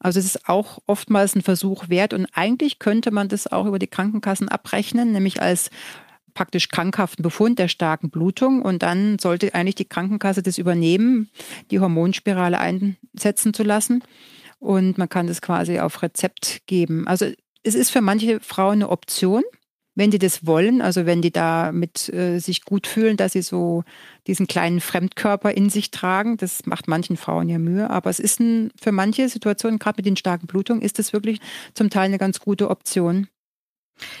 Also 0.00 0.18
es 0.18 0.24
ist 0.24 0.48
auch 0.48 0.78
oftmals 0.86 1.36
ein 1.36 1.42
Versuch 1.42 1.90
wert 1.90 2.14
und 2.14 2.26
eigentlich 2.32 2.78
könnte 2.78 3.10
man 3.10 3.28
das 3.28 3.52
auch 3.52 3.66
über 3.66 3.78
die 3.78 3.86
Krankenkassen 3.86 4.48
abrechnen, 4.48 5.12
nämlich 5.12 5.42
als 5.42 5.68
praktisch 6.32 6.68
krankhaften 6.68 7.22
Befund 7.22 7.58
der 7.58 7.68
starken 7.68 8.08
Blutung 8.08 8.62
und 8.62 8.82
dann 8.82 9.18
sollte 9.18 9.54
eigentlich 9.54 9.74
die 9.74 9.84
Krankenkasse 9.84 10.42
das 10.42 10.56
übernehmen, 10.56 11.28
die 11.70 11.80
Hormonspirale 11.80 12.58
einsetzen 12.58 13.52
zu 13.52 13.62
lassen 13.62 14.02
und 14.58 14.98
man 14.98 15.08
kann 15.08 15.26
das 15.26 15.40
quasi 15.40 15.78
auf 15.78 16.02
Rezept 16.02 16.62
geben. 16.66 17.06
Also 17.06 17.26
es 17.62 17.74
ist 17.74 17.90
für 17.90 18.00
manche 18.00 18.40
Frauen 18.40 18.74
eine 18.74 18.90
Option, 18.90 19.42
wenn 19.94 20.10
die 20.12 20.18
das 20.18 20.46
wollen, 20.46 20.80
also 20.80 21.06
wenn 21.06 21.22
die 21.22 21.32
da 21.32 21.72
mit 21.72 22.08
äh, 22.08 22.38
sich 22.38 22.64
gut 22.64 22.86
fühlen, 22.86 23.16
dass 23.16 23.32
sie 23.32 23.42
so 23.42 23.82
diesen 24.28 24.46
kleinen 24.46 24.80
Fremdkörper 24.80 25.50
in 25.52 25.70
sich 25.70 25.90
tragen. 25.90 26.36
Das 26.36 26.66
macht 26.66 26.86
manchen 26.86 27.16
Frauen 27.16 27.48
ja 27.48 27.58
Mühe, 27.58 27.90
aber 27.90 28.08
es 28.08 28.20
ist 28.20 28.38
ein, 28.38 28.70
für 28.80 28.92
manche 28.92 29.28
Situationen, 29.28 29.80
gerade 29.80 29.98
mit 29.98 30.06
den 30.06 30.16
starken 30.16 30.46
Blutungen, 30.46 30.82
ist 30.82 31.00
das 31.00 31.12
wirklich 31.12 31.40
zum 31.74 31.90
Teil 31.90 32.04
eine 32.04 32.18
ganz 32.18 32.38
gute 32.38 32.70
Option. 32.70 33.26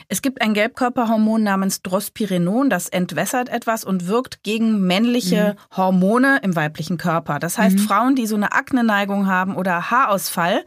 Es 0.08 0.22
gibt 0.22 0.42
ein 0.42 0.54
Gelbkörperhormon 0.54 1.42
namens 1.42 1.82
Drospirenon, 1.82 2.70
das 2.70 2.88
entwässert 2.88 3.48
etwas 3.48 3.84
und 3.84 4.06
wirkt 4.06 4.42
gegen 4.42 4.80
männliche 4.86 5.56
mhm. 5.56 5.76
Hormone 5.76 6.40
im 6.42 6.56
weiblichen 6.56 6.98
Körper. 6.98 7.38
Das 7.38 7.58
heißt, 7.58 7.78
mhm. 7.78 7.82
Frauen, 7.82 8.14
die 8.14 8.26
so 8.26 8.36
eine 8.36 8.52
Akneneigung 8.52 9.26
haben 9.26 9.56
oder 9.56 9.90
Haarausfall 9.90 10.64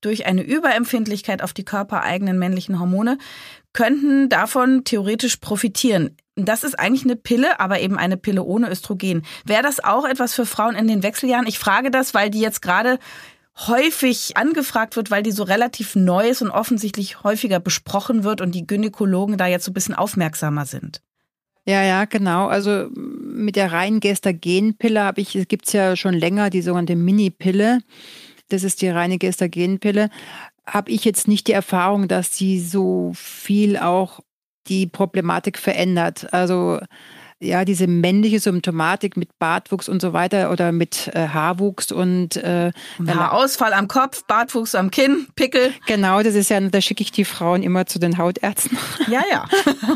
durch 0.00 0.26
eine 0.26 0.42
Überempfindlichkeit 0.42 1.42
auf 1.42 1.52
die 1.52 1.64
körpereigenen 1.64 2.38
männlichen 2.38 2.78
Hormone, 2.78 3.18
könnten 3.72 4.28
davon 4.28 4.84
theoretisch 4.84 5.36
profitieren. 5.36 6.16
Das 6.36 6.62
ist 6.62 6.78
eigentlich 6.78 7.04
eine 7.04 7.16
Pille, 7.16 7.58
aber 7.58 7.80
eben 7.80 7.98
eine 7.98 8.16
Pille 8.16 8.44
ohne 8.44 8.70
Östrogen. 8.70 9.24
Wäre 9.44 9.62
das 9.62 9.82
auch 9.82 10.04
etwas 10.04 10.34
für 10.34 10.46
Frauen 10.46 10.76
in 10.76 10.86
den 10.86 11.02
Wechseljahren? 11.02 11.46
Ich 11.46 11.58
frage 11.58 11.90
das, 11.90 12.14
weil 12.14 12.30
die 12.30 12.40
jetzt 12.40 12.62
gerade 12.62 12.98
häufig 13.66 14.36
angefragt 14.36 14.96
wird, 14.96 15.10
weil 15.10 15.22
die 15.22 15.32
so 15.32 15.42
relativ 15.42 15.96
neu 15.96 16.28
ist 16.28 16.42
und 16.42 16.50
offensichtlich 16.50 17.24
häufiger 17.24 17.58
besprochen 17.58 18.22
wird 18.22 18.40
und 18.40 18.54
die 18.54 18.66
Gynäkologen 18.66 19.36
da 19.36 19.46
jetzt 19.46 19.64
so 19.64 19.70
ein 19.70 19.74
bisschen 19.74 19.94
aufmerksamer 19.94 20.64
sind. 20.64 21.02
Ja, 21.66 21.82
ja, 21.82 22.04
genau. 22.06 22.46
Also 22.46 22.88
mit 22.94 23.56
der 23.56 23.72
reinen 23.72 24.00
Gestagenpille 24.00 25.02
habe 25.02 25.20
ich, 25.20 25.32
gibt 25.48 25.66
es 25.66 25.72
ja 25.72 25.96
schon 25.96 26.14
länger 26.14 26.50
die 26.50 26.62
sogenannte 26.62 26.96
Mini-Pille. 26.96 27.80
Das 28.48 28.62
ist 28.62 28.80
die 28.80 28.88
reine 28.88 29.18
Gestagenpille. 29.18 30.08
Habe 30.66 30.90
ich 30.90 31.04
jetzt 31.04 31.28
nicht 31.28 31.46
die 31.46 31.52
Erfahrung, 31.52 32.08
dass 32.08 32.30
die 32.30 32.60
so 32.60 33.12
viel 33.14 33.76
auch 33.76 34.20
die 34.68 34.86
Problematik 34.86 35.58
verändert. 35.58 36.32
Also 36.32 36.80
ja, 37.40 37.64
diese 37.64 37.86
männliche 37.86 38.40
Symptomatik 38.40 39.16
mit 39.16 39.38
Bartwuchs 39.38 39.88
und 39.88 40.02
so 40.02 40.12
weiter 40.12 40.50
oder 40.50 40.72
mit 40.72 41.08
äh, 41.14 41.28
Haarwuchs 41.28 41.92
und 41.92 42.36
äh, 42.36 42.72
Haarausfall 43.06 43.72
am 43.74 43.86
Kopf, 43.86 44.24
Bartwuchs 44.24 44.74
am 44.74 44.90
Kinn, 44.90 45.28
Pickel. 45.36 45.72
Genau, 45.86 46.22
das 46.22 46.34
ist 46.34 46.50
ja, 46.50 46.60
da 46.60 46.80
schicke 46.80 47.02
ich 47.02 47.12
die 47.12 47.24
Frauen 47.24 47.62
immer 47.62 47.86
zu 47.86 47.98
den 47.98 48.18
Hautärzten. 48.18 48.76
Ja, 49.08 49.22
ja. 49.30 49.48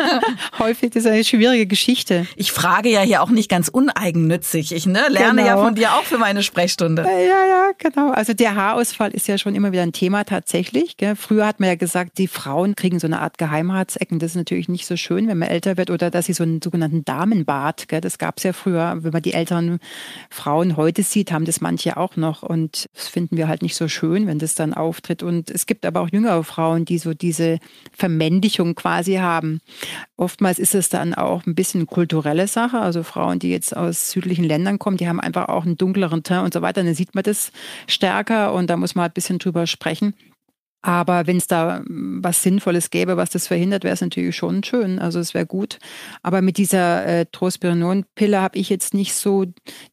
Häufig 0.58 0.90
das 0.90 1.04
ist 1.04 1.10
eine 1.10 1.22
schwierige 1.22 1.66
Geschichte. 1.66 2.26
Ich 2.36 2.50
frage 2.50 2.88
ja 2.88 3.00
hier 3.00 3.22
auch 3.22 3.28
nicht 3.28 3.50
ganz 3.50 3.68
uneigennützig. 3.68 4.72
Ich 4.72 4.86
ne, 4.86 5.02
lerne 5.10 5.42
genau. 5.42 5.56
ja 5.56 5.62
von 5.62 5.74
dir 5.74 5.92
auch 5.94 6.04
für 6.04 6.16
meine 6.16 6.42
Sprechstunde. 6.42 7.02
Ja, 7.02 7.46
ja, 7.46 7.70
genau. 7.76 8.10
Also 8.10 8.32
der 8.32 8.54
Haarausfall 8.54 9.10
ist 9.10 9.28
ja 9.28 9.36
schon 9.36 9.54
immer 9.54 9.72
wieder 9.72 9.82
ein 9.82 9.92
Thema 9.92 10.24
tatsächlich. 10.24 10.96
Gell? 10.96 11.14
Früher 11.14 11.46
hat 11.46 11.60
man 11.60 11.68
ja 11.68 11.74
gesagt, 11.74 12.16
die 12.16 12.26
Frauen 12.26 12.74
kriegen 12.74 13.00
so 13.00 13.06
eine 13.06 13.20
Art 13.20 13.36
Geheimratsecken. 13.36 14.18
Das 14.18 14.30
ist 14.30 14.36
natürlich 14.36 14.68
nicht 14.68 14.86
so 14.86 14.96
schön, 14.96 15.28
wenn 15.28 15.36
man 15.36 15.48
älter 15.48 15.76
wird 15.76 15.90
oder 15.90 16.10
dass 16.10 16.26
sie 16.26 16.32
so 16.32 16.44
einen 16.44 16.62
sogenannten 16.62 17.04
Darm 17.04 17.31
Damenbad. 17.32 17.88
Gell? 17.88 18.00
Das 18.00 18.18
gab 18.18 18.38
es 18.38 18.44
ja 18.44 18.52
früher. 18.52 18.98
Wenn 19.00 19.12
man 19.12 19.22
die 19.22 19.32
älteren 19.32 19.78
Frauen 20.30 20.76
heute 20.76 21.02
sieht, 21.02 21.32
haben 21.32 21.44
das 21.44 21.60
manche 21.60 21.96
auch 21.96 22.16
noch. 22.16 22.42
Und 22.42 22.86
das 22.94 23.08
finden 23.08 23.36
wir 23.36 23.48
halt 23.48 23.62
nicht 23.62 23.74
so 23.74 23.88
schön, 23.88 24.26
wenn 24.26 24.38
das 24.38 24.54
dann 24.54 24.74
auftritt. 24.74 25.22
Und 25.22 25.50
es 25.50 25.66
gibt 25.66 25.86
aber 25.86 26.00
auch 26.00 26.08
jüngere 26.10 26.44
Frauen, 26.44 26.84
die 26.84 26.98
so 26.98 27.14
diese 27.14 27.58
Vermännlichung 27.92 28.74
quasi 28.74 29.16
haben. 29.16 29.60
Oftmals 30.16 30.58
ist 30.58 30.74
es 30.74 30.88
dann 30.88 31.14
auch 31.14 31.46
ein 31.46 31.54
bisschen 31.54 31.86
kulturelle 31.86 32.46
Sache. 32.46 32.78
Also 32.78 33.02
Frauen, 33.02 33.38
die 33.38 33.50
jetzt 33.50 33.76
aus 33.76 34.10
südlichen 34.10 34.44
Ländern 34.44 34.78
kommen, 34.78 34.96
die 34.96 35.08
haben 35.08 35.20
einfach 35.20 35.48
auch 35.48 35.64
einen 35.64 35.76
dunkleren 35.76 36.22
Teint 36.22 36.44
und 36.44 36.54
so 36.54 36.62
weiter. 36.62 36.82
Dann 36.82 36.94
sieht 36.94 37.14
man 37.14 37.24
das 37.24 37.52
stärker 37.86 38.52
und 38.52 38.68
da 38.68 38.76
muss 38.76 38.94
man 38.94 39.02
halt 39.02 39.12
ein 39.12 39.14
bisschen 39.14 39.38
drüber 39.38 39.66
sprechen. 39.66 40.14
Aber 40.82 41.28
wenn 41.28 41.36
es 41.36 41.46
da 41.46 41.78
hm, 41.78 42.18
was 42.22 42.42
Sinnvolles 42.42 42.90
gäbe, 42.90 43.16
was 43.16 43.30
das 43.30 43.46
verhindert, 43.46 43.84
wäre 43.84 43.94
es 43.94 44.00
natürlich 44.00 44.36
schon 44.36 44.64
schön. 44.64 44.98
Also 44.98 45.20
es 45.20 45.32
wäre 45.32 45.46
gut. 45.46 45.78
Aber 46.22 46.42
mit 46.42 46.58
dieser 46.58 47.06
äh, 47.06 47.26
Trospirenon-Pille 47.30 48.40
habe 48.40 48.58
ich 48.58 48.68
jetzt 48.68 48.92
nicht 48.92 49.14
so 49.14 49.46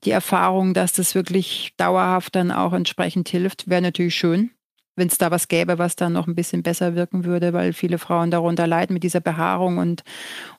die 0.04 0.12
Erfahrung, 0.12 0.74
dass 0.74 0.94
das 0.94 1.16
wirklich 1.16 1.74
dauerhaft 1.78 2.36
dann 2.36 2.52
auch 2.52 2.74
entsprechend 2.74 3.30
hilft. 3.30 3.70
Wäre 3.70 3.84
natürlich 3.84 4.16
schön, 4.16 4.50
wenn 4.96 5.08
es 5.08 5.20
da 5.20 5.30
was 5.30 5.48
gäbe, 5.48 5.78
was 5.78 5.96
dann 5.96 6.14
noch 6.14 6.28
ein 6.28 6.36
bisschen 6.36 6.64
besser 6.64 6.96
wirken 6.96 7.24
würde, 7.24 7.54
weil 7.54 7.74
viele 7.74 8.00
Frauen 8.00 8.32
darunter 8.32 8.66
leiden 8.66 8.96
mit 8.96 9.04
dieser 9.04 9.22
Behaarung 9.22 9.78
und, 9.78 10.04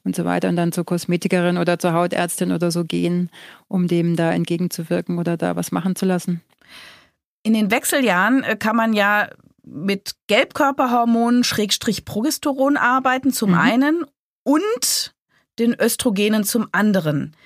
und 0.04 0.14
so 0.14 0.24
weiter 0.24 0.48
und 0.48 0.56
dann 0.56 0.70
zur 0.70 0.84
Kosmetikerin 0.84 1.58
oder 1.58 1.78
zur 1.78 1.92
Hautärztin 1.92 2.52
oder 2.52 2.70
so 2.70 2.84
gehen, 2.84 3.30
um 3.66 3.88
dem 3.88 4.14
da 4.14 4.32
entgegenzuwirken 4.32 5.18
oder 5.18 5.36
da 5.36 5.56
was 5.56 5.72
machen 5.72 5.96
zu 5.96 6.06
lassen. 6.06 6.40
In 7.42 7.54
den 7.54 7.70
Wechseljahren 7.70 8.44
äh, 8.44 8.56
kann 8.56 8.76
man 8.76 8.92
ja 8.92 9.28
mit 9.64 10.14
Gelbkörperhormonen 10.26 11.44
Schrägstrich 11.44 12.04
Progesteron 12.04 12.76
arbeiten 12.76 13.32
zum 13.32 13.50
mhm. 13.50 13.58
einen 13.58 14.04
und 14.42 15.14
den 15.58 15.78
Östrogenen 15.78 16.44
zum 16.44 16.68
anderen. 16.72 17.36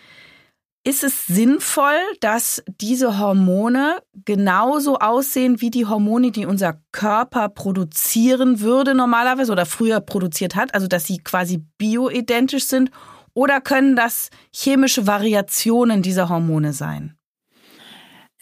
Ist 0.86 1.02
es 1.02 1.26
sinnvoll, 1.26 1.96
dass 2.20 2.62
diese 2.66 3.18
Hormone 3.18 4.02
genauso 4.26 4.98
aussehen 4.98 5.62
wie 5.62 5.70
die 5.70 5.86
Hormone, 5.86 6.30
die 6.30 6.44
unser 6.44 6.78
Körper 6.92 7.48
produzieren 7.48 8.60
würde 8.60 8.94
normalerweise 8.94 9.50
oder 9.50 9.64
früher 9.64 10.00
produziert 10.00 10.54
hat, 10.54 10.74
also 10.74 10.86
dass 10.86 11.06
sie 11.06 11.18
quasi 11.18 11.64
bioidentisch 11.78 12.66
sind? 12.66 12.90
Oder 13.32 13.62
können 13.62 13.96
das 13.96 14.28
chemische 14.52 15.06
Variationen 15.06 16.02
dieser 16.02 16.28
Hormone 16.28 16.74
sein? 16.74 17.16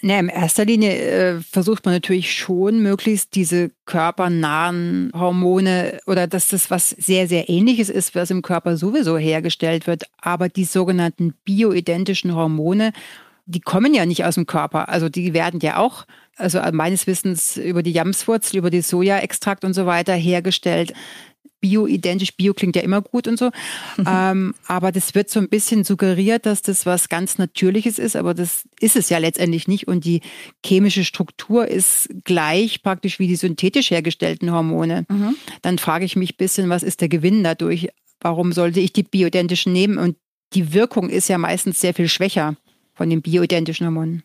Ja, 0.04 0.18
in 0.18 0.28
erster 0.28 0.64
Linie 0.64 0.96
äh, 0.96 1.40
versucht 1.40 1.84
man 1.84 1.94
natürlich 1.94 2.36
schon, 2.36 2.82
möglichst 2.82 3.36
diese 3.36 3.70
körpernahen 3.86 5.12
Hormone 5.14 6.00
oder 6.06 6.26
dass 6.26 6.48
das 6.48 6.72
was 6.72 6.90
sehr, 6.90 7.28
sehr 7.28 7.48
ähnliches 7.48 7.88
ist, 7.88 8.16
was 8.16 8.32
im 8.32 8.42
Körper 8.42 8.76
sowieso 8.76 9.16
hergestellt 9.16 9.86
wird. 9.86 10.06
Aber 10.20 10.48
die 10.48 10.64
sogenannten 10.64 11.34
bioidentischen 11.44 12.34
Hormone, 12.34 12.92
die 13.46 13.60
kommen 13.60 13.94
ja 13.94 14.04
nicht 14.04 14.24
aus 14.24 14.34
dem 14.34 14.46
Körper. 14.46 14.88
Also 14.88 15.08
die 15.08 15.34
werden 15.34 15.60
ja 15.60 15.76
auch, 15.76 16.04
also 16.36 16.58
meines 16.72 17.06
Wissens 17.06 17.56
über 17.56 17.84
die 17.84 17.92
Jamswurzel, 17.92 18.58
über 18.58 18.70
die 18.70 18.82
Sojaextrakt 18.82 19.64
und 19.64 19.74
so 19.74 19.86
weiter 19.86 20.14
hergestellt 20.14 20.94
bioidentisch, 21.62 22.36
bio 22.36 22.52
klingt 22.52 22.76
ja 22.76 22.82
immer 22.82 23.00
gut 23.00 23.26
und 23.26 23.38
so. 23.38 23.46
Mhm. 23.96 24.04
Ähm, 24.06 24.54
aber 24.66 24.92
das 24.92 25.14
wird 25.14 25.30
so 25.30 25.40
ein 25.40 25.48
bisschen 25.48 25.84
suggeriert, 25.84 26.44
dass 26.44 26.60
das 26.60 26.84
was 26.84 27.08
ganz 27.08 27.38
Natürliches 27.38 27.98
ist, 27.98 28.16
aber 28.16 28.34
das 28.34 28.64
ist 28.80 28.96
es 28.96 29.08
ja 29.08 29.16
letztendlich 29.16 29.68
nicht. 29.68 29.88
Und 29.88 30.04
die 30.04 30.20
chemische 30.64 31.04
Struktur 31.04 31.66
ist 31.66 32.10
gleich 32.24 32.82
praktisch 32.82 33.18
wie 33.18 33.28
die 33.28 33.36
synthetisch 33.36 33.90
hergestellten 33.90 34.52
Hormone. 34.52 35.06
Mhm. 35.08 35.36
Dann 35.62 35.78
frage 35.78 36.04
ich 36.04 36.16
mich 36.16 36.34
ein 36.34 36.36
bisschen, 36.36 36.68
was 36.68 36.82
ist 36.82 37.00
der 37.00 37.08
Gewinn 37.08 37.42
dadurch? 37.42 37.88
Warum 38.20 38.52
sollte 38.52 38.80
ich 38.80 38.92
die 38.92 39.04
bioidentischen 39.04 39.72
nehmen? 39.72 39.96
Und 39.96 40.16
die 40.52 40.74
Wirkung 40.74 41.08
ist 41.08 41.28
ja 41.28 41.38
meistens 41.38 41.80
sehr 41.80 41.94
viel 41.94 42.08
schwächer 42.08 42.56
von 42.92 43.08
den 43.08 43.22
bioidentischen 43.22 43.86
Hormonen. 43.86 44.22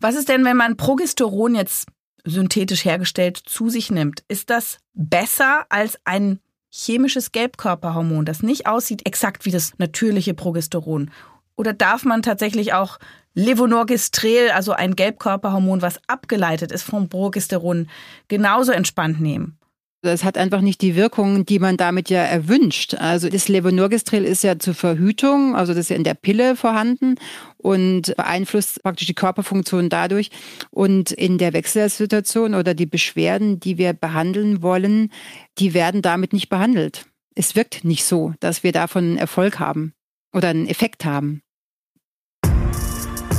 Was 0.00 0.14
ist 0.14 0.28
denn, 0.28 0.44
wenn 0.44 0.56
man 0.56 0.76
Progesteron 0.76 1.54
jetzt 1.54 1.86
synthetisch 2.24 2.84
hergestellt 2.84 3.36
zu 3.36 3.68
sich 3.68 3.90
nimmt? 3.90 4.24
Ist 4.28 4.50
das 4.50 4.78
besser 4.94 5.66
als 5.68 5.98
ein 6.04 6.40
chemisches 6.74 7.30
Gelbkörperhormon, 7.30 8.24
das 8.24 8.42
nicht 8.42 8.66
aussieht 8.66 9.06
exakt 9.06 9.44
wie 9.44 9.52
das 9.52 9.72
natürliche 9.78 10.34
Progesteron? 10.34 11.10
Oder 11.56 11.72
darf 11.72 12.04
man 12.04 12.22
tatsächlich 12.22 12.72
auch 12.72 12.98
Levonorgestrel, 13.34 14.50
also 14.50 14.72
ein 14.72 14.96
Gelbkörperhormon, 14.96 15.82
was 15.82 16.00
abgeleitet 16.08 16.72
ist 16.72 16.82
vom 16.82 17.08
Progesteron, 17.08 17.88
genauso 18.26 18.72
entspannt 18.72 19.20
nehmen? 19.20 19.56
Das 20.04 20.22
hat 20.22 20.36
einfach 20.36 20.60
nicht 20.60 20.82
die 20.82 20.96
Wirkung, 20.96 21.46
die 21.46 21.58
man 21.58 21.78
damit 21.78 22.10
ja 22.10 22.20
erwünscht. 22.20 22.92
Also 22.92 23.30
das 23.30 23.48
Levonorgestrel 23.48 24.22
ist 24.22 24.44
ja 24.44 24.58
zur 24.58 24.74
Verhütung, 24.74 25.56
also 25.56 25.72
das 25.72 25.86
ist 25.86 25.88
ja 25.88 25.96
in 25.96 26.04
der 26.04 26.12
Pille 26.12 26.56
vorhanden 26.56 27.14
und 27.56 28.14
beeinflusst 28.14 28.82
praktisch 28.82 29.06
die 29.06 29.14
Körperfunktion 29.14 29.88
dadurch. 29.88 30.30
Und 30.70 31.10
in 31.10 31.38
der 31.38 31.54
Wechselsituation 31.54 32.54
oder 32.54 32.74
die 32.74 32.84
Beschwerden, 32.84 33.60
die 33.60 33.78
wir 33.78 33.94
behandeln 33.94 34.60
wollen, 34.60 35.10
die 35.56 35.72
werden 35.72 36.02
damit 36.02 36.34
nicht 36.34 36.50
behandelt. 36.50 37.06
Es 37.34 37.56
wirkt 37.56 37.82
nicht 37.82 38.04
so, 38.04 38.34
dass 38.40 38.62
wir 38.62 38.72
davon 38.72 39.16
Erfolg 39.16 39.58
haben 39.58 39.94
oder 40.34 40.48
einen 40.48 40.66
Effekt 40.66 41.06
haben. 41.06 41.40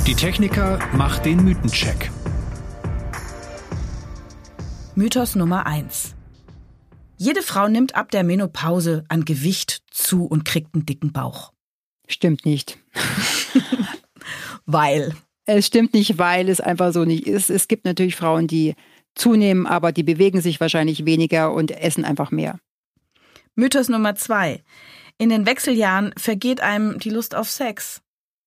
Die 0.04 0.16
Techniker 0.16 0.80
macht 0.92 1.26
den 1.26 1.44
Mythencheck. 1.44 2.10
Mythos 4.96 5.36
Nummer 5.36 5.64
eins. 5.64 6.15
Jede 7.18 7.42
Frau 7.42 7.68
nimmt 7.68 7.94
ab 7.94 8.10
der 8.10 8.24
Menopause 8.24 9.04
an 9.08 9.24
Gewicht 9.24 9.82
zu 9.90 10.26
und 10.26 10.44
kriegt 10.44 10.74
einen 10.74 10.84
dicken 10.84 11.12
Bauch. 11.12 11.52
Stimmt 12.08 12.44
nicht. 12.44 12.78
weil. 14.66 15.14
Es 15.46 15.66
stimmt 15.66 15.94
nicht, 15.94 16.18
weil 16.18 16.48
es 16.48 16.60
einfach 16.60 16.92
so 16.92 17.04
nicht 17.04 17.26
ist. 17.26 17.50
Es 17.50 17.68
gibt 17.68 17.84
natürlich 17.84 18.16
Frauen, 18.16 18.46
die 18.46 18.74
zunehmen, 19.14 19.66
aber 19.66 19.92
die 19.92 20.02
bewegen 20.02 20.40
sich 20.40 20.60
wahrscheinlich 20.60 21.06
weniger 21.06 21.52
und 21.52 21.70
essen 21.70 22.04
einfach 22.04 22.30
mehr. 22.30 22.58
Mythos 23.54 23.88
Nummer 23.88 24.14
zwei. 24.16 24.62
In 25.18 25.30
den 25.30 25.46
Wechseljahren 25.46 26.12
vergeht 26.18 26.60
einem 26.60 26.98
die 26.98 27.10
Lust 27.10 27.34
auf 27.34 27.48
Sex. 27.48 28.02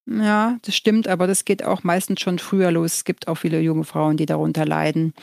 Ja, 0.06 0.58
das 0.64 0.76
stimmt, 0.76 1.08
aber 1.08 1.26
das 1.26 1.46
geht 1.46 1.64
auch 1.64 1.84
meistens 1.84 2.22
schon 2.22 2.38
früher 2.38 2.72
los. 2.72 2.98
Es 2.98 3.04
gibt 3.06 3.28
auch 3.28 3.36
viele 3.36 3.60
junge 3.62 3.84
Frauen, 3.84 4.18
die 4.18 4.26
darunter 4.26 4.66
leiden. 4.66 5.14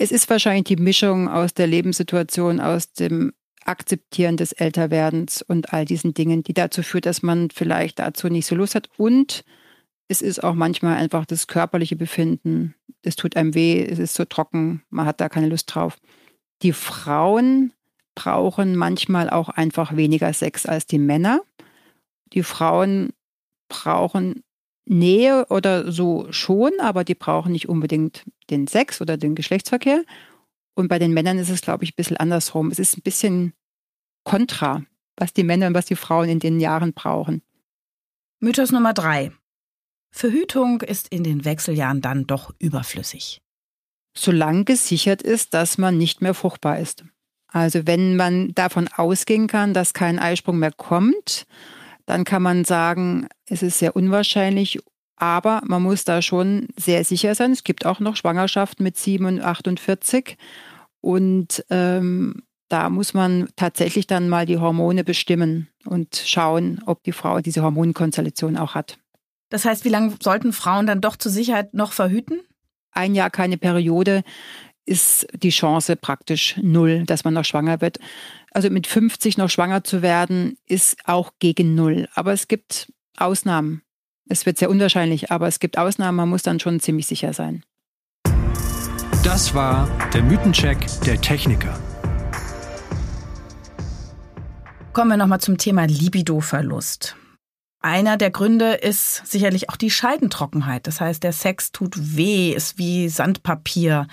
Es 0.00 0.12
ist 0.12 0.30
wahrscheinlich 0.30 0.64
die 0.64 0.76
Mischung 0.76 1.28
aus 1.28 1.54
der 1.54 1.66
Lebenssituation, 1.66 2.60
aus 2.60 2.92
dem 2.92 3.32
Akzeptieren 3.64 4.36
des 4.36 4.52
Älterwerdens 4.52 5.42
und 5.42 5.72
all 5.72 5.84
diesen 5.84 6.14
Dingen, 6.14 6.44
die 6.44 6.54
dazu 6.54 6.84
führt, 6.84 7.04
dass 7.04 7.24
man 7.24 7.50
vielleicht 7.50 7.98
dazu 7.98 8.28
nicht 8.28 8.46
so 8.46 8.54
Lust 8.54 8.76
hat. 8.76 8.88
Und 8.96 9.42
es 10.06 10.22
ist 10.22 10.44
auch 10.44 10.54
manchmal 10.54 10.96
einfach 10.96 11.26
das 11.26 11.48
körperliche 11.48 11.96
Befinden. 11.96 12.76
Es 13.02 13.16
tut 13.16 13.36
einem 13.36 13.54
weh, 13.54 13.84
es 13.84 13.98
ist 13.98 14.14
so 14.14 14.24
trocken, 14.24 14.84
man 14.88 15.04
hat 15.04 15.20
da 15.20 15.28
keine 15.28 15.48
Lust 15.48 15.74
drauf. 15.74 15.96
Die 16.62 16.72
Frauen 16.72 17.72
brauchen 18.14 18.76
manchmal 18.76 19.28
auch 19.28 19.48
einfach 19.48 19.96
weniger 19.96 20.32
Sex 20.32 20.64
als 20.64 20.86
die 20.86 21.00
Männer. 21.00 21.40
Die 22.34 22.44
Frauen 22.44 23.12
brauchen 23.68 24.44
Nähe 24.88 25.46
oder 25.50 25.92
so 25.92 26.26
schon, 26.30 26.72
aber 26.80 27.04
die 27.04 27.14
brauchen 27.14 27.52
nicht 27.52 27.68
unbedingt 27.68 28.24
den 28.50 28.66
Sex 28.66 29.00
oder 29.00 29.16
den 29.16 29.34
Geschlechtsverkehr. 29.34 30.04
Und 30.74 30.88
bei 30.88 30.98
den 30.98 31.12
Männern 31.12 31.38
ist 31.38 31.50
es, 31.50 31.60
glaube 31.60 31.84
ich, 31.84 31.92
ein 31.92 31.96
bisschen 31.96 32.16
andersrum. 32.16 32.70
Es 32.70 32.78
ist 32.78 32.96
ein 32.96 33.02
bisschen 33.02 33.52
kontra, 34.24 34.82
was 35.16 35.32
die 35.32 35.44
Männer 35.44 35.66
und 35.66 35.74
was 35.74 35.86
die 35.86 35.96
Frauen 35.96 36.28
in 36.28 36.38
den 36.38 36.60
Jahren 36.60 36.92
brauchen. 36.92 37.42
Mythos 38.40 38.70
Nummer 38.70 38.94
drei. 38.94 39.32
Verhütung 40.10 40.80
ist 40.80 41.08
in 41.08 41.24
den 41.24 41.44
Wechseljahren 41.44 42.00
dann 42.00 42.26
doch 42.26 42.54
überflüssig. 42.58 43.42
Solange 44.16 44.64
gesichert 44.64 45.22
ist, 45.22 45.54
dass 45.54 45.78
man 45.78 45.98
nicht 45.98 46.22
mehr 46.22 46.34
fruchtbar 46.34 46.78
ist. 46.78 47.04
Also 47.48 47.86
wenn 47.86 48.16
man 48.16 48.54
davon 48.54 48.88
ausgehen 48.88 49.46
kann, 49.46 49.74
dass 49.74 49.94
kein 49.94 50.18
Eisprung 50.18 50.58
mehr 50.58 50.72
kommt 50.72 51.46
dann 52.08 52.24
kann 52.24 52.40
man 52.42 52.64
sagen, 52.64 53.28
es 53.44 53.62
ist 53.62 53.78
sehr 53.78 53.94
unwahrscheinlich, 53.94 54.78
aber 55.16 55.60
man 55.66 55.82
muss 55.82 56.04
da 56.04 56.22
schon 56.22 56.68
sehr 56.74 57.04
sicher 57.04 57.34
sein. 57.34 57.52
Es 57.52 57.64
gibt 57.64 57.84
auch 57.84 58.00
noch 58.00 58.16
Schwangerschaften 58.16 58.82
mit 58.82 58.96
7 58.96 59.26
und 59.26 59.42
48 59.42 60.38
und 61.02 61.66
ähm, 61.68 62.42
da 62.70 62.88
muss 62.88 63.12
man 63.12 63.50
tatsächlich 63.56 64.06
dann 64.06 64.30
mal 64.30 64.46
die 64.46 64.56
Hormone 64.56 65.04
bestimmen 65.04 65.68
und 65.84 66.16
schauen, 66.24 66.80
ob 66.86 67.02
die 67.02 67.12
Frau 67.12 67.40
diese 67.40 67.62
Hormonkonstellation 67.62 68.56
auch 68.56 68.74
hat. 68.74 68.98
Das 69.50 69.66
heißt, 69.66 69.84
wie 69.84 69.90
lange 69.90 70.14
sollten 70.18 70.54
Frauen 70.54 70.86
dann 70.86 71.02
doch 71.02 71.16
zur 71.16 71.30
Sicherheit 71.30 71.74
noch 71.74 71.92
verhüten? 71.92 72.40
Ein 72.90 73.14
Jahr 73.14 73.28
keine 73.28 73.58
Periode 73.58 74.22
ist 74.86 75.26
die 75.34 75.50
Chance 75.50 75.96
praktisch 75.96 76.56
null, 76.56 77.04
dass 77.04 77.24
man 77.24 77.34
noch 77.34 77.44
schwanger 77.44 77.82
wird. 77.82 77.98
Also 78.50 78.70
mit 78.70 78.86
50 78.86 79.36
noch 79.38 79.50
schwanger 79.50 79.84
zu 79.84 80.02
werden, 80.02 80.56
ist 80.66 80.96
auch 81.04 81.32
gegen 81.38 81.74
null. 81.74 82.08
Aber 82.14 82.32
es 82.32 82.48
gibt 82.48 82.92
Ausnahmen. 83.16 83.82
Es 84.28 84.46
wird 84.46 84.58
sehr 84.58 84.70
unwahrscheinlich, 84.70 85.30
aber 85.30 85.48
es 85.48 85.58
gibt 85.58 85.78
Ausnahmen, 85.78 86.16
man 86.16 86.28
muss 86.28 86.42
dann 86.42 86.60
schon 86.60 86.80
ziemlich 86.80 87.06
sicher 87.06 87.32
sein. 87.32 87.64
Das 89.24 89.54
war 89.54 89.88
der 90.14 90.22
Mythencheck 90.22 90.86
der 91.04 91.20
Techniker. 91.20 91.78
Kommen 94.92 95.10
wir 95.10 95.16
nochmal 95.16 95.40
zum 95.40 95.58
Thema 95.58 95.86
Libidoverlust. 95.86 97.17
Einer 97.80 98.16
der 98.16 98.30
Gründe 98.30 98.72
ist 98.72 99.24
sicherlich 99.26 99.70
auch 99.70 99.76
die 99.76 99.90
Scheidentrockenheit. 99.90 100.88
Das 100.88 101.00
heißt, 101.00 101.22
der 101.22 101.32
Sex 101.32 101.70
tut 101.70 102.16
weh, 102.16 102.52
ist 102.52 102.76
wie 102.76 103.08
Sandpapier. 103.08 104.08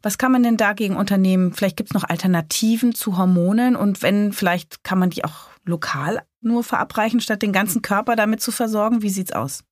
Was 0.00 0.16
kann 0.16 0.32
man 0.32 0.42
denn 0.42 0.56
dagegen 0.56 0.96
unternehmen? 0.96 1.52
Vielleicht 1.52 1.76
gibt 1.76 1.90
es 1.90 1.94
noch 1.94 2.08
Alternativen 2.08 2.94
zu 2.94 3.18
Hormonen 3.18 3.76
und 3.76 4.02
wenn, 4.02 4.32
vielleicht 4.32 4.82
kann 4.82 4.98
man 4.98 5.10
die 5.10 5.24
auch 5.24 5.50
lokal 5.64 6.22
nur 6.40 6.64
verabreichen, 6.64 7.20
statt 7.20 7.42
den 7.42 7.52
ganzen 7.52 7.82
Körper 7.82 8.16
damit 8.16 8.40
zu 8.40 8.50
versorgen. 8.50 9.02
Wie 9.02 9.10
sieht's 9.10 9.32
aus? 9.32 9.62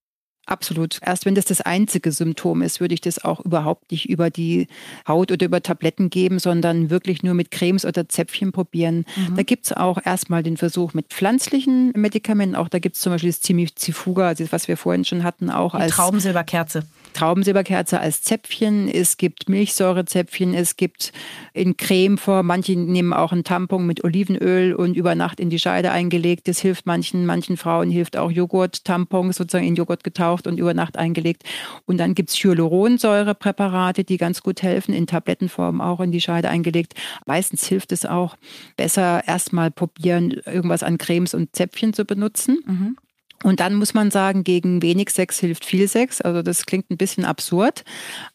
Absolut. 0.46 0.98
Erst 1.04 1.26
wenn 1.26 1.34
das 1.34 1.44
das 1.44 1.60
einzige 1.60 2.10
Symptom 2.10 2.62
ist, 2.62 2.80
würde 2.80 2.94
ich 2.94 3.00
das 3.00 3.24
auch 3.24 3.40
überhaupt 3.40 3.92
nicht 3.92 4.08
über 4.08 4.30
die 4.30 4.66
Haut 5.06 5.30
oder 5.30 5.46
über 5.46 5.62
Tabletten 5.62 6.10
geben, 6.10 6.38
sondern 6.38 6.90
wirklich 6.90 7.22
nur 7.22 7.34
mit 7.34 7.50
Cremes 7.50 7.84
oder 7.84 8.08
Zäpfchen 8.08 8.50
probieren. 8.50 9.04
Mhm. 9.16 9.36
Da 9.36 9.42
gibt 9.42 9.66
es 9.66 9.72
auch 9.72 9.98
erstmal 10.04 10.42
den 10.42 10.56
Versuch 10.56 10.92
mit 10.92 11.08
pflanzlichen 11.08 11.92
Medikamenten. 11.94 12.56
Auch 12.56 12.68
da 12.68 12.80
gibt 12.80 12.96
es 12.96 13.02
zum 13.02 13.12
Beispiel 13.12 13.30
das 13.30 13.40
Zimizifuga, 13.40 14.28
also 14.28 14.44
was 14.50 14.66
wir 14.66 14.76
vorhin 14.76 15.04
schon 15.04 15.22
hatten, 15.22 15.50
auch 15.50 15.76
die 15.76 15.82
als 15.82 15.92
Traubensilberkerze. 15.92 16.84
Traubensilberkerze 17.12 18.00
als 18.00 18.22
Zäpfchen, 18.22 18.88
es 18.88 19.16
gibt 19.16 19.48
Milchsäurezäpfchen, 19.48 20.54
es 20.54 20.76
gibt 20.76 21.12
in 21.52 21.76
Cremeform, 21.76 22.46
manche 22.46 22.72
nehmen 22.76 23.12
auch 23.12 23.32
einen 23.32 23.44
Tampon 23.44 23.86
mit 23.86 24.04
Olivenöl 24.04 24.74
und 24.74 24.96
über 24.96 25.14
Nacht 25.14 25.40
in 25.40 25.50
die 25.50 25.58
Scheide 25.58 25.90
eingelegt. 25.90 26.48
Das 26.48 26.60
hilft 26.60 26.86
manchen, 26.86 27.26
manchen 27.26 27.56
Frauen 27.56 27.90
hilft 27.90 28.16
auch 28.16 28.30
Joghurt, 28.30 28.84
Tampons 28.84 29.36
sozusagen 29.36 29.66
in 29.66 29.76
Joghurt 29.76 30.04
getaucht 30.04 30.46
und 30.46 30.58
über 30.58 30.74
Nacht 30.74 30.96
eingelegt. 30.96 31.44
Und 31.86 31.98
dann 31.98 32.14
gibt 32.14 32.30
es 32.30 32.36
Hyaluronsäurepräparate, 32.36 34.04
die 34.04 34.16
ganz 34.16 34.42
gut 34.42 34.62
helfen, 34.62 34.94
in 34.94 35.06
Tablettenform 35.06 35.80
auch 35.80 36.00
in 36.00 36.12
die 36.12 36.20
Scheide 36.20 36.48
eingelegt. 36.48 36.94
Meistens 37.26 37.66
hilft 37.66 37.92
es 37.92 38.06
auch, 38.06 38.36
besser 38.76 39.22
erstmal 39.26 39.70
probieren, 39.70 40.30
irgendwas 40.46 40.82
an 40.82 40.98
Cremes 40.98 41.34
und 41.34 41.54
Zäpfchen 41.54 41.92
zu 41.92 42.04
benutzen. 42.04 42.58
Mhm. 42.66 42.96
Und 43.42 43.60
dann 43.60 43.74
muss 43.74 43.94
man 43.94 44.10
sagen, 44.10 44.44
gegen 44.44 44.82
wenig 44.82 45.10
Sex 45.10 45.38
hilft 45.38 45.64
viel 45.64 45.88
Sex. 45.88 46.20
Also 46.20 46.42
das 46.42 46.66
klingt 46.66 46.90
ein 46.90 46.98
bisschen 46.98 47.24
absurd. 47.24 47.84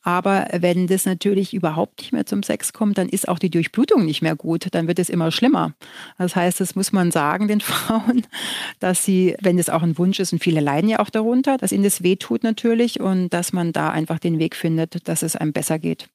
Aber 0.01 0.47
wenn 0.51 0.87
das 0.87 1.05
natürlich 1.05 1.53
überhaupt 1.53 1.99
nicht 1.99 2.11
mehr 2.11 2.25
zum 2.25 2.41
Sex 2.41 2.73
kommt, 2.73 2.97
dann 2.97 3.07
ist 3.07 3.27
auch 3.27 3.37
die 3.37 3.51
Durchblutung 3.51 4.03
nicht 4.03 4.23
mehr 4.23 4.35
gut. 4.35 4.67
Dann 4.71 4.87
wird 4.87 4.97
es 4.97 5.09
immer 5.09 5.31
schlimmer. 5.31 5.73
Das 6.17 6.35
heißt, 6.35 6.59
das 6.59 6.75
muss 6.75 6.91
man 6.91 7.11
sagen 7.11 7.47
den 7.47 7.61
Frauen, 7.61 8.25
dass 8.79 9.05
sie, 9.05 9.35
wenn 9.41 9.59
es 9.59 9.69
auch 9.69 9.83
ein 9.83 9.97
Wunsch 9.99 10.19
ist, 10.19 10.33
und 10.33 10.43
viele 10.43 10.59
leiden 10.59 10.89
ja 10.89 10.99
auch 10.99 11.11
darunter, 11.11 11.57
dass 11.57 11.71
ihnen 11.71 11.83
das 11.83 12.01
wehtut 12.01 12.43
natürlich 12.43 12.99
und 12.99 13.29
dass 13.29 13.53
man 13.53 13.73
da 13.73 13.91
einfach 13.91 14.17
den 14.17 14.39
Weg 14.39 14.55
findet, 14.55 15.07
dass 15.07 15.21
es 15.21 15.35
einem 15.35 15.53
besser 15.53 15.77
geht. 15.77 16.07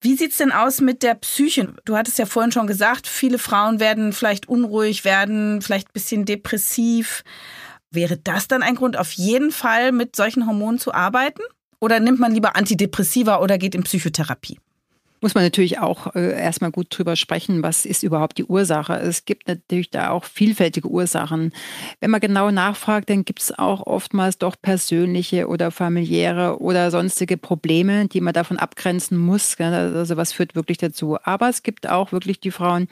Wie 0.00 0.16
sieht's 0.16 0.36
denn 0.36 0.52
aus 0.52 0.80
mit 0.80 1.02
der 1.02 1.14
Psyche? 1.14 1.72
Du 1.86 1.96
hattest 1.96 2.18
ja 2.18 2.26
vorhin 2.26 2.52
schon 2.52 2.66
gesagt, 2.66 3.06
viele 3.06 3.38
Frauen 3.38 3.80
werden 3.80 4.12
vielleicht 4.12 4.48
unruhig, 4.48 5.04
werden 5.04 5.62
vielleicht 5.62 5.88
ein 5.88 5.94
bisschen 5.94 6.24
depressiv. 6.26 7.22
Wäre 7.94 8.16
das 8.16 8.48
dann 8.48 8.62
ein 8.62 8.74
Grund, 8.74 8.96
auf 8.96 9.12
jeden 9.12 9.52
Fall 9.52 9.92
mit 9.92 10.16
solchen 10.16 10.46
Hormonen 10.46 10.78
zu 10.78 10.92
arbeiten? 10.92 11.42
Oder 11.80 12.00
nimmt 12.00 12.18
man 12.18 12.32
lieber 12.32 12.56
Antidepressiva 12.56 13.40
oder 13.40 13.58
geht 13.58 13.74
in 13.74 13.84
Psychotherapie? 13.84 14.58
Muss 15.24 15.34
man 15.34 15.42
natürlich 15.44 15.78
auch 15.78 16.14
äh, 16.14 16.38
erstmal 16.38 16.70
gut 16.70 16.88
drüber 16.90 17.16
sprechen, 17.16 17.62
was 17.62 17.86
ist 17.86 18.02
überhaupt 18.02 18.36
die 18.36 18.44
Ursache. 18.44 18.92
Es 18.92 19.24
gibt 19.24 19.48
natürlich 19.48 19.88
da 19.88 20.10
auch 20.10 20.24
vielfältige 20.24 20.86
Ursachen. 20.86 21.54
Wenn 22.00 22.10
man 22.10 22.20
genau 22.20 22.50
nachfragt, 22.50 23.08
dann 23.08 23.24
gibt 23.24 23.40
es 23.40 23.58
auch 23.58 23.86
oftmals 23.86 24.36
doch 24.36 24.54
persönliche 24.60 25.48
oder 25.48 25.70
familiäre 25.70 26.60
oder 26.60 26.90
sonstige 26.90 27.38
Probleme, 27.38 28.06
die 28.06 28.20
man 28.20 28.34
davon 28.34 28.58
abgrenzen 28.58 29.16
muss. 29.16 29.58
Also 29.58 30.18
was 30.18 30.34
führt 30.34 30.54
wirklich 30.54 30.76
dazu. 30.76 31.16
Aber 31.24 31.48
es 31.48 31.62
gibt 31.62 31.88
auch 31.88 32.12
wirklich 32.12 32.38
die 32.38 32.50
Frauen, 32.50 32.86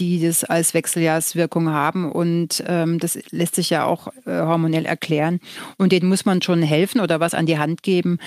die 0.00 0.20
das 0.20 0.42
als 0.42 0.74
Wechseljahrswirkung 0.74 1.70
haben 1.70 2.10
und 2.10 2.62
ähm, 2.66 2.98
das 2.98 3.18
lässt 3.30 3.54
sich 3.54 3.70
ja 3.70 3.84
auch 3.84 4.08
äh, 4.26 4.40
hormonell 4.40 4.84
erklären. 4.84 5.38
Und 5.76 5.92
denen 5.92 6.08
muss 6.08 6.24
man 6.24 6.42
schon 6.42 6.60
helfen 6.60 7.00
oder 7.00 7.20
was 7.20 7.34
an 7.34 7.46
die 7.46 7.58
Hand 7.58 7.84
geben. 7.84 8.18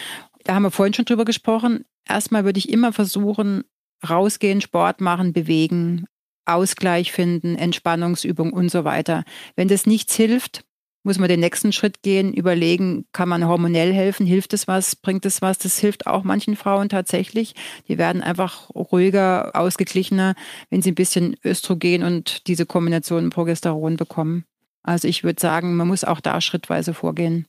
Da 0.43 0.55
haben 0.55 0.63
wir 0.63 0.71
vorhin 0.71 0.93
schon 0.93 1.05
drüber 1.05 1.25
gesprochen. 1.25 1.85
Erstmal 2.07 2.45
würde 2.45 2.57
ich 2.57 2.69
immer 2.69 2.93
versuchen, 2.93 3.63
rausgehen, 4.07 4.61
Sport 4.61 5.01
machen, 5.01 5.33
bewegen, 5.33 6.05
Ausgleich 6.45 7.11
finden, 7.11 7.55
Entspannungsübung 7.55 8.51
und 8.51 8.69
so 8.69 8.83
weiter. 8.83 9.23
Wenn 9.55 9.67
das 9.67 9.85
nichts 9.85 10.15
hilft, 10.15 10.65
muss 11.03 11.17
man 11.17 11.29
den 11.29 11.39
nächsten 11.39 11.71
Schritt 11.71 12.03
gehen, 12.03 12.33
überlegen, 12.33 13.05
kann 13.11 13.29
man 13.29 13.47
hormonell 13.47 13.93
helfen, 13.93 14.25
hilft 14.25 14.53
es 14.53 14.67
was, 14.67 14.95
bringt 14.95 15.25
es 15.25 15.41
was? 15.41 15.57
Das 15.57 15.79
hilft 15.79 16.05
auch 16.05 16.23
manchen 16.23 16.55
Frauen 16.55 16.89
tatsächlich. 16.89 17.55
Die 17.87 17.97
werden 17.97 18.21
einfach 18.21 18.69
ruhiger, 18.69 19.55
ausgeglichener, 19.55 20.35
wenn 20.69 20.81
sie 20.81 20.91
ein 20.91 20.95
bisschen 20.95 21.35
Östrogen 21.43 22.03
und 22.03 22.47
diese 22.47 22.65
Kombination 22.65 23.31
Progesteron 23.31 23.97
bekommen. 23.97 24.45
Also 24.83 25.07
ich 25.07 25.23
würde 25.23 25.41
sagen, 25.41 25.75
man 25.75 25.87
muss 25.87 26.03
auch 26.03 26.19
da 26.19 26.41
schrittweise 26.41 26.93
vorgehen. 26.93 27.47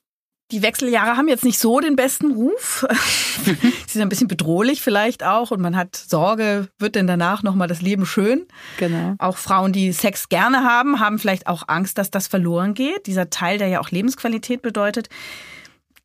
Die 0.53 0.63
Wechseljahre 0.63 1.17
haben 1.17 1.29
jetzt 1.29 1.45
nicht 1.45 1.59
so 1.59 1.81
den 1.81 1.97
besten 1.97 2.33
Ruf. 2.33 2.87
Sie 3.45 3.57
sind 3.87 4.03
ein 4.03 4.11
bisschen 4.11 4.29
bedrohlich 4.29 4.83
vielleicht 4.83 5.25
auch 5.25 5.51
und 5.51 5.63
man 5.63 5.77
hat 5.77 5.97
Sorge, 5.97 6.69
wird 6.79 6.95
denn 6.95 7.07
danach 7.07 7.43
nochmal 7.43 7.69
das 7.69 7.81
Leben 7.81 8.05
schön? 8.05 8.47
Genau. 8.77 9.15
Auch 9.17 9.39
Frauen, 9.39 9.73
die 9.73 9.93
Sex 9.93 10.29
gerne 10.29 10.63
haben, 10.63 11.01
haben 11.01 11.19
vielleicht 11.19 11.47
auch 11.47 11.65
Angst, 11.69 11.97
dass 11.97 12.11
das 12.11 12.27
verloren 12.27 12.75
geht. 12.75 13.07
Dieser 13.07 13.31
Teil, 13.31 13.57
der 13.57 13.69
ja 13.69 13.81
auch 13.81 13.91
Lebensqualität 13.91 14.61
bedeutet. 14.61 15.09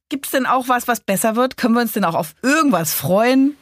Gibt 0.08 0.28
es 0.28 0.32
denn 0.32 0.46
auch 0.46 0.70
was, 0.70 0.88
was 0.88 1.02
besser 1.02 1.36
wird? 1.36 1.58
Können 1.58 1.74
wir 1.74 1.82
uns 1.82 1.92
denn 1.92 2.06
auch 2.06 2.16
auf 2.16 2.34
irgendwas 2.42 2.94
freuen? 2.94 3.58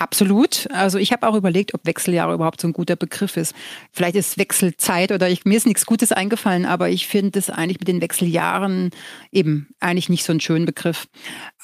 Absolut. 0.00 0.66
Also 0.72 0.96
ich 0.96 1.12
habe 1.12 1.28
auch 1.28 1.34
überlegt, 1.34 1.74
ob 1.74 1.84
Wechseljahre 1.84 2.32
überhaupt 2.32 2.62
so 2.62 2.66
ein 2.66 2.72
guter 2.72 2.96
Begriff 2.96 3.36
ist. 3.36 3.54
Vielleicht 3.92 4.16
ist 4.16 4.38
Wechselzeit 4.38 5.12
oder 5.12 5.28
ich, 5.28 5.44
mir 5.44 5.58
ist 5.58 5.66
nichts 5.66 5.84
Gutes 5.84 6.10
eingefallen, 6.10 6.64
aber 6.64 6.88
ich 6.88 7.06
finde 7.06 7.38
es 7.38 7.50
eigentlich 7.50 7.80
mit 7.80 7.88
den 7.88 8.00
Wechseljahren 8.00 8.92
eben 9.30 9.68
eigentlich 9.78 10.08
nicht 10.08 10.24
so 10.24 10.32
ein 10.32 10.40
schöner 10.40 10.64
Begriff. 10.64 11.06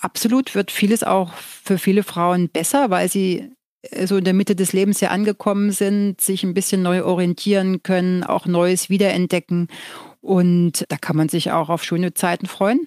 Absolut 0.03 0.55
wird 0.55 0.70
vieles 0.70 1.03
auch 1.03 1.32
für 1.32 1.78
viele 1.78 2.03
Frauen 2.03 2.51
besser, 2.51 2.91
weil 2.91 3.09
sie 3.09 3.53
äh, 3.80 4.07
so 4.07 4.18
in 4.18 4.24
der 4.24 4.34
Mitte 4.34 4.55
des 4.55 4.74
Lebens 4.74 5.01
ja 5.01 5.09
angekommen 5.09 5.72
sind, 5.72 6.20
sich 6.20 6.45
ein 6.45 6.53
bisschen 6.53 6.82
neu 6.82 7.05
orientieren 7.05 7.82
können, 7.82 8.22
auch 8.22 8.45
Neues 8.45 8.91
wiederentdecken. 8.91 9.68
Und 10.20 10.84
da 10.91 10.99
kann 10.99 11.16
man 11.16 11.30
sich 11.30 11.53
auch 11.53 11.70
auf 11.70 11.82
schöne 11.82 12.12
Zeiten 12.12 12.45
freuen. 12.45 12.87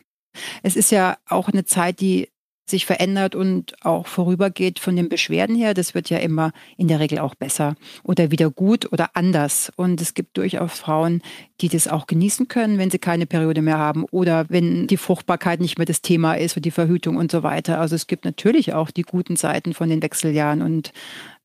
Es 0.62 0.76
ist 0.76 0.92
ja 0.92 1.18
auch 1.28 1.50
eine 1.50 1.66
Zeit, 1.66 2.02
die 2.02 2.30
sich 2.70 2.86
verändert 2.86 3.36
und 3.36 3.74
auch 3.86 4.08
vorübergeht 4.08 4.80
von 4.80 4.96
den 4.96 5.10
Beschwerden 5.10 5.56
her. 5.56 5.74
Das 5.74 5.94
wird 5.94 6.10
ja 6.10 6.18
immer 6.18 6.52
in 6.78 6.88
der 6.88 7.00
Regel 7.00 7.20
auch 7.20 7.36
besser 7.36 7.76
oder 8.04 8.32
wieder 8.32 8.50
gut 8.50 8.92
oder 8.92 9.12
anders. 9.16 9.72
Und 9.76 10.02
es 10.02 10.14
gibt 10.14 10.38
durchaus 10.38 10.80
Frauen, 10.80 11.22
die 11.62 11.70
das 11.70 11.88
auch 11.88 12.08
genießen 12.08 12.48
können, 12.48 12.78
wenn 12.78 12.92
sie 12.92 13.00
keine 13.00 13.26
Periode 13.26 13.62
mehr 13.62 13.78
haben 13.78 14.06
oder 14.12 14.46
wenn 14.50 14.88
die 14.88 14.98
Fruchtbarkeit 14.98 15.60
nicht 15.60 15.78
mehr 15.78 15.86
das 15.86 16.02
Thema 16.02 16.36
ist 16.36 16.56
und 16.56 16.66
die 16.66 16.72
Verhütung 16.72 17.18
und 17.18 17.32
so 17.32 17.44
weiter. 17.44 17.80
Also 17.80 17.96
es 17.96 18.08
gibt 18.08 18.26
natürlich 18.26 18.74
auch 18.74 18.92
die 18.92 19.04
guten 19.04 19.36
Seiten 19.36 19.74
von 19.74 19.90
den 19.90 20.02
Wechseljahren 20.02 20.62
und 20.62 20.92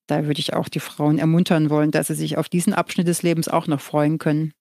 da 0.07 0.27
würde 0.27 0.41
ich 0.41 0.53
auch 0.53 0.69
die 0.69 0.81
Frauen 0.81 1.19
ermuntern 1.19 1.71
wollen, 1.71 1.91
dass 1.91 2.09
sie 2.09 2.15
sich 2.15 2.37
auf 2.37 2.49
diesen 2.49 2.75
Abschnitt 2.75 3.09
des 3.09 3.23
Lebens 3.23 3.49
auch 3.49 3.67
noch 3.67 3.81
freuen 3.81 4.19
können. 4.19 4.53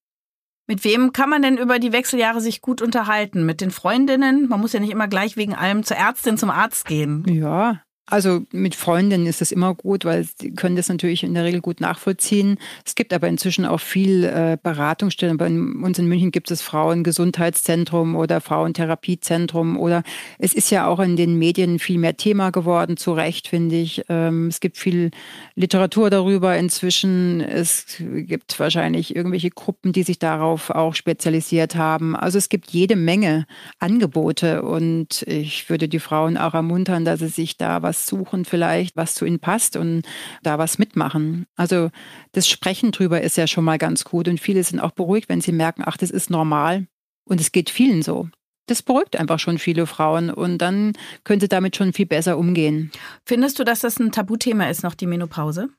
Mit 0.68 0.84
wem 0.84 1.12
kann 1.12 1.30
man 1.30 1.42
denn 1.42 1.58
über 1.58 1.78
die 1.78 1.92
Wechseljahre 1.92 2.40
sich 2.40 2.62
gut 2.62 2.82
unterhalten? 2.82 3.46
Mit 3.46 3.60
den 3.60 3.72
Freundinnen? 3.72 4.48
Man 4.48 4.62
muss 4.62 4.74
ja 4.74 4.80
nicht 4.80 4.92
immer 4.92 5.08
gleich 5.08 5.36
wegen 5.36 5.54
allem 5.54 5.84
zur 5.84 5.98
Ärztin, 5.98 6.38
zum 6.38 6.50
Arzt 6.50 6.86
gehen. 6.86 7.26
Ja, 7.28 7.82
also 8.06 8.42
mit 8.52 8.76
Freundinnen 8.76 9.28
ist 9.28 9.40
das 9.40 9.54
immer 9.54 9.74
gut, 9.74 10.04
weil 10.04 10.26
sie 10.26 10.52
können 10.52 10.76
das 10.76 10.90
natürlich 10.90 11.24
in 11.24 11.34
der 11.34 11.46
Regel 11.46 11.62
gut 11.62 11.80
nachvollziehen. 11.80 12.58
Es 12.86 12.96
gibt 12.96 13.14
aber 13.14 13.30
inzwischen 13.30 13.66
auch 13.66 13.80
viel 13.80 14.26
äh, 14.26 14.58
Beratungsstellen. 14.62 15.38
Bei 15.38 15.48
uns 15.48 16.00
in 16.00 16.08
München 16.08 16.32
gibt 16.32 16.52
es 16.52 16.62
Frauengesundheitszentrum 16.62 18.18
oder 18.18 18.42
Frauentherapiezentrum 18.42 19.80
oder 19.80 20.04
es 20.38 20.54
ist 20.54 20.70
ja 20.70 20.86
auch 20.86 21.00
in 21.00 21.16
den 21.16 21.40
Medien 21.40 21.80
viel 21.80 21.98
mehr 21.98 22.18
Thema 22.18 22.50
geworden, 22.50 22.98
zu 22.98 23.14
Recht, 23.14 23.48
finde 23.48 23.78
ich. 23.78 24.04
Ähm, 24.10 24.48
es 24.48 24.60
gibt 24.60 24.78
viel 24.78 25.12
Literatur 25.56 26.10
darüber 26.10 26.58
inzwischen. 26.58 27.40
Es 27.40 27.96
gibt 28.00 28.60
wahrscheinlich 28.60 29.16
irgendwelche 29.16 29.50
Gruppen, 29.50 29.94
die 29.94 30.04
sich 30.04 30.20
darauf 30.20 30.72
auch 30.72 30.94
spezialisiert 30.94 31.76
haben. 31.76 32.18
Also 32.18 32.38
es 32.38 32.50
gibt 32.50 32.72
jede 32.72 32.98
Menge 32.98 33.46
Angebote 33.80 34.62
und 34.62 35.22
ich 35.22 35.70
würde 35.70 35.88
die 35.88 36.00
Frauen 36.00 36.38
auch 36.38 36.54
ermuntern, 36.54 37.06
dass 37.06 37.22
sie 37.22 37.28
sich 37.30 37.56
da 37.56 37.82
was 37.82 37.93
was 37.94 38.08
suchen 38.08 38.44
vielleicht, 38.44 38.96
was 38.96 39.14
zu 39.14 39.26
ihnen 39.26 39.40
passt 39.40 39.78
und 39.78 40.02
da 40.42 40.58
was 40.58 40.80
mitmachen. 40.80 41.46
Also 41.56 41.92
das 42.32 42.50
Sprechen 42.50 42.92
drüber 42.92 43.22
ist 43.22 43.38
ja 43.38 43.46
schon 43.46 43.64
mal 43.64 43.78
ganz 43.78 44.04
gut 44.04 44.28
und 44.28 44.40
viele 44.40 44.64
sind 44.64 44.80
auch 44.80 44.92
beruhigt, 44.92 45.30
wenn 45.30 45.42
sie 45.42 45.52
merken, 45.52 45.84
ach, 45.86 45.98
das 45.98 46.10
ist 46.10 46.32
normal 46.32 46.88
und 47.26 47.40
es 47.40 47.52
geht 47.52 47.70
vielen 47.70 48.02
so. 48.02 48.30
Das 48.66 48.82
beruhigt 48.82 49.18
einfach 49.18 49.40
schon 49.40 49.60
viele 49.60 49.86
Frauen 49.86 50.32
und 50.32 50.58
dann 50.58 50.94
könnte 51.24 51.48
damit 51.48 51.76
schon 51.76 51.94
viel 51.94 52.08
besser 52.08 52.38
umgehen. 52.38 52.92
Findest 53.26 53.60
du, 53.60 53.64
dass 53.64 53.82
das 53.82 54.00
ein 54.00 54.12
Tabuthema 54.12 54.70
ist, 54.70 54.84
noch 54.84 54.96
die 54.96 55.06
Menopause? 55.06 55.70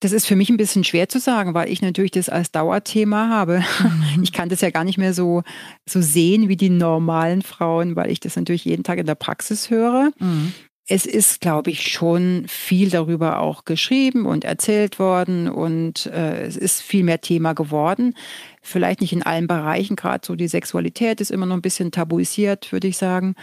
Das 0.00 0.12
ist 0.12 0.26
für 0.26 0.36
mich 0.36 0.50
ein 0.50 0.58
bisschen 0.58 0.84
schwer 0.84 1.08
zu 1.08 1.18
sagen, 1.18 1.54
weil 1.54 1.70
ich 1.72 1.80
natürlich 1.80 2.10
das 2.10 2.28
als 2.28 2.52
Dauerthema 2.52 3.30
habe. 3.30 3.64
Mhm. 3.80 4.22
Ich 4.22 4.32
kann 4.32 4.50
das 4.50 4.60
ja 4.60 4.68
gar 4.68 4.84
nicht 4.84 4.98
mehr 4.98 5.14
so, 5.14 5.42
so 5.88 6.02
sehen 6.02 6.48
wie 6.48 6.56
die 6.56 6.68
normalen 6.68 7.40
Frauen, 7.40 7.96
weil 7.96 8.10
ich 8.10 8.20
das 8.20 8.36
natürlich 8.36 8.66
jeden 8.66 8.84
Tag 8.84 8.98
in 8.98 9.06
der 9.06 9.14
Praxis 9.14 9.70
höre. 9.70 10.10
Mhm 10.18 10.52
es 10.88 11.04
ist, 11.04 11.40
glaube 11.40 11.70
ich, 11.70 11.90
schon 11.90 12.44
viel 12.46 12.90
darüber 12.90 13.40
auch 13.40 13.64
geschrieben 13.64 14.24
und 14.24 14.44
erzählt 14.44 15.00
worden 15.00 15.48
und 15.48 16.06
äh, 16.06 16.44
es 16.44 16.56
ist 16.56 16.80
viel 16.80 17.02
mehr 17.02 17.20
Thema 17.20 17.54
geworden. 17.54 18.14
Vielleicht 18.62 19.00
nicht 19.00 19.12
in 19.12 19.24
allen 19.24 19.48
Bereichen, 19.48 19.96
gerade 19.96 20.24
so 20.24 20.36
die 20.36 20.48
Sexualität 20.48 21.20
ist 21.20 21.32
immer 21.32 21.46
noch 21.46 21.56
ein 21.56 21.62
bisschen 21.62 21.90
tabuisiert, 21.90 22.70
würde 22.70 22.86
ich 22.86 22.98
sagen. 22.98 23.34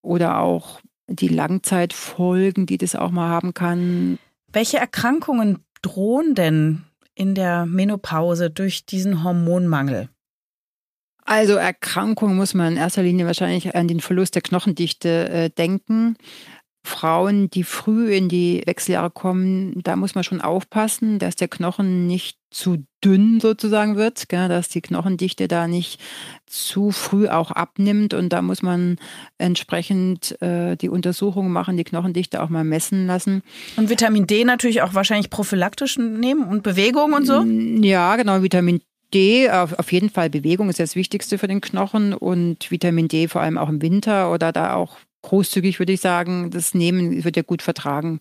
Oder 0.00 0.38
auch 0.40 0.80
die 1.06 1.28
Langzeitfolgen, 1.28 2.64
die 2.64 2.78
das 2.78 2.96
auch 2.96 3.10
mal 3.10 3.28
haben 3.28 3.52
kann. 3.52 4.18
Welche 4.50 4.78
Erkrankungen 4.78 5.58
drohen 5.82 6.34
denn 6.34 6.84
in 7.14 7.34
der 7.34 7.66
Menopause 7.66 8.50
durch 8.50 8.86
diesen 8.86 9.22
Hormonmangel? 9.22 10.08
Also 11.26 11.54
Erkrankungen 11.54 12.36
muss 12.36 12.54
man 12.54 12.74
in 12.74 12.78
erster 12.78 13.02
Linie 13.02 13.26
wahrscheinlich 13.26 13.74
an 13.74 13.88
den 13.88 14.00
Verlust 14.00 14.36
der 14.36 14.42
Knochendichte 14.42 15.28
äh, 15.28 15.50
denken. 15.50 16.16
Frauen, 16.86 17.50
die 17.50 17.64
früh 17.64 18.14
in 18.14 18.28
die 18.28 18.62
Wechseljahre 18.64 19.10
kommen, 19.10 19.82
da 19.82 19.96
muss 19.96 20.14
man 20.14 20.24
schon 20.24 20.40
aufpassen, 20.40 21.18
dass 21.18 21.36
der 21.36 21.48
Knochen 21.48 22.06
nicht 22.06 22.38
zu 22.50 22.84
dünn 23.04 23.40
sozusagen 23.40 23.96
wird, 23.96 24.28
gell, 24.28 24.48
dass 24.48 24.68
die 24.68 24.80
Knochendichte 24.80 25.48
da 25.48 25.66
nicht 25.66 26.00
zu 26.46 26.92
früh 26.92 27.28
auch 27.28 27.50
abnimmt 27.50 28.14
und 28.14 28.32
da 28.32 28.40
muss 28.40 28.62
man 28.62 28.96
entsprechend 29.36 30.40
äh, 30.40 30.76
die 30.76 30.88
Untersuchungen 30.88 31.52
machen, 31.52 31.76
die 31.76 31.84
Knochendichte 31.84 32.42
auch 32.42 32.48
mal 32.48 32.64
messen 32.64 33.06
lassen. 33.06 33.42
Und 33.76 33.90
Vitamin 33.90 34.26
D 34.26 34.44
natürlich 34.44 34.82
auch 34.82 34.94
wahrscheinlich 34.94 35.28
prophylaktisch 35.28 35.98
nehmen 35.98 36.44
und 36.44 36.62
Bewegung 36.62 37.12
und 37.12 37.26
so? 37.26 37.42
Ja, 37.84 38.16
genau, 38.16 38.42
Vitamin 38.42 38.80
D, 39.12 39.50
auf, 39.50 39.78
auf 39.78 39.92
jeden 39.92 40.10
Fall 40.10 40.30
Bewegung 40.30 40.68
ist 40.68 40.80
das 40.80 40.96
Wichtigste 40.96 41.38
für 41.38 41.48
den 41.48 41.60
Knochen 41.60 42.12
und 42.12 42.70
Vitamin 42.70 43.08
D 43.08 43.28
vor 43.28 43.40
allem 43.40 43.58
auch 43.58 43.68
im 43.68 43.82
Winter 43.82 44.32
oder 44.32 44.52
da 44.52 44.74
auch 44.74 44.96
großzügig, 45.26 45.78
würde 45.78 45.92
ich 45.92 46.00
sagen. 46.00 46.50
Das 46.50 46.74
Nehmen 46.74 47.24
wird 47.24 47.36
ja 47.36 47.42
gut 47.42 47.62
vertragen, 47.62 48.20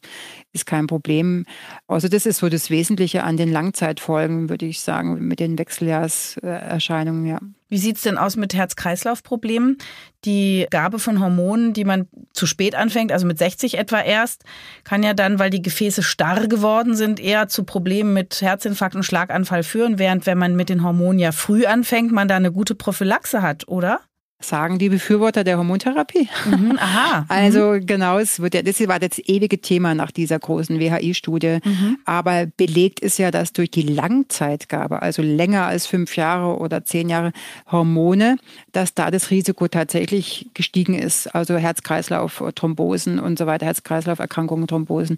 ist 0.54 0.66
kein 0.66 0.88
Problem. 0.88 1.46
Also 1.88 2.08
das 2.08 2.26
ist 2.26 2.40
so 2.40 2.50
das 2.50 2.70
Wesentliche 2.70 3.24
an 3.24 3.38
den 3.38 3.52
Langzeitfolgen, 3.52 4.50
würde 4.50 4.66
ich 4.66 4.82
sagen, 4.82 5.28
mit 5.28 5.40
den 5.40 5.58
Wechseljahrserscheinungen, 5.58 7.26
ja. 7.26 7.40
Wie 7.68 7.80
sieht 7.80 7.96
es 7.96 8.04
denn 8.04 8.18
aus 8.18 8.36
mit 8.36 8.54
Herz-Kreislauf-Problemen? 8.54 9.78
Die 10.24 10.68
Gabe 10.70 11.00
von 11.00 11.20
Hormonen, 11.20 11.74
die 11.74 11.84
man 11.84 12.08
zu 12.32 12.46
spät 12.46 12.76
anfängt, 12.76 13.12
also 13.12 13.26
mit 13.26 13.40
60 13.40 13.78
etwa 13.78 14.02
erst, 14.02 14.44
kann 14.84 15.02
ja 15.02 15.14
dann, 15.14 15.40
weil 15.40 15.50
die 15.50 15.64
Gefäße 15.64 16.04
starr 16.04 16.48
geworden 16.48 16.96
sind, 16.96 17.20
eher 17.20 17.48
zu 17.48 17.64
Problemen 17.64 18.14
mit 18.14 18.42
Herzinfarkt 18.42 18.96
und 18.96 19.04
Schlaganfall 19.04 19.64
führen, 19.64 19.98
während 19.98 20.26
wenn 20.28 20.38
man 20.38 20.56
mit 20.56 20.70
den 20.70 20.84
Hormonen 20.84 21.20
ja 21.20 21.32
früh 21.32 21.66
anfängt, 21.66 22.12
man 22.12 22.28
da 22.28 22.36
eine 22.36 22.52
gute 22.52 22.76
Prophylaxe 22.76 23.42
hat, 23.42 23.68
oder? 23.68 24.00
Sagen 24.40 24.80
die 24.80 24.90
Befürworter 24.90 25.44
der 25.44 25.58
Hormontherapie. 25.58 26.30
Mhm, 26.46 26.78
aha. 26.78 27.26
Also 27.36 27.78
genau, 27.80 28.20
es 28.20 28.40
wird 28.40 28.54
ja, 28.54 28.62
das 28.62 28.86
war 28.88 29.00
das 29.00 29.20
ewige 29.20 29.60
Thema 29.60 29.96
nach 29.96 30.12
dieser 30.12 30.38
großen 30.40 30.80
WHI-Studie. 30.80 31.60
Mhm. 31.64 31.98
Aber 32.06 32.46
belegt 32.46 33.00
ist 33.00 33.18
ja, 33.18 33.32
dass 33.32 33.54
durch 33.54 33.72
die 33.72 33.82
Langzeitgabe, 33.82 35.02
also 35.02 35.22
länger 35.22 35.66
als 35.66 35.88
fünf 35.88 36.16
Jahre 36.16 36.58
oder 36.58 36.86
zehn 36.86 37.10
Jahre 37.10 37.32
Hormone, 37.72 38.38
dass 38.72 38.94
da 38.94 39.10
das 39.12 39.32
Risiko 39.32 39.68
tatsächlich 39.68 40.50
gestiegen 40.54 40.94
ist. 40.94 41.34
Also 41.34 41.56
Herz-Kreislauf, 41.58 42.44
Thrombosen 42.56 43.20
und 43.20 43.40
so 43.40 43.46
weiter, 43.48 43.66
Herz-Kreislauf-Erkrankungen, 43.66 44.68
Thrombosen, 44.68 45.18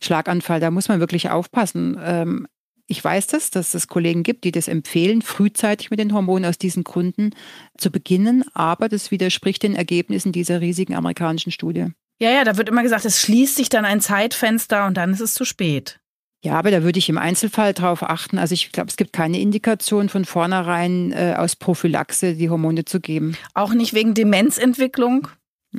Schlaganfall. 0.00 0.60
Da 0.60 0.70
muss 0.70 0.88
man 0.88 1.00
wirklich 1.00 1.30
aufpassen. 1.30 2.46
Ich 2.88 3.02
weiß 3.02 3.26
das, 3.26 3.50
dass 3.50 3.74
es 3.74 3.88
Kollegen 3.88 4.22
gibt, 4.22 4.44
die 4.44 4.52
das 4.52 4.68
empfehlen, 4.68 5.22
frühzeitig 5.22 5.90
mit 5.90 5.98
den 5.98 6.12
Hormonen 6.12 6.48
aus 6.48 6.56
diesen 6.56 6.84
Gründen 6.84 7.30
zu 7.76 7.90
beginnen, 7.90 8.44
aber 8.54 8.88
das 8.88 9.10
widerspricht 9.10 9.64
den 9.64 9.74
Ergebnissen 9.74 10.30
dieser 10.30 10.60
riesigen 10.60 10.94
amerikanischen 10.94 11.50
Studie. 11.50 11.88
Ja, 12.20 12.30
ja, 12.30 12.44
da 12.44 12.56
wird 12.56 12.68
immer 12.68 12.82
gesagt, 12.82 13.04
es 13.04 13.20
schließt 13.20 13.56
sich 13.56 13.68
dann 13.68 13.84
ein 13.84 14.00
Zeitfenster 14.00 14.86
und 14.86 14.96
dann 14.96 15.12
ist 15.12 15.20
es 15.20 15.34
zu 15.34 15.44
spät. 15.44 16.00
Ja, 16.44 16.54
aber 16.58 16.70
da 16.70 16.84
würde 16.84 16.98
ich 16.98 17.08
im 17.08 17.18
Einzelfall 17.18 17.74
drauf 17.74 18.02
achten. 18.02 18.38
Also 18.38 18.54
ich 18.54 18.70
glaube, 18.70 18.88
es 18.88 18.96
gibt 18.96 19.12
keine 19.12 19.40
Indikation 19.40 20.08
von 20.08 20.24
vornherein 20.24 21.12
äh, 21.12 21.34
aus 21.36 21.56
Prophylaxe 21.56 22.34
die 22.34 22.48
Hormone 22.48 22.84
zu 22.84 23.00
geben. 23.00 23.36
Auch 23.54 23.74
nicht 23.74 23.94
wegen 23.94 24.14
Demenzentwicklung? 24.14 25.28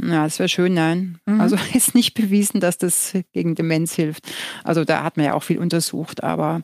Ja, 0.02 0.24
das 0.24 0.40
wäre 0.40 0.50
schön, 0.50 0.74
nein. 0.74 1.20
Mhm. 1.26 1.42
Also 1.42 1.58
ist 1.74 1.96
nicht 1.96 2.14
bewiesen, 2.14 2.60
dass 2.60 2.78
das 2.78 3.14
gegen 3.34 3.56
Demenz 3.56 3.94
hilft. 3.94 4.32
Also 4.64 4.84
da 4.84 5.04
hat 5.04 5.18
man 5.18 5.26
ja 5.26 5.34
auch 5.34 5.44
viel 5.44 5.60
untersucht, 5.60 6.24
aber 6.24 6.62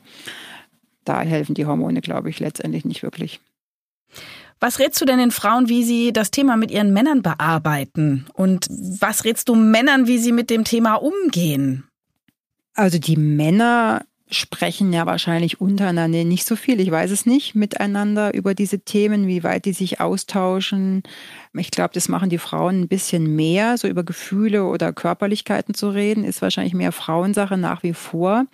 da 1.03 1.21
helfen 1.21 1.55
die 1.55 1.65
Hormone, 1.65 2.01
glaube 2.01 2.29
ich, 2.29 2.39
letztendlich 2.39 2.85
nicht 2.85 3.03
wirklich. 3.03 3.41
Was 4.59 4.79
rätst 4.79 5.01
du 5.01 5.05
denn 5.05 5.17
den 5.17 5.31
Frauen, 5.31 5.67
wie 5.67 5.83
sie 5.83 6.13
das 6.13 6.31
Thema 6.31 6.55
mit 6.55 6.71
ihren 6.71 6.93
Männern 6.93 7.21
bearbeiten? 7.21 8.27
Und 8.33 8.67
was 8.69 9.25
rätst 9.25 9.49
du 9.49 9.55
Männern, 9.55 10.07
wie 10.07 10.19
sie 10.19 10.31
mit 10.31 10.49
dem 10.49 10.63
Thema 10.63 10.95
umgehen? 10.95 11.83
Also 12.73 12.97
die 12.97 13.17
Männer 13.17 14.05
sprechen 14.29 14.93
ja 14.93 15.05
wahrscheinlich 15.05 15.61
untereinander 15.61 16.23
nicht 16.23 16.45
so 16.45 16.55
viel, 16.55 16.79
ich 16.79 16.89
weiß 16.89 17.11
es 17.11 17.25
nicht, 17.25 17.55
miteinander 17.55 18.33
über 18.33 18.55
diese 18.55 18.79
Themen, 18.79 19.27
wie 19.27 19.43
weit 19.43 19.65
die 19.65 19.73
sich 19.73 19.99
austauschen. 19.99 21.03
Ich 21.53 21.71
glaube, 21.71 21.93
das 21.93 22.09
machen 22.09 22.29
die 22.29 22.37
Frauen 22.37 22.81
ein 22.81 22.87
bisschen 22.87 23.35
mehr, 23.35 23.77
so 23.77 23.87
über 23.87 24.03
Gefühle 24.03 24.65
oder 24.65 24.93
Körperlichkeiten 24.93 25.73
zu 25.75 25.89
reden, 25.89 26.23
ist 26.23 26.41
wahrscheinlich 26.41 26.73
mehr 26.73 26.91
Frauensache 26.91 27.57
nach 27.57 27.83
wie 27.83 27.93
vor. 27.93 28.45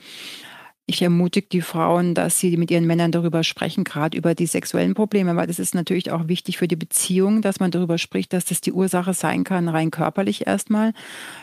Ich 0.90 1.04
ermutige 1.04 1.46
die 1.48 1.62
Frauen, 1.62 2.16
dass 2.16 2.40
sie 2.40 2.58
mit 2.58 2.72
ihren 2.72 2.88
Männern 2.88 3.12
darüber 3.12 3.44
sprechen, 3.44 3.84
gerade 3.84 4.18
über 4.18 4.34
die 4.34 4.48
sexuellen 4.48 4.96
Probleme, 4.96 5.36
weil 5.36 5.46
das 5.46 5.60
ist 5.60 5.76
natürlich 5.76 6.10
auch 6.10 6.28
wichtig 6.28 6.58
für 6.58 6.68
die 6.68 6.76
Beziehung, 6.76 7.44
dass 7.44 7.60
man 7.60 7.70
darüber 7.70 8.00
spricht, 8.00 8.34
dass 8.34 8.46
das 8.46 8.60
die 8.60 8.72
Ursache 8.72 9.14
sein 9.14 9.44
kann, 9.44 9.70
rein 9.70 9.92
körperlich 9.92 10.48
erstmal, 10.48 10.94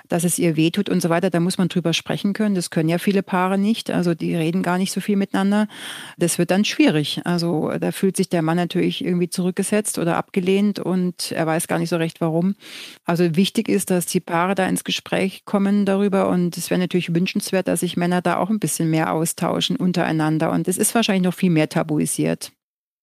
dass 0.09 0.25
es 0.25 0.41
ihr 0.41 0.57
wehtut 0.57 0.89
und 0.89 1.01
so 1.01 1.11
weiter. 1.11 1.31
Da 1.31 1.39
muss 1.39 1.59
man 1.59 1.69
drüber 1.69 1.93
sprechen 1.93 2.33
können. 2.33 2.57
Das 2.57 2.71
können 2.71 2.89
ja 2.89 2.99
viele 2.99 3.23
Paare 3.23 3.57
nicht. 3.57 3.89
Also 3.89 4.15
die 4.15 4.35
reden 4.35 4.65
gar 4.65 4.79
nicht 4.79 4.91
so 4.91 5.01
viel 5.01 5.15
miteinander. 5.15 5.69
Das 6.19 6.39
wird 6.39 6.51
dann 6.51 6.65
schwierig. 6.65 7.21
Also 7.23 7.71
da 7.79 7.93
fühlt 7.93 8.17
sich 8.17 8.29
der 8.29 8.43
Mann 8.43 8.57
natürlich 8.57 9.05
irgendwie 9.05 9.31
zurückgesetzt 9.31 10.01
oder 10.01 10.17
abgelehnt 10.17 10.81
und 10.81 11.31
er 11.31 11.47
weiß 11.47 11.69
gar 11.69 11.79
nicht 11.79 11.91
so 11.91 11.99
recht 11.99 12.21
warum. 12.21 12.57
Also 13.05 13.37
wichtig 13.37 13.69
ist, 13.69 13.91
dass 13.91 14.07
die 14.07 14.19
Paare 14.19 14.57
da 14.57 14.67
ins 14.67 14.83
Gespräch 14.83 15.45
kommen 15.45 15.87
darüber 15.87 16.31
und 16.31 16.57
es 16.57 16.69
wäre 16.69 16.81
natürlich 16.81 17.15
wünschenswert, 17.15 17.69
dass 17.69 17.79
sich 17.79 17.97
Männer 17.97 18.23
da 18.23 18.39
auch 18.39 18.51
ein 18.51 18.59
bisschen 18.59 18.91
mehr 18.91 19.13
aus 19.13 19.36
austauschen 19.37 19.77
untereinander. 19.77 20.51
Und 20.51 20.69
es 20.69 20.79
ist 20.79 20.95
wahrscheinlich 20.95 21.25
noch 21.25 21.35
viel 21.35 21.51
mehr 21.51 21.69
tabuisiert. 21.69 22.53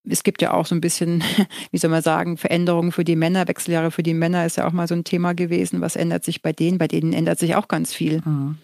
Es 0.06 0.24
gibt 0.24 0.42
ja 0.42 0.54
auch 0.54 0.66
so 0.66 0.76
ein 0.76 0.82
bisschen, 0.82 1.24
wie 1.72 1.78
soll 1.78 1.90
man 1.90 2.02
sagen, 2.02 2.38
Veränderungen 2.38 2.92
für 2.92 3.04
die 3.04 3.16
Männer, 3.16 3.48
Wechseljahre 3.48 3.92
für 3.92 4.04
die 4.04 4.14
Männer 4.14 4.46
ist 4.46 4.58
ja 4.58 4.68
auch 4.68 4.74
mal 4.74 4.88
so 4.88 4.96
ein 4.96 5.04
Thema 5.04 5.34
gewesen. 5.34 5.82
Was 5.82 5.96
ändert 5.96 6.26
sich 6.26 6.42
bei 6.42 6.52
denen? 6.52 6.78
Bei 6.78 6.88
denen 6.88 7.14
ändert 7.14 7.40
sich 7.40 7.56
auch 7.56 7.68
ganz 7.68 7.94
viel. 7.94 8.22
Mhm. 8.26 8.58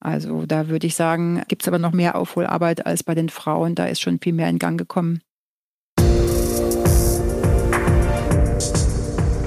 Also 0.00 0.46
da 0.46 0.68
würde 0.68 0.86
ich 0.86 0.94
sagen, 0.94 1.42
gibt 1.48 1.62
es 1.62 1.68
aber 1.68 1.78
noch 1.78 1.92
mehr 1.92 2.14
Aufholarbeit 2.14 2.86
als 2.86 3.02
bei 3.02 3.14
den 3.16 3.28
Frauen. 3.28 3.74
Da 3.74 3.86
ist 3.86 4.00
schon 4.00 4.20
viel 4.20 4.32
mehr 4.32 4.48
in 4.48 4.60
Gang 4.60 4.78
gekommen. 4.78 5.20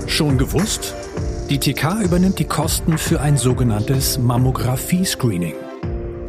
Schon 0.07 0.37
gewusst? 0.37 0.93
Die 1.49 1.57
TK 1.57 2.01
übernimmt 2.03 2.37
die 2.37 2.45
Kosten 2.45 2.97
für 2.97 3.21
ein 3.21 3.37
sogenanntes 3.37 4.17
Mammographie-Screening. 4.19 5.70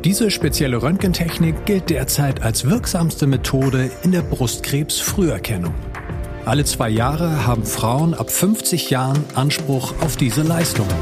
Diese 0.05 0.32
spezielle 0.32 0.82
Röntgentechnik 0.82 1.64
gilt 1.64 1.88
derzeit 1.88 2.42
als 2.42 2.68
wirksamste 2.68 3.28
Methode 3.28 3.88
in 4.03 4.11
der 4.11 4.22
Brustkrebsfrüherkennung. 4.22 5.72
Alle 6.44 6.64
zwei 6.64 6.88
Jahre 6.90 7.46
haben 7.46 7.64
Frauen 7.64 8.12
ab 8.12 8.28
50 8.28 8.90
Jahren 8.90 9.24
Anspruch 9.36 9.94
auf 10.00 10.16
diese 10.16 10.42
Leistungen. 10.42 10.92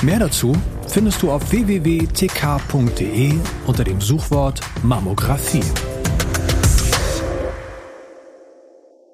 Mehr 0.00 0.18
dazu 0.18 0.56
findest 0.88 1.20
du 1.20 1.30
auf 1.30 1.52
www.tk.de 1.52 3.34
unter 3.66 3.84
dem 3.84 4.00
Suchwort 4.00 4.60
Mammographie. 4.82 5.60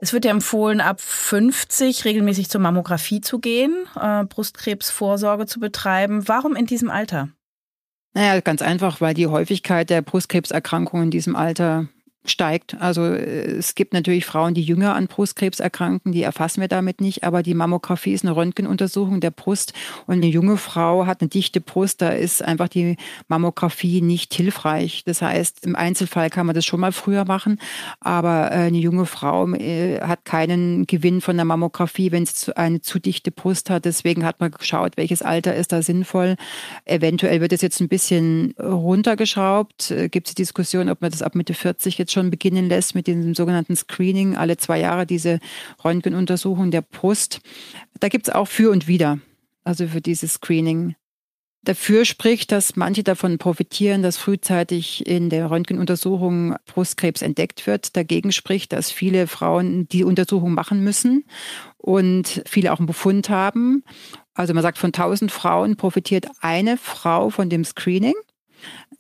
Es 0.01 0.13
wird 0.13 0.25
ja 0.25 0.31
empfohlen, 0.31 0.81
ab 0.81 1.01
50 1.01 2.05
regelmäßig 2.05 2.51
zur 2.51 2.61
Mammographie 2.61 3.21
zu 3.21 3.41
gehen, 3.41 3.75
äh, 4.01 4.25
Brustkrebsvorsorge 4.27 5.47
zu 5.47 5.59
betreiben. 5.59 6.29
Warum 6.29 6.55
in 6.55 6.67
diesem 6.67 6.89
Alter? 6.89 7.31
Naja, 8.13 8.41
ganz 8.41 8.61
einfach, 8.63 9.01
weil 9.01 9.15
die 9.15 9.29
Häufigkeit 9.29 9.89
der 9.89 10.03
Brustkrebserkrankungen 10.03 11.07
in 11.07 11.11
diesem 11.11 11.37
Alter 11.37 11.89
steigt. 12.25 12.77
Also 12.81 13.05
äh, 13.05 13.59
es 13.59 13.75
gibt 13.75 13.93
natürlich 13.93 14.27
Frauen, 14.27 14.55
die 14.55 14.63
jünger 14.63 14.95
an 14.95 15.07
Brustkrebs 15.07 15.61
erkranken, 15.61 16.13
die 16.13 16.23
erfassen 16.23 16.61
wir 16.61 16.69
damit 16.69 17.01
nicht, 17.01 17.25
aber 17.25 17.43
die 17.43 17.55
Mammographie 17.55 18.13
ist 18.13 18.25
eine 18.25 18.37
Röntgenuntersuchung 18.37 19.21
der 19.21 19.31
Brust 19.31 19.73
und 20.07 20.17
eine 20.17 20.27
junge 20.27 20.57
Frau 20.57 21.07
hat 21.07 21.21
eine 21.21 21.29
dichte 21.29 21.61
Brust, 21.61 22.03
da 22.03 22.11
ist 22.11 22.43
einfach 22.43 22.69
die 22.69 22.97
Mammographie 23.29 24.03
nicht 24.03 24.35
hilfreich. 24.35 25.03
Das 25.05 25.23
heißt, 25.23 25.65
im 25.65 25.77
Einzelfall 25.77 26.31
kann 26.31 26.47
man 26.47 26.55
das 26.55 26.67
schon 26.67 26.81
mal 26.81 26.93
früher 26.93 27.25
machen, 27.25 27.59
aber 28.01 28.51
äh, 28.51 28.67
eine 28.67 28.79
junge 28.79 29.07
Frau 29.07 29.49
äh, 29.55 30.01
hat 30.01 30.25
keinen 30.25 30.87
Gewinn 30.87 31.21
von 31.23 31.37
der 31.37 31.47
Mammographie, 31.47 32.13
wenn 32.13 32.27
sie 32.27 32.55
eine 32.57 32.83
zu 32.83 32.99
dichte 32.99 33.31
Brust 33.31 33.71
hat. 33.71 33.87
Deswegen 33.87 34.25
hat 34.25 34.41
man 34.41 34.51
geschaut, 34.51 34.97
welches 34.97 35.23
Alter 35.23 35.55
ist 35.55 35.73
da 35.73 35.83
sinnvoll. 35.83 36.37
Eventuell 36.85 37.41
wird 37.41 37.53
es 37.53 37.63
jetzt 37.63 37.81
ein 37.81 37.89
bisschen 37.89 38.55
runtergeschraubt. 38.59 39.95
Gibt 40.11 40.29
es 40.29 40.35
die 40.35 40.43
Diskussion, 40.43 40.91
ob 40.91 41.01
man 41.01 41.11
das 41.11 41.23
ab 41.23 41.35
Mitte 41.35 41.55
40 41.55 41.97
jetzt 41.99 42.10
schon 42.13 42.31
beginnen 42.31 42.69
lässt 42.69 42.95
mit 42.95 43.07
diesem 43.07 43.35
sogenannten 43.35 43.77
Screening, 43.77 44.37
alle 44.37 44.57
zwei 44.57 44.81
Jahre 44.81 45.07
diese 45.07 45.39
Röntgenuntersuchung 45.85 46.71
der 46.71 46.83
Brust. 46.83 47.41
Da 47.99 48.09
gibt 48.09 48.29
es 48.29 48.35
auch 48.35 48.49
für 48.49 48.71
und 48.71 48.87
wider, 48.87 49.19
also 49.65 49.87
für 49.87 50.01
dieses 50.01 50.35
Screening. 50.35 50.95
Dafür 51.63 52.07
spricht, 52.07 52.53
dass 52.53 52.77
manche 52.77 53.03
davon 53.03 53.37
profitieren, 53.37 54.03
dass 54.03 54.17
frühzeitig 54.17 55.07
in 55.07 55.29
der 55.29 55.51
Röntgenuntersuchung 55.51 56.57
Brustkrebs 56.65 57.21
entdeckt 57.21 57.67
wird. 57.67 57.97
Dagegen 57.97 58.33
spricht, 58.33 58.73
dass 58.73 58.91
viele 58.91 59.27
Frauen 59.27 59.87
die 59.89 60.05
Untersuchung 60.05 60.55
machen 60.55 60.83
müssen 60.83 61.25
und 61.77 62.43
viele 62.47 62.73
auch 62.73 62.79
einen 62.79 62.87
Befund 62.87 63.29
haben. 63.29 63.85
Also 64.33 64.55
man 64.55 64.63
sagt, 64.63 64.79
von 64.79 64.89
1000 64.89 65.31
Frauen 65.31 65.77
profitiert 65.77 66.29
eine 66.41 66.79
Frau 66.79 67.29
von 67.29 67.51
dem 67.51 67.65
Screening 67.65 68.15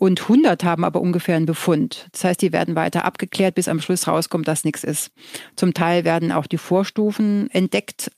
und 0.01 0.23
100 0.23 0.65
haben 0.65 0.83
aber 0.83 1.03
ungefähr 1.03 1.37
einen 1.37 1.45
Befund. 1.45 2.09
Das 2.13 2.25
heißt, 2.25 2.41
die 2.41 2.53
werden 2.53 2.75
weiter 2.75 3.05
abgeklärt, 3.05 3.55
bis 3.55 3.69
am 3.69 3.83
Schluss 3.83 4.09
rauskommt, 4.09 4.49
dass 4.49 4.65
nichts 4.65 4.83
ist. 4.83 5.13
Zum 5.57 5.75
Teil 5.75 6.07
werden 6.07 6.33
auch 6.33 6.47
die 6.47 6.57
Vorstufen 6.57 7.51
entdeckt. 7.51 8.11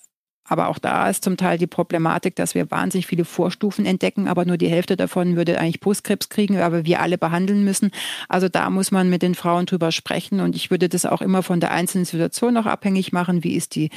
Aber 0.45 0.69
auch 0.69 0.79
da 0.79 1.09
ist 1.09 1.25
zum 1.25 1.37
Teil 1.37 1.59
die 1.59 1.67
Problematik, 1.67 2.37
dass 2.37 2.55
wir 2.55 2.71
wahnsinnig 2.71 3.09
viele 3.09 3.25
Vorstufen 3.25 3.85
entdecken, 3.85 4.29
aber 4.29 4.45
nur 4.45 4.59
die 4.59 4.69
Hälfte 4.69 4.97
davon 4.97 5.35
würde 5.35 5.59
eigentlich 5.59 5.81
Brustkrebs 5.81 6.29
kriegen, 6.29 6.59
aber 6.59 6.85
wir 6.85 7.01
alle 7.01 7.19
behandeln 7.19 7.65
müssen. 7.65 7.91
Also 8.29 8.49
da 8.49 8.71
muss 8.71 8.93
man 8.93 9.11
mit 9.11 9.23
den 9.23 9.35
Frauen 9.35 9.67
drüber 9.67 9.91
sprechen 9.91 10.39
und 10.41 10.55
ich 10.55 10.71
würde 10.71 10.89
das 10.89 11.05
auch 11.05 11.21
immer 11.21 11.43
von 11.43 11.59
der 11.59 11.73
einzelnen 11.73 12.05
Situation 12.05 12.55
noch 12.55 12.67
abhängig 12.67 13.13
machen. 13.13 13.43
Wie 13.43 13.57
ist 13.57 13.75
die 13.75 13.91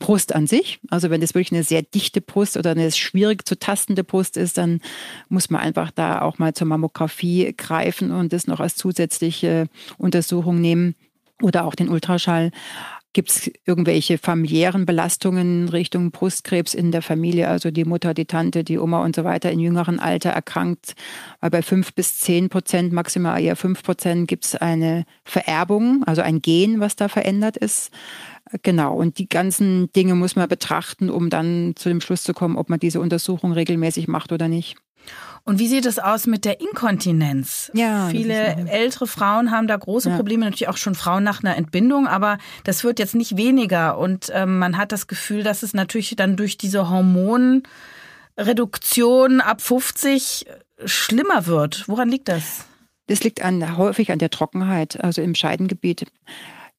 Brust 0.00 0.34
an 0.34 0.48
sich. 0.48 0.80
Also 0.88 1.10
wenn 1.10 1.20
das 1.20 1.34
wirklich 1.34 1.52
eine 1.52 1.62
sehr 1.62 1.82
dichte 1.82 2.20
Brust 2.20 2.56
oder 2.56 2.72
eine 2.72 2.90
schwierig 2.90 3.46
zu 3.46 3.56
tastende 3.56 4.02
Brust 4.02 4.36
ist, 4.36 4.58
dann 4.58 4.80
muss 5.28 5.50
man 5.50 5.60
einfach 5.60 5.92
da 5.92 6.22
auch 6.22 6.38
mal 6.38 6.54
zur 6.54 6.66
Mammographie 6.66 7.54
greifen 7.56 8.10
und 8.10 8.32
das 8.32 8.48
noch 8.48 8.58
als 8.58 8.74
zusätzliche 8.74 9.68
Untersuchung 9.98 10.60
nehmen 10.60 10.96
oder 11.42 11.64
auch 11.64 11.74
den 11.74 11.88
Ultraschall. 11.88 12.50
Gibt 13.12 13.30
es 13.30 13.50
irgendwelche 13.66 14.18
familiären 14.18 14.86
Belastungen 14.86 15.68
Richtung 15.68 16.12
Brustkrebs 16.12 16.74
in 16.74 16.92
der 16.92 17.02
Familie, 17.02 17.48
also 17.48 17.72
die 17.72 17.84
Mutter, 17.84 18.14
die 18.14 18.24
Tante, 18.24 18.62
die 18.62 18.78
Oma 18.78 19.02
und 19.02 19.16
so 19.16 19.24
weiter 19.24 19.50
in 19.50 19.58
jüngerem 19.58 19.98
Alter 19.98 20.30
erkrankt? 20.30 20.94
Weil 21.40 21.50
bei 21.50 21.62
fünf 21.62 21.92
bis 21.92 22.20
zehn 22.20 22.48
Prozent, 22.48 22.92
maximal 22.92 23.42
eher 23.42 23.56
fünf 23.56 23.82
Prozent, 23.82 24.28
gibt 24.28 24.44
es 24.44 24.54
eine 24.54 25.06
Vererbung, 25.24 26.04
also 26.04 26.22
ein 26.22 26.40
Gen, 26.40 26.78
was 26.78 26.94
da 26.94 27.08
verändert 27.08 27.56
ist. 27.56 27.90
Genau, 28.62 28.94
und 28.94 29.18
die 29.18 29.28
ganzen 29.28 29.90
Dinge 29.92 30.14
muss 30.14 30.36
man 30.36 30.48
betrachten, 30.48 31.10
um 31.10 31.30
dann 31.30 31.74
zu 31.76 31.88
dem 31.88 32.00
Schluss 32.00 32.22
zu 32.22 32.32
kommen, 32.32 32.56
ob 32.56 32.68
man 32.68 32.78
diese 32.78 33.00
Untersuchung 33.00 33.52
regelmäßig 33.52 34.06
macht 34.06 34.30
oder 34.30 34.46
nicht. 34.46 34.76
Und 35.44 35.58
wie 35.58 35.68
sieht 35.68 35.86
es 35.86 35.98
aus 35.98 36.26
mit 36.26 36.44
der 36.44 36.60
Inkontinenz? 36.60 37.70
Ja, 37.74 38.08
Viele 38.08 38.68
ältere 38.68 39.06
Frauen 39.06 39.50
haben 39.50 39.66
da 39.66 39.76
große 39.76 40.10
ja. 40.10 40.16
Probleme, 40.16 40.44
natürlich 40.44 40.68
auch 40.68 40.76
schon 40.76 40.94
Frauen 40.94 41.24
nach 41.24 41.42
einer 41.42 41.56
Entbindung, 41.56 42.06
aber 42.06 42.38
das 42.64 42.84
wird 42.84 42.98
jetzt 42.98 43.14
nicht 43.14 43.36
weniger. 43.36 43.98
Und 43.98 44.30
ähm, 44.34 44.58
man 44.58 44.76
hat 44.76 44.92
das 44.92 45.06
Gefühl, 45.06 45.42
dass 45.42 45.62
es 45.62 45.72
natürlich 45.72 46.14
dann 46.14 46.36
durch 46.36 46.58
diese 46.58 46.90
Hormonreduktion 46.90 49.40
ab 49.40 49.62
50 49.62 50.46
schlimmer 50.84 51.46
wird. 51.46 51.84
Woran 51.88 52.10
liegt 52.10 52.28
das? 52.28 52.66
Das 53.06 53.24
liegt 53.24 53.42
an, 53.42 53.76
häufig 53.76 54.12
an 54.12 54.20
der 54.20 54.30
Trockenheit, 54.30 55.02
also 55.02 55.22
im 55.22 55.34
Scheidengebiet. 55.34 56.06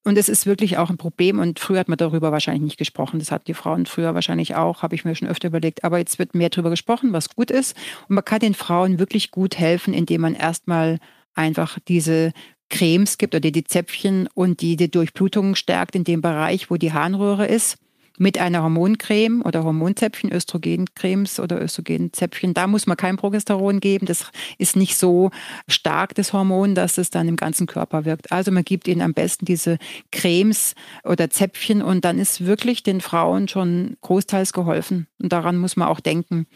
Und 0.03 0.17
es 0.17 0.29
ist 0.29 0.45
wirklich 0.47 0.77
auch 0.77 0.89
ein 0.89 0.97
Problem. 0.97 1.39
Und 1.39 1.59
früher 1.59 1.79
hat 1.79 1.87
man 1.87 1.97
darüber 1.97 2.31
wahrscheinlich 2.31 2.63
nicht 2.63 2.77
gesprochen. 2.77 3.19
Das 3.19 3.31
hatten 3.31 3.45
die 3.45 3.53
Frauen 3.53 3.85
früher 3.85 4.15
wahrscheinlich 4.15 4.55
auch, 4.55 4.81
habe 4.81 4.95
ich 4.95 5.05
mir 5.05 5.15
schon 5.15 5.27
öfter 5.27 5.49
überlegt. 5.49 5.83
Aber 5.83 5.99
jetzt 5.99 6.17
wird 6.17 6.33
mehr 6.33 6.49
darüber 6.49 6.71
gesprochen, 6.71 7.13
was 7.13 7.35
gut 7.35 7.51
ist. 7.51 7.75
Und 8.09 8.15
man 8.15 8.25
kann 8.25 8.39
den 8.39 8.55
Frauen 8.55 8.97
wirklich 8.97 9.31
gut 9.31 9.57
helfen, 9.57 9.93
indem 9.93 10.21
man 10.21 10.33
erstmal 10.33 10.97
einfach 11.35 11.77
diese 11.87 12.33
Cremes 12.69 13.17
gibt 13.17 13.35
oder 13.35 13.51
die 13.51 13.63
Zäpfchen 13.63 14.27
und 14.33 14.61
die 14.61 14.75
die 14.75 14.89
Durchblutung 14.89 15.55
stärkt 15.55 15.95
in 15.95 16.03
dem 16.03 16.21
Bereich, 16.21 16.71
wo 16.71 16.77
die 16.77 16.93
Harnröhre 16.93 17.45
ist 17.45 17.77
mit 18.17 18.37
einer 18.37 18.63
Hormoncreme 18.63 19.41
oder 19.41 19.63
Hormonzäpfchen, 19.63 20.31
Östrogencremes 20.31 21.39
oder 21.39 21.61
Östrogenzäpfchen. 21.61 22.53
Da 22.53 22.67
muss 22.67 22.87
man 22.87 22.97
kein 22.97 23.17
Progesteron 23.17 23.79
geben. 23.79 24.05
Das 24.05 24.31
ist 24.57 24.75
nicht 24.75 24.97
so 24.97 25.31
stark, 25.67 26.15
das 26.15 26.33
Hormon, 26.33 26.75
dass 26.75 26.97
es 26.97 27.09
dann 27.09 27.27
im 27.27 27.35
ganzen 27.35 27.67
Körper 27.67 28.05
wirkt. 28.05 28.31
Also 28.31 28.51
man 28.51 28.63
gibt 28.63 28.87
ihnen 28.87 29.01
am 29.01 29.13
besten 29.13 29.45
diese 29.45 29.77
Cremes 30.11 30.75
oder 31.03 31.29
Zäpfchen 31.29 31.81
und 31.81 32.05
dann 32.05 32.19
ist 32.19 32.45
wirklich 32.45 32.83
den 32.83 33.01
Frauen 33.01 33.47
schon 33.47 33.97
großteils 34.01 34.53
geholfen. 34.53 35.07
Und 35.21 35.31
daran 35.33 35.57
muss 35.57 35.75
man 35.75 35.87
auch 35.87 35.99
denken. 35.99 36.47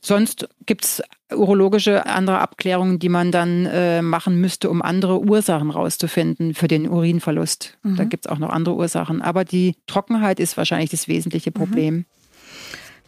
Sonst 0.00 0.48
gibt 0.66 0.84
es 0.84 1.02
urologische 1.34 2.06
andere 2.06 2.38
Abklärungen, 2.38 2.98
die 2.98 3.08
man 3.08 3.32
dann 3.32 3.66
äh, 3.66 4.00
machen 4.02 4.40
müsste, 4.40 4.70
um 4.70 4.80
andere 4.80 5.20
Ursachen 5.20 5.70
rauszufinden 5.70 6.54
für 6.54 6.68
den 6.68 6.88
Urinverlust. 6.88 7.76
Mhm. 7.82 7.96
Da 7.96 8.04
gibt 8.04 8.26
es 8.26 8.32
auch 8.32 8.38
noch 8.38 8.50
andere 8.50 8.76
Ursachen. 8.76 9.20
Aber 9.22 9.44
die 9.44 9.74
Trockenheit 9.86 10.40
ist 10.40 10.56
wahrscheinlich 10.56 10.90
das 10.90 11.08
wesentliche 11.08 11.50
mhm. 11.50 11.54
Problem. 11.54 11.94
Mhm. 11.94 12.04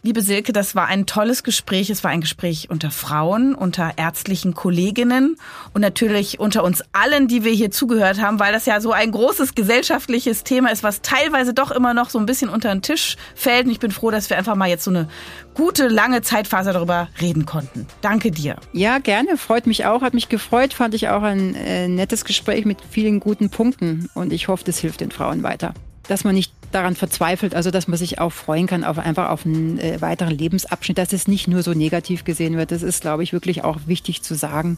Liebe 0.03 0.23
Silke, 0.23 0.51
das 0.51 0.73
war 0.73 0.87
ein 0.87 1.05
tolles 1.05 1.43
Gespräch. 1.43 1.91
Es 1.91 2.03
war 2.03 2.09
ein 2.09 2.21
Gespräch 2.21 2.71
unter 2.71 2.89
Frauen, 2.89 3.53
unter 3.53 3.91
ärztlichen 3.97 4.55
Kolleginnen 4.55 5.35
und 5.75 5.81
natürlich 5.81 6.39
unter 6.39 6.63
uns 6.63 6.83
allen, 6.91 7.27
die 7.27 7.43
wir 7.43 7.51
hier 7.51 7.69
zugehört 7.69 8.19
haben, 8.19 8.39
weil 8.39 8.51
das 8.51 8.65
ja 8.65 8.81
so 8.81 8.93
ein 8.93 9.11
großes 9.11 9.53
gesellschaftliches 9.53 10.43
Thema 10.43 10.71
ist, 10.71 10.81
was 10.81 11.03
teilweise 11.03 11.53
doch 11.53 11.69
immer 11.69 11.93
noch 11.93 12.09
so 12.09 12.17
ein 12.17 12.25
bisschen 12.25 12.49
unter 12.49 12.73
den 12.73 12.81
Tisch 12.81 13.15
fällt. 13.35 13.65
Und 13.65 13.71
ich 13.73 13.79
bin 13.79 13.91
froh, 13.91 14.09
dass 14.09 14.31
wir 14.31 14.39
einfach 14.39 14.55
mal 14.55 14.69
jetzt 14.69 14.85
so 14.85 14.89
eine 14.89 15.07
gute, 15.53 15.87
lange 15.87 16.23
Zeitphase 16.23 16.73
darüber 16.73 17.07
reden 17.21 17.45
konnten. 17.45 17.85
Danke 18.01 18.31
dir. 18.31 18.55
Ja, 18.73 18.97
gerne. 18.97 19.37
Freut 19.37 19.67
mich 19.67 19.85
auch. 19.85 20.01
Hat 20.01 20.15
mich 20.15 20.29
gefreut. 20.29 20.73
Fand 20.73 20.95
ich 20.95 21.09
auch 21.09 21.21
ein 21.21 21.53
äh, 21.53 21.87
nettes 21.87 22.25
Gespräch 22.25 22.65
mit 22.65 22.79
vielen 22.89 23.19
guten 23.19 23.51
Punkten. 23.51 24.09
Und 24.15 24.33
ich 24.33 24.47
hoffe, 24.47 24.63
das 24.63 24.79
hilft 24.79 25.01
den 25.01 25.11
Frauen 25.11 25.43
weiter 25.43 25.75
dass 26.07 26.23
man 26.23 26.35
nicht 26.35 26.53
daran 26.71 26.95
verzweifelt, 26.95 27.53
also 27.53 27.69
dass 27.69 27.87
man 27.87 27.97
sich 27.97 28.19
auch 28.19 28.31
freuen 28.31 28.67
kann 28.67 28.83
auf 28.83 28.97
einfach 28.97 29.29
auf 29.29 29.45
einen 29.45 29.77
äh, 29.79 29.99
weiteren 30.01 30.31
Lebensabschnitt, 30.31 30.97
dass 30.97 31.13
es 31.13 31.27
nicht 31.27 31.47
nur 31.47 31.63
so 31.63 31.73
negativ 31.73 32.23
gesehen 32.23 32.57
wird. 32.57 32.71
Das 32.71 32.81
ist, 32.81 33.01
glaube 33.01 33.23
ich, 33.23 33.33
wirklich 33.33 33.63
auch 33.63 33.79
wichtig 33.85 34.21
zu 34.21 34.35
sagen. 34.35 34.77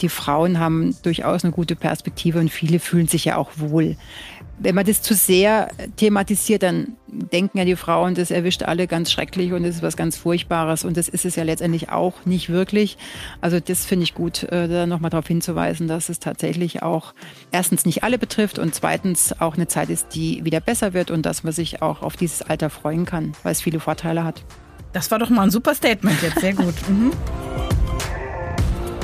Die 0.00 0.08
Frauen 0.08 0.58
haben 0.58 0.96
durchaus 1.02 1.44
eine 1.44 1.52
gute 1.52 1.76
Perspektive 1.76 2.40
und 2.40 2.50
viele 2.50 2.80
fühlen 2.80 3.08
sich 3.08 3.24
ja 3.24 3.36
auch 3.36 3.50
wohl 3.56 3.96
wenn 4.60 4.74
man 4.74 4.84
das 4.84 5.02
zu 5.02 5.14
sehr 5.14 5.68
thematisiert, 5.96 6.62
dann 6.62 6.96
denken 7.06 7.58
ja 7.58 7.64
die 7.64 7.76
Frauen, 7.76 8.14
das 8.14 8.30
erwischt 8.30 8.62
alle 8.62 8.86
ganz 8.86 9.10
schrecklich 9.10 9.52
und 9.52 9.62
das 9.62 9.76
ist 9.76 9.82
was 9.82 9.96
ganz 9.96 10.16
Furchtbares. 10.16 10.84
Und 10.84 10.96
das 10.96 11.08
ist 11.08 11.24
es 11.24 11.36
ja 11.36 11.44
letztendlich 11.44 11.90
auch 11.90 12.24
nicht 12.24 12.48
wirklich. 12.48 12.98
Also 13.40 13.60
das 13.60 13.86
finde 13.86 14.04
ich 14.04 14.14
gut, 14.14 14.42
äh, 14.44 14.68
da 14.68 14.86
nochmal 14.86 15.10
darauf 15.10 15.26
hinzuweisen, 15.26 15.88
dass 15.88 16.08
es 16.08 16.18
tatsächlich 16.18 16.82
auch 16.82 17.14
erstens 17.50 17.84
nicht 17.86 18.02
alle 18.02 18.18
betrifft 18.18 18.58
und 18.58 18.74
zweitens 18.74 19.40
auch 19.40 19.54
eine 19.54 19.68
Zeit 19.68 19.90
ist, 19.90 20.14
die 20.14 20.44
wieder 20.44 20.60
besser 20.60 20.92
wird 20.92 21.10
und 21.10 21.22
dass 21.22 21.44
man 21.44 21.52
sich 21.52 21.82
auch 21.82 22.02
auf 22.02 22.16
dieses 22.16 22.42
Alter 22.42 22.70
freuen 22.70 23.04
kann, 23.04 23.32
weil 23.42 23.52
es 23.52 23.60
viele 23.60 23.80
Vorteile 23.80 24.24
hat. 24.24 24.42
Das 24.92 25.10
war 25.10 25.18
doch 25.18 25.30
mal 25.30 25.42
ein 25.42 25.50
super 25.50 25.74
Statement 25.74 26.20
jetzt, 26.22 26.40
sehr 26.40 26.54
gut. 26.54 26.74
Mhm. 26.88 27.12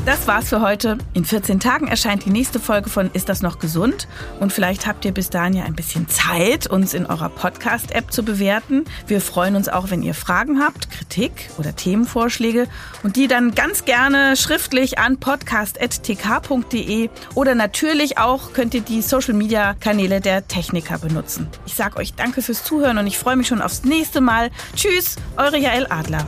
Das 0.06 0.26
war's 0.26 0.50
für 0.50 0.60
heute. 0.60 0.98
In 1.14 1.24
14 1.24 1.60
Tagen 1.60 1.88
erscheint 1.88 2.26
die 2.26 2.30
nächste 2.30 2.60
Folge 2.60 2.90
von 2.90 3.10
Ist 3.14 3.30
das 3.30 3.40
noch 3.40 3.58
gesund? 3.58 4.06
Und 4.38 4.52
vielleicht 4.52 4.86
habt 4.86 5.06
ihr 5.06 5.12
bis 5.12 5.30
dahin 5.30 5.54
ja 5.54 5.64
ein 5.64 5.74
bisschen 5.74 6.08
Zeit, 6.08 6.66
uns 6.66 6.92
in 6.92 7.06
eurer 7.06 7.30
Podcast-App 7.30 8.12
zu 8.12 8.22
bewerten. 8.22 8.84
Wir 9.06 9.22
freuen 9.22 9.56
uns 9.56 9.70
auch, 9.70 9.90
wenn 9.90 10.02
ihr 10.02 10.12
Fragen 10.12 10.60
habt, 10.60 10.90
Kritik 10.90 11.48
oder 11.56 11.74
Themenvorschläge 11.74 12.66
und 13.02 13.16
die 13.16 13.28
dann 13.28 13.54
ganz 13.54 13.86
gerne 13.86 14.36
schriftlich 14.36 14.98
an 14.98 15.16
podcast.tk.de 15.16 17.08
oder 17.34 17.54
natürlich 17.54 18.18
auch 18.18 18.52
könnt 18.52 18.74
ihr 18.74 18.82
die 18.82 19.00
Social-Media-Kanäle 19.00 20.20
der 20.20 20.46
Techniker 20.46 20.98
benutzen. 20.98 21.48
Ich 21.64 21.76
sage 21.76 21.96
euch 21.96 22.12
danke 22.12 22.42
fürs 22.42 22.62
Zuhören 22.62 22.98
und 22.98 23.06
ich 23.06 23.16
freue 23.16 23.36
mich 23.36 23.48
schon 23.48 23.62
aufs 23.62 23.84
nächste 23.84 24.20
Mal. 24.20 24.50
Tschüss, 24.76 25.16
eure 25.38 25.56
Jael 25.56 25.86
Adler. 25.88 26.26